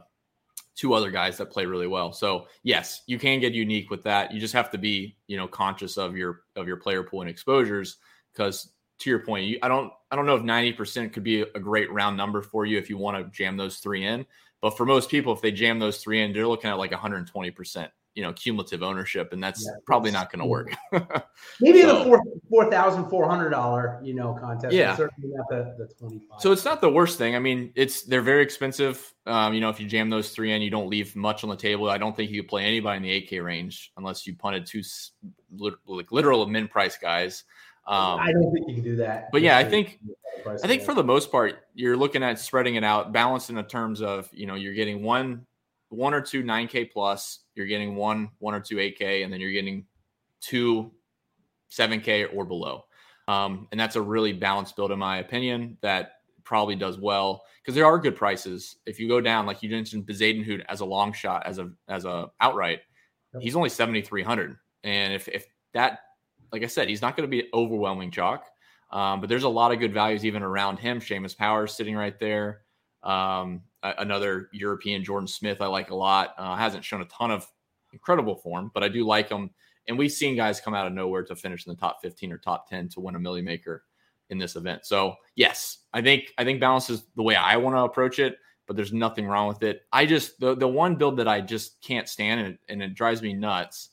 two 0.75 0.93
other 0.93 1.11
guys 1.11 1.37
that 1.37 1.51
play 1.51 1.65
really 1.65 1.87
well. 1.87 2.11
So 2.13 2.47
yes, 2.63 3.03
you 3.05 3.19
can 3.19 3.39
get 3.39 3.53
unique 3.53 3.89
with 3.89 4.03
that. 4.03 4.33
You 4.33 4.39
just 4.39 4.53
have 4.53 4.71
to 4.71 4.77
be, 4.77 5.17
you 5.27 5.37
know, 5.37 5.47
conscious 5.47 5.97
of 5.97 6.15
your 6.17 6.41
of 6.55 6.67
your 6.67 6.77
player 6.77 7.03
pool 7.03 7.21
and 7.21 7.29
exposures 7.29 7.97
because 8.33 8.71
to 8.99 9.09
your 9.09 9.19
point, 9.19 9.45
you, 9.45 9.59
I 9.61 9.67
don't 9.67 9.91
I 10.11 10.15
don't 10.15 10.25
know 10.25 10.35
if 10.35 10.43
90% 10.43 11.13
could 11.13 11.23
be 11.23 11.41
a 11.41 11.59
great 11.59 11.91
round 11.91 12.17
number 12.17 12.41
for 12.41 12.65
you 12.65 12.77
if 12.77 12.89
you 12.89 12.97
want 12.97 13.17
to 13.17 13.31
jam 13.37 13.57
those 13.57 13.77
three 13.77 14.05
in. 14.05 14.25
But 14.61 14.77
for 14.77 14.85
most 14.85 15.09
people, 15.09 15.33
if 15.33 15.41
they 15.41 15.51
jam 15.51 15.79
those 15.79 15.97
three 15.97 16.21
in, 16.21 16.31
they're 16.31 16.47
looking 16.47 16.69
at 16.69 16.77
like 16.77 16.91
120% 16.91 17.89
you 18.15 18.23
know 18.23 18.33
cumulative 18.33 18.83
ownership, 18.83 19.33
and 19.33 19.43
that's 19.43 19.65
yeah, 19.65 19.71
probably 19.85 20.11
not 20.11 20.31
going 20.31 20.39
to 20.39 20.45
work. 20.45 20.71
Maybe 21.59 21.81
so, 21.81 21.99
the 21.99 22.05
four 22.05 22.21
four 22.49 22.71
thousand 22.71 23.09
four 23.09 23.27
hundred 23.27 23.49
dollar 23.49 23.99
you 24.03 24.13
know 24.13 24.33
contest. 24.39 24.73
Yeah, 24.73 24.95
certainly 24.95 25.29
not 25.35 25.49
the 25.49 25.75
the 25.77 25.93
twenty 25.95 26.19
five. 26.29 26.41
So 26.41 26.51
it's 26.51 26.65
not 26.65 26.81
the 26.81 26.89
worst 26.89 27.17
thing. 27.17 27.35
I 27.35 27.39
mean, 27.39 27.71
it's 27.75 28.03
they're 28.03 28.21
very 28.21 28.43
expensive. 28.43 29.13
Um, 29.25 29.53
you 29.53 29.61
know, 29.61 29.69
if 29.69 29.79
you 29.79 29.87
jam 29.87 30.09
those 30.09 30.29
three 30.29 30.53
in, 30.53 30.61
you 30.61 30.69
don't 30.69 30.89
leave 30.89 31.15
much 31.15 31.43
on 31.43 31.49
the 31.49 31.55
table. 31.55 31.89
I 31.89 31.97
don't 31.97 32.15
think 32.15 32.31
you 32.31 32.41
could 32.41 32.49
play 32.49 32.65
anybody 32.65 32.97
in 32.97 33.03
the 33.03 33.11
eight 33.11 33.27
K 33.27 33.39
range 33.39 33.91
unless 33.97 34.27
you 34.27 34.35
punted 34.35 34.65
two 34.65 34.81
like 35.87 36.11
literal 36.11 36.45
min 36.45 36.67
price 36.67 36.97
guys. 36.97 37.43
Um, 37.85 38.19
I 38.19 38.31
don't 38.31 38.53
think 38.53 38.67
you 38.69 38.75
can 38.75 38.83
do 38.83 38.95
that. 38.97 39.29
But 39.31 39.41
yeah, 39.41 39.57
I 39.57 39.63
think 39.63 39.99
I 40.47 40.67
think 40.67 40.83
for 40.83 40.93
the 40.93 41.03
most 41.03 41.31
part, 41.31 41.63
you're 41.73 41.97
looking 41.97 42.23
at 42.23 42.39
spreading 42.39 42.75
it 42.75 42.83
out, 42.83 43.11
balanced 43.11 43.49
in 43.49 43.55
the 43.55 43.63
terms 43.63 44.01
of 44.01 44.29
you 44.31 44.45
know 44.45 44.55
you're 44.55 44.73
getting 44.73 45.03
one 45.03 45.45
one 45.93 46.13
or 46.13 46.21
two 46.21 46.43
9K 46.43 46.91
plus, 46.91 47.39
you're 47.55 47.67
getting 47.67 47.95
one, 47.95 48.29
one 48.39 48.53
or 48.53 48.59
two 48.59 48.77
8K, 48.77 49.23
and 49.23 49.31
then 49.31 49.39
you're 49.39 49.51
getting 49.51 49.85
two 50.41 50.91
7K 51.71 52.33
or 52.33 52.45
below. 52.45 52.85
Um, 53.27 53.67
and 53.71 53.79
that's 53.79 53.95
a 53.95 54.01
really 54.01 54.33
balanced 54.33 54.75
build, 54.75 54.91
in 54.91 54.99
my 54.99 55.17
opinion, 55.17 55.77
that 55.81 56.13
probably 56.43 56.75
does 56.75 56.97
well 56.97 57.43
because 57.61 57.75
there 57.75 57.85
are 57.85 57.97
good 57.97 58.15
prices. 58.15 58.77
If 58.85 58.99
you 58.99 59.07
go 59.07 59.21
down, 59.21 59.45
like 59.45 59.63
you 59.63 59.69
mentioned, 59.69 60.05
Bezuidenhout 60.05 60.63
as 60.67 60.81
a 60.81 60.85
long 60.85 61.13
shot, 61.13 61.45
as 61.45 61.59
a 61.59 61.71
as 61.87 62.05
a 62.05 62.29
outright, 62.41 62.81
he's 63.39 63.55
only 63.55 63.69
7,300. 63.69 64.57
And 64.83 65.13
if, 65.13 65.27
if 65.29 65.47
that, 65.73 65.99
like 66.51 66.63
I 66.63 66.67
said, 66.67 66.89
he's 66.89 67.01
not 67.01 67.15
going 67.15 67.29
to 67.29 67.31
be 67.31 67.49
overwhelming 67.53 68.11
chalk. 68.11 68.45
Um, 68.91 69.21
but 69.21 69.29
there's 69.29 69.43
a 69.43 69.49
lot 69.49 69.71
of 69.71 69.79
good 69.79 69.93
values 69.93 70.25
even 70.25 70.43
around 70.43 70.77
him. 70.77 70.99
Seamus 70.99 71.35
Powers 71.35 71.73
sitting 71.73 71.95
right 71.95 72.19
there. 72.19 72.61
Um, 73.03 73.61
another 73.83 74.49
European 74.53 75.03
Jordan 75.03 75.27
Smith 75.27 75.61
I 75.61 75.67
like 75.67 75.91
a 75.91 75.95
lot. 75.95 76.33
Uh, 76.37 76.55
hasn't 76.55 76.85
shown 76.85 77.01
a 77.01 77.05
ton 77.05 77.31
of 77.31 77.47
incredible 77.91 78.35
form, 78.35 78.71
but 78.73 78.83
I 78.83 78.89
do 78.89 79.05
like 79.05 79.29
him. 79.29 79.49
And 79.87 79.97
we've 79.97 80.11
seen 80.11 80.35
guys 80.35 80.61
come 80.61 80.73
out 80.73 80.87
of 80.87 80.93
nowhere 80.93 81.23
to 81.23 81.35
finish 81.35 81.65
in 81.65 81.73
the 81.73 81.79
top 81.79 82.01
15 82.01 82.31
or 82.31 82.37
top 82.37 82.69
10 82.69 82.89
to 82.89 83.01
win 83.01 83.15
a 83.15 83.19
Milly 83.19 83.41
Maker 83.41 83.83
in 84.29 84.37
this 84.37 84.55
event. 84.55 84.85
So 84.85 85.15
yes, 85.35 85.79
I 85.93 86.01
think 86.01 86.33
I 86.37 86.43
think 86.43 86.59
balance 86.59 86.89
is 86.89 87.05
the 87.15 87.23
way 87.23 87.35
I 87.35 87.57
want 87.57 87.75
to 87.75 87.81
approach 87.81 88.19
it, 88.19 88.37
but 88.67 88.75
there's 88.75 88.93
nothing 88.93 89.27
wrong 89.27 89.47
with 89.47 89.63
it. 89.63 89.81
I 89.91 90.05
just 90.05 90.39
the 90.39 90.55
the 90.55 90.67
one 90.67 90.95
build 90.95 91.17
that 91.17 91.27
I 91.27 91.41
just 91.41 91.81
can't 91.81 92.07
stand 92.07 92.39
and 92.39 92.49
it, 92.53 92.59
and 92.69 92.81
it 92.81 92.95
drives 92.95 93.21
me 93.21 93.33
nuts. 93.33 93.89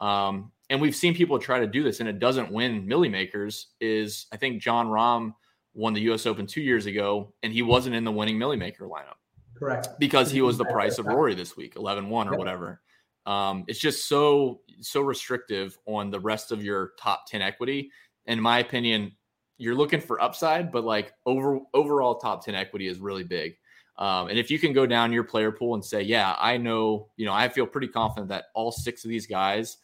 Um, 0.00 0.50
and 0.70 0.80
we've 0.80 0.96
seen 0.96 1.14
people 1.14 1.38
try 1.38 1.60
to 1.60 1.66
do 1.66 1.82
this 1.82 2.00
and 2.00 2.08
it 2.08 2.18
doesn't 2.18 2.50
win 2.50 2.86
Milly 2.86 3.08
Makers. 3.08 3.68
Is 3.80 4.26
I 4.32 4.36
think 4.38 4.62
Jon 4.62 4.88
Rahm 4.88 5.34
won 5.74 5.92
the 5.92 6.00
U.S. 6.02 6.26
Open 6.26 6.46
two 6.46 6.62
years 6.62 6.86
ago 6.86 7.32
and 7.42 7.52
he 7.52 7.62
wasn't 7.62 7.94
in 7.94 8.04
the 8.04 8.12
winning 8.12 8.38
Milly 8.38 8.56
Maker 8.56 8.86
lineup. 8.86 9.18
Correct. 9.56 9.88
Because 9.98 10.30
he 10.30 10.40
was 10.40 10.56
the 10.56 10.64
price 10.72 10.98
of 10.98 11.06
Rory 11.06 11.34
this 11.34 11.56
week, 11.56 11.76
11 11.76 12.08
1 12.08 12.28
or 12.28 12.32
yep. 12.32 12.38
whatever. 12.38 12.80
Um, 13.26 13.64
it's 13.68 13.78
just 13.78 14.08
so, 14.08 14.60
so 14.80 15.00
restrictive 15.00 15.78
on 15.86 16.10
the 16.10 16.20
rest 16.20 16.52
of 16.52 16.62
your 16.62 16.92
top 16.98 17.26
10 17.26 17.42
equity. 17.42 17.90
In 18.26 18.40
my 18.40 18.58
opinion, 18.58 19.12
you're 19.56 19.74
looking 19.74 20.00
for 20.00 20.20
upside, 20.20 20.72
but 20.72 20.84
like 20.84 21.12
over 21.26 21.60
overall 21.72 22.16
top 22.16 22.44
10 22.44 22.54
equity 22.54 22.88
is 22.88 22.98
really 22.98 23.24
big. 23.24 23.56
Um, 23.96 24.28
and 24.28 24.38
if 24.38 24.50
you 24.50 24.58
can 24.58 24.72
go 24.72 24.86
down 24.86 25.12
your 25.12 25.24
player 25.24 25.52
pool 25.52 25.74
and 25.74 25.84
say, 25.84 26.02
yeah, 26.02 26.34
I 26.38 26.56
know, 26.56 27.08
you 27.16 27.24
know, 27.26 27.32
I 27.32 27.48
feel 27.48 27.66
pretty 27.66 27.88
confident 27.88 28.28
that 28.28 28.46
all 28.54 28.72
six 28.72 29.04
of 29.04 29.10
these 29.10 29.26
guys 29.26 29.78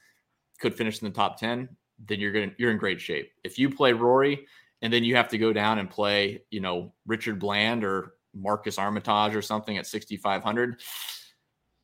could 0.58 0.74
finish 0.74 1.00
in 1.00 1.08
the 1.08 1.14
top 1.14 1.38
10, 1.38 1.68
then 2.06 2.18
you're 2.18 2.32
going 2.32 2.50
to, 2.50 2.56
you're 2.58 2.72
in 2.72 2.78
great 2.78 3.00
shape. 3.00 3.30
If 3.44 3.58
you 3.58 3.70
play 3.70 3.92
Rory 3.92 4.46
and 4.82 4.92
then 4.92 5.04
you 5.04 5.16
have 5.16 5.28
to 5.28 5.38
go 5.38 5.52
down 5.52 5.78
and 5.78 5.90
play, 5.90 6.42
you 6.50 6.60
know, 6.60 6.92
Richard 7.06 7.38
Bland 7.38 7.84
or 7.84 8.14
Marcus 8.34 8.78
Armitage 8.78 9.34
or 9.34 9.42
something 9.42 9.76
at 9.76 9.86
6,500, 9.86 10.80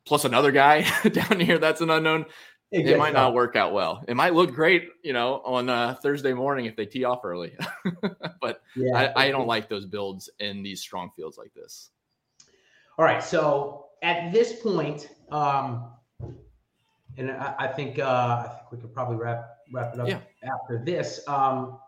plus 0.07 0.25
another 0.25 0.53
guy 0.53 0.87
down 1.13 1.41
here 1.41 1.59
that's 1.59 1.81
an 1.81 1.91
unknown. 1.91 2.27
It, 2.73 2.89
it 2.89 2.99
might 2.99 3.13
not 3.13 3.33
work 3.33 3.55
out 3.55 3.73
well. 3.73 4.03
It 4.09 4.17
might 4.17 4.35
look 4.35 4.53
great, 4.53 4.89
you 5.03 5.13
know, 5.13 5.41
on 5.45 5.69
uh, 5.69 5.95
Thursday 6.03 6.33
morning 6.33 6.65
if 6.65 6.75
they 6.75 6.85
tee 6.85 7.05
off 7.05 7.25
early. 7.25 7.57
but 8.41 8.61
yeah, 8.75 9.13
I, 9.15 9.27
I 9.27 9.31
don't 9.31 9.47
like 9.47 9.69
those 9.69 9.87
builds 9.87 10.29
in 10.41 10.65
these 10.65 10.81
strong 10.81 11.11
fields 11.15 11.39
like 11.39 11.55
this. 11.55 11.91
All 12.99 13.05
right. 13.05 13.23
So 13.23 13.87
at 14.03 14.33
this 14.33 14.61
point, 14.61 15.11
um, 15.31 15.93
and 17.17 17.31
I, 17.31 17.55
I 17.59 17.67
think 17.69 18.01
uh, 18.01 18.45
I 18.45 18.49
think 18.49 18.73
we 18.73 18.79
could 18.79 18.93
probably 18.93 19.17
wrap 19.17 19.47
wrap 19.73 19.95
it 19.95 20.01
up 20.01 20.09
yeah. 20.09 20.21
after 20.43 20.83
this. 20.85 21.21
Um, 21.29 21.79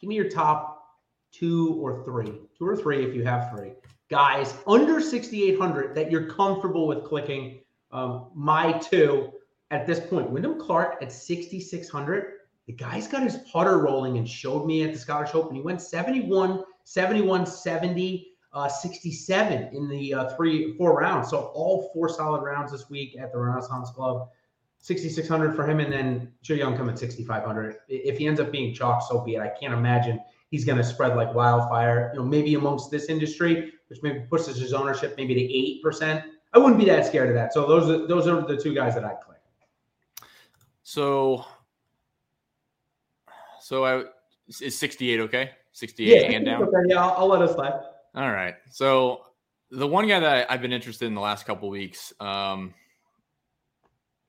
give 0.00 0.08
me 0.08 0.14
your 0.14 0.28
top 0.28 0.84
two 1.32 1.74
or 1.80 2.04
three, 2.04 2.32
two 2.58 2.66
or 2.66 2.76
three 2.76 3.04
if 3.04 3.14
you 3.14 3.24
have 3.24 3.50
three 3.50 3.72
guys 4.08 4.54
under 4.66 5.00
6,800 5.00 5.94
that 5.94 6.10
you're 6.10 6.30
comfortable 6.30 6.86
with 6.86 7.04
clicking. 7.04 7.60
Um, 7.90 8.30
my 8.34 8.72
two 8.72 9.32
at 9.70 9.86
this 9.86 10.00
point, 10.00 10.30
Wyndham 10.30 10.60
Clark 10.60 11.02
at 11.02 11.12
6,600. 11.12 12.32
The 12.66 12.72
guy's 12.72 13.08
got 13.08 13.22
his 13.22 13.38
putter 13.52 13.78
rolling 13.78 14.18
and 14.18 14.28
showed 14.28 14.66
me 14.66 14.84
at 14.84 14.92
the 14.92 14.98
Scottish 14.98 15.34
Open. 15.34 15.54
He 15.54 15.62
went 15.62 15.80
71, 15.80 16.64
71, 16.84 17.46
70 17.46 18.32
uh, 18.52 18.68
67 18.68 19.70
in 19.74 19.88
the 19.88 20.14
uh, 20.14 20.36
three, 20.36 20.76
four 20.78 20.98
rounds. 20.98 21.28
So 21.28 21.52
all 21.54 21.90
four 21.92 22.08
solid 22.08 22.42
rounds 22.42 22.72
this 22.72 22.88
week 22.88 23.16
at 23.18 23.30
the 23.30 23.38
Renaissance 23.38 23.90
Club. 23.90 24.28
6,600 24.86 25.56
for 25.56 25.68
him, 25.68 25.80
and 25.80 25.92
then 25.92 26.32
Joohyung 26.44 26.76
Kim 26.76 26.88
at 26.88 26.96
6,500. 26.96 27.78
If 27.88 28.18
he 28.18 28.28
ends 28.28 28.38
up 28.38 28.52
being 28.52 28.72
chalk, 28.72 29.02
so 29.02 29.20
be 29.20 29.34
it. 29.34 29.40
I 29.40 29.48
can't 29.48 29.74
imagine 29.74 30.20
he's 30.52 30.64
going 30.64 30.78
to 30.78 30.84
spread 30.84 31.16
like 31.16 31.34
wildfire. 31.34 32.12
You 32.14 32.20
know, 32.20 32.24
maybe 32.24 32.54
amongst 32.54 32.92
this 32.92 33.06
industry, 33.06 33.72
which 33.88 34.00
maybe 34.04 34.20
pushes 34.30 34.60
his 34.60 34.72
ownership 34.72 35.16
maybe 35.16 35.34
to 35.34 35.40
eight 35.40 35.82
percent. 35.82 36.26
I 36.52 36.58
wouldn't 36.58 36.78
be 36.78 36.84
that 36.84 37.04
scared 37.04 37.30
of 37.30 37.34
that. 37.34 37.52
So 37.52 37.66
those 37.66 37.90
are 37.90 38.06
those 38.06 38.28
are 38.28 38.46
the 38.46 38.56
two 38.56 38.76
guys 38.76 38.94
that 38.94 39.04
I'd 39.04 39.20
click. 39.22 39.40
So, 40.84 41.44
so 43.60 43.84
I 43.84 44.04
is 44.46 44.78
68 44.78 45.18
okay? 45.18 45.50
68 45.72 46.30
yeah, 46.30 46.36
and 46.36 46.46
down. 46.46 46.62
Okay. 46.62 46.76
Yeah, 46.86 47.04
I'll, 47.04 47.22
I'll 47.22 47.26
let 47.26 47.42
us 47.42 47.56
slide. 47.56 47.72
All 48.14 48.30
right. 48.30 48.54
So 48.70 49.22
the 49.72 49.88
one 49.88 50.06
guy 50.06 50.20
that 50.20 50.48
I've 50.48 50.62
been 50.62 50.72
interested 50.72 51.06
in 51.06 51.14
the 51.14 51.20
last 51.20 51.44
couple 51.44 51.68
weeks, 51.70 52.12
um, 52.20 52.72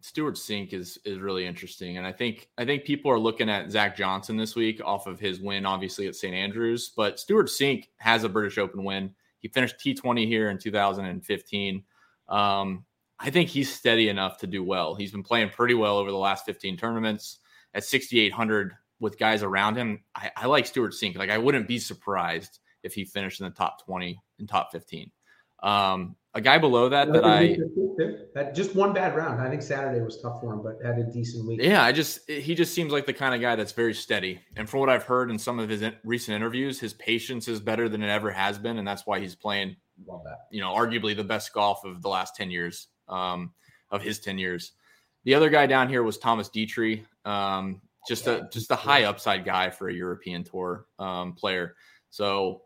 Stewart 0.08 0.36
Cink 0.36 0.72
is 0.72 0.98
is 1.04 1.20
really 1.20 1.46
interesting, 1.46 1.98
and 1.98 2.08
I 2.08 2.14
think 2.14 2.48
I 2.58 2.64
think 2.64 2.86
people 2.86 3.12
are 3.12 3.20
looking 3.20 3.50
at 3.50 3.70
Zach 3.70 3.98
Johnson 3.98 4.38
this 4.38 4.56
week 4.56 4.80
off 4.82 5.06
of 5.06 5.20
his 5.20 5.42
win, 5.42 5.66
obviously 5.66 6.08
at 6.08 6.16
St 6.16 6.34
Andrews. 6.34 6.94
But 6.96 7.20
Stewart 7.20 7.48
Cink 7.48 7.90
has 7.98 8.24
a 8.24 8.30
British 8.30 8.58
Open 8.58 8.86
win. 8.86 9.14
He 9.40 9.50
finished 9.50 9.76
T20 9.80 10.26
here 10.26 10.50
in 10.50 10.60
2015. 10.60 11.84
Um, 12.30 12.86
I 13.20 13.30
think 13.30 13.50
he's 13.50 13.74
steady 13.74 14.08
enough 14.08 14.38
to 14.40 14.48
do 14.48 14.64
well. 14.64 14.96
He's 14.96 15.12
been 15.12 15.24
playing 15.24 15.50
pretty 15.50 15.74
well 15.74 15.98
over 15.98 16.10
the 16.10 16.18
last 16.18 16.46
15 16.46 16.78
tournaments 16.78 17.40
at 17.74 17.84
6,800 17.84 18.74
with 19.02 19.20
guys 19.20 19.44
around 19.44 19.76
him. 19.76 20.06
I, 20.16 20.32
I 20.38 20.46
like 20.46 20.68
Stewart 20.68 20.94
Cink. 20.94 21.18
Like 21.18 21.30
I 21.30 21.38
wouldn't 21.38 21.68
be 21.68 21.80
surprised 21.80 22.60
if 22.82 22.94
he 22.94 23.04
finished 23.04 23.42
in 23.42 23.46
the 23.46 23.54
top 23.54 23.84
20 23.84 24.18
and 24.40 24.48
top 24.48 24.72
15. 24.72 25.12
Um, 25.64 26.16
a 26.38 26.42
guy 26.42 26.60
below 26.60 26.88
that 26.88 27.12
that 27.12 27.26
I 27.26 27.58
that 28.36 28.54
just 28.54 28.76
one 28.76 28.94
bad 28.94 29.16
round. 29.16 29.42
I 29.42 29.50
think 29.50 29.64
Saturday 29.64 30.00
was 30.02 30.22
tough 30.22 30.40
for 30.40 30.54
him, 30.54 30.62
but 30.62 30.78
had 30.86 31.00
a 31.00 31.04
decent 31.04 31.48
week. 31.48 31.60
Yeah, 31.62 31.84
I 31.84 31.92
just 31.92 32.30
he 32.30 32.54
just 32.54 32.76
seems 32.76 32.92
like 32.94 33.08
the 33.08 33.14
kind 33.14 33.34
of 33.34 33.42
guy 33.42 33.56
that's 33.56 33.72
very 33.72 33.96
steady. 33.96 34.40
And 34.56 34.70
from 34.70 34.80
what 34.82 34.90
I've 34.90 35.04
heard 35.04 35.32
in 35.32 35.40
some 35.40 35.58
of 35.58 35.68
his 35.68 35.84
recent 36.04 36.36
interviews, 36.36 36.80
his 36.80 36.94
patience 36.94 37.48
is 37.48 37.60
better 37.60 37.90
than 37.90 38.04
it 38.04 38.10
ever 38.10 38.30
has 38.30 38.60
been, 38.60 38.78
and 38.78 38.88
that's 38.88 39.08
why 39.08 39.20
he's 39.20 39.34
playing. 39.34 39.76
Love 40.06 40.22
that. 40.26 40.46
You 40.52 40.62
know, 40.62 40.74
arguably 40.76 41.16
the 41.16 41.24
best 41.24 41.52
golf 41.54 41.84
of 41.84 42.04
the 42.04 42.10
last 42.10 42.36
ten 42.36 42.52
years, 42.52 42.88
um, 43.10 43.52
of 43.90 44.04
his 44.04 44.20
ten 44.20 44.38
years. 44.38 44.74
The 45.24 45.34
other 45.34 45.50
guy 45.50 45.66
down 45.66 45.90
here 45.90 46.04
was 46.04 46.20
Thomas 46.20 46.50
Detry. 46.50 47.04
Um, 47.26 47.82
just 48.08 48.28
a 48.28 48.48
just 48.54 48.70
a 48.70 48.76
high 48.76 49.06
upside 49.06 49.44
guy 49.44 49.72
for 49.72 49.90
a 49.90 49.94
European 49.94 50.44
Tour 50.44 50.86
um, 51.00 51.34
player. 51.34 51.76
So 52.12 52.62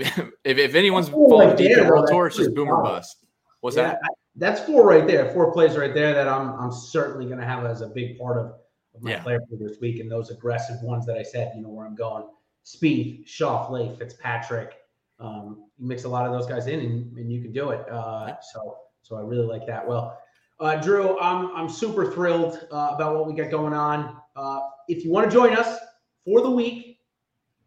if, 0.00 0.58
if 0.58 0.74
anyone's 0.74 1.08
falling 1.08 1.48
right 1.48 1.58
DP 1.58 1.88
World 1.88 2.08
Tour, 2.10 2.26
it's 2.26 2.36
just 2.36 2.54
boomer 2.54 2.82
bust. 2.82 3.24
What's 3.60 3.76
yeah, 3.76 3.82
that? 3.88 4.00
That's 4.36 4.60
four 4.60 4.86
right 4.86 5.06
there. 5.06 5.32
Four 5.32 5.52
plays 5.52 5.76
right 5.76 5.94
there 5.94 6.12
that 6.14 6.28
I'm 6.28 6.52
I'm 6.58 6.72
certainly 6.72 7.26
going 7.26 7.38
to 7.38 7.46
have 7.46 7.64
as 7.64 7.80
a 7.80 7.88
big 7.88 8.18
part 8.18 8.38
of, 8.38 8.46
of 8.94 9.02
my 9.02 9.12
yeah. 9.12 9.22
player 9.22 9.40
for 9.48 9.56
this 9.56 9.78
week. 9.80 10.00
And 10.00 10.10
those 10.10 10.30
aggressive 10.30 10.80
ones 10.82 11.06
that 11.06 11.16
I 11.16 11.22
said, 11.22 11.52
you 11.56 11.62
know, 11.62 11.70
where 11.70 11.86
I'm 11.86 11.96
going. 11.96 12.24
Spieth, 12.64 13.26
Schauffele, 13.26 13.96
Fitzpatrick. 13.96 14.74
Um, 15.18 15.64
you 15.78 15.86
mix 15.86 16.04
a 16.04 16.08
lot 16.08 16.26
of 16.26 16.32
those 16.32 16.46
guys 16.46 16.66
in, 16.66 16.80
and, 16.80 17.16
and 17.16 17.32
you 17.32 17.40
can 17.40 17.52
do 17.52 17.70
it. 17.70 17.88
Uh, 17.90 18.34
so 18.52 18.78
so 19.02 19.16
I 19.16 19.20
really 19.20 19.46
like 19.46 19.66
that. 19.66 19.86
Well, 19.86 20.18
uh, 20.60 20.76
Drew, 20.76 21.18
I'm 21.20 21.54
I'm 21.54 21.68
super 21.68 22.12
thrilled 22.12 22.66
uh, 22.70 22.90
about 22.94 23.14
what 23.14 23.26
we 23.26 23.34
got 23.34 23.50
going 23.50 23.72
on. 23.72 24.16
Uh, 24.34 24.60
if 24.88 25.04
you 25.04 25.10
want 25.10 25.30
to 25.30 25.34
join 25.34 25.56
us 25.56 25.78
for 26.24 26.40
the 26.40 26.50
week, 26.50 26.98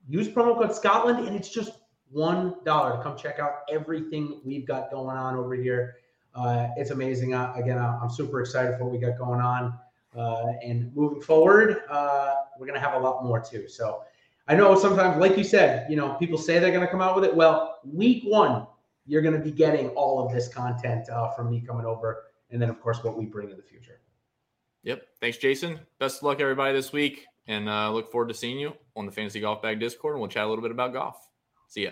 use 0.07 0.27
promo 0.27 0.57
code 0.57 0.75
Scotland, 0.75 1.27
and 1.27 1.35
it's 1.35 1.49
just 1.49 1.71
one 2.11 2.55
dollar 2.65 2.97
to 2.97 3.03
come 3.03 3.17
check 3.17 3.39
out 3.39 3.61
everything 3.71 4.41
we've 4.43 4.65
got 4.65 4.89
going 4.91 5.17
on 5.17 5.35
over 5.35 5.55
here. 5.55 5.97
Uh, 6.35 6.67
it's 6.77 6.91
amazing. 6.91 7.33
Uh, 7.33 7.53
again, 7.55 7.77
I'm 7.77 8.09
super 8.09 8.41
excited 8.41 8.77
for 8.77 8.85
what 8.85 8.93
we 8.93 8.99
got 8.99 9.17
going 9.17 9.41
on. 9.41 9.73
Uh, 10.15 10.53
and 10.63 10.95
moving 10.95 11.21
forward, 11.21 11.83
uh, 11.89 12.33
we're 12.59 12.65
going 12.65 12.79
to 12.79 12.85
have 12.85 12.99
a 12.99 13.03
lot 13.03 13.23
more 13.23 13.39
too. 13.39 13.67
So 13.67 14.03
I 14.47 14.55
know 14.55 14.75
sometimes, 14.77 15.19
like 15.19 15.37
you 15.37 15.43
said, 15.43 15.89
you 15.89 15.95
know, 15.95 16.13
people 16.15 16.37
say 16.37 16.57
they're 16.57 16.71
going 16.71 16.85
to 16.85 16.91
come 16.91 17.01
out 17.01 17.15
with 17.15 17.25
it. 17.25 17.35
Well, 17.35 17.79
week 17.83 18.23
one, 18.23 18.65
you're 19.05 19.21
going 19.21 19.35
to 19.35 19.39
be 19.39 19.51
getting 19.51 19.89
all 19.89 20.25
of 20.25 20.33
this 20.33 20.47
content 20.47 21.09
uh, 21.09 21.29
from 21.31 21.51
me 21.51 21.61
coming 21.61 21.85
over. 21.85 22.23
And 22.49 22.59
then, 22.59 22.69
of 22.69 22.81
course, 22.81 23.03
what 23.03 23.15
we 23.17 23.25
bring 23.25 23.51
in 23.51 23.57
the 23.57 23.63
future. 23.63 23.99
Yep. 24.83 25.03
Thanks, 25.19 25.37
Jason. 25.37 25.79
Best 25.99 26.17
of 26.17 26.23
luck, 26.23 26.39
everybody, 26.39 26.73
this 26.73 26.91
week. 26.91 27.27
And 27.47 27.69
uh, 27.69 27.91
look 27.91 28.11
forward 28.11 28.29
to 28.29 28.33
seeing 28.33 28.59
you 28.59 28.73
on 28.95 29.05
the 29.05 29.11
Fantasy 29.11 29.39
Golf 29.39 29.61
Bag 29.61 29.79
Discord. 29.79 30.15
And 30.15 30.21
we'll 30.21 30.29
chat 30.29 30.45
a 30.45 30.47
little 30.47 30.63
bit 30.63 30.71
about 30.71 30.93
golf. 30.93 31.28
See 31.69 31.83
ya. 31.83 31.91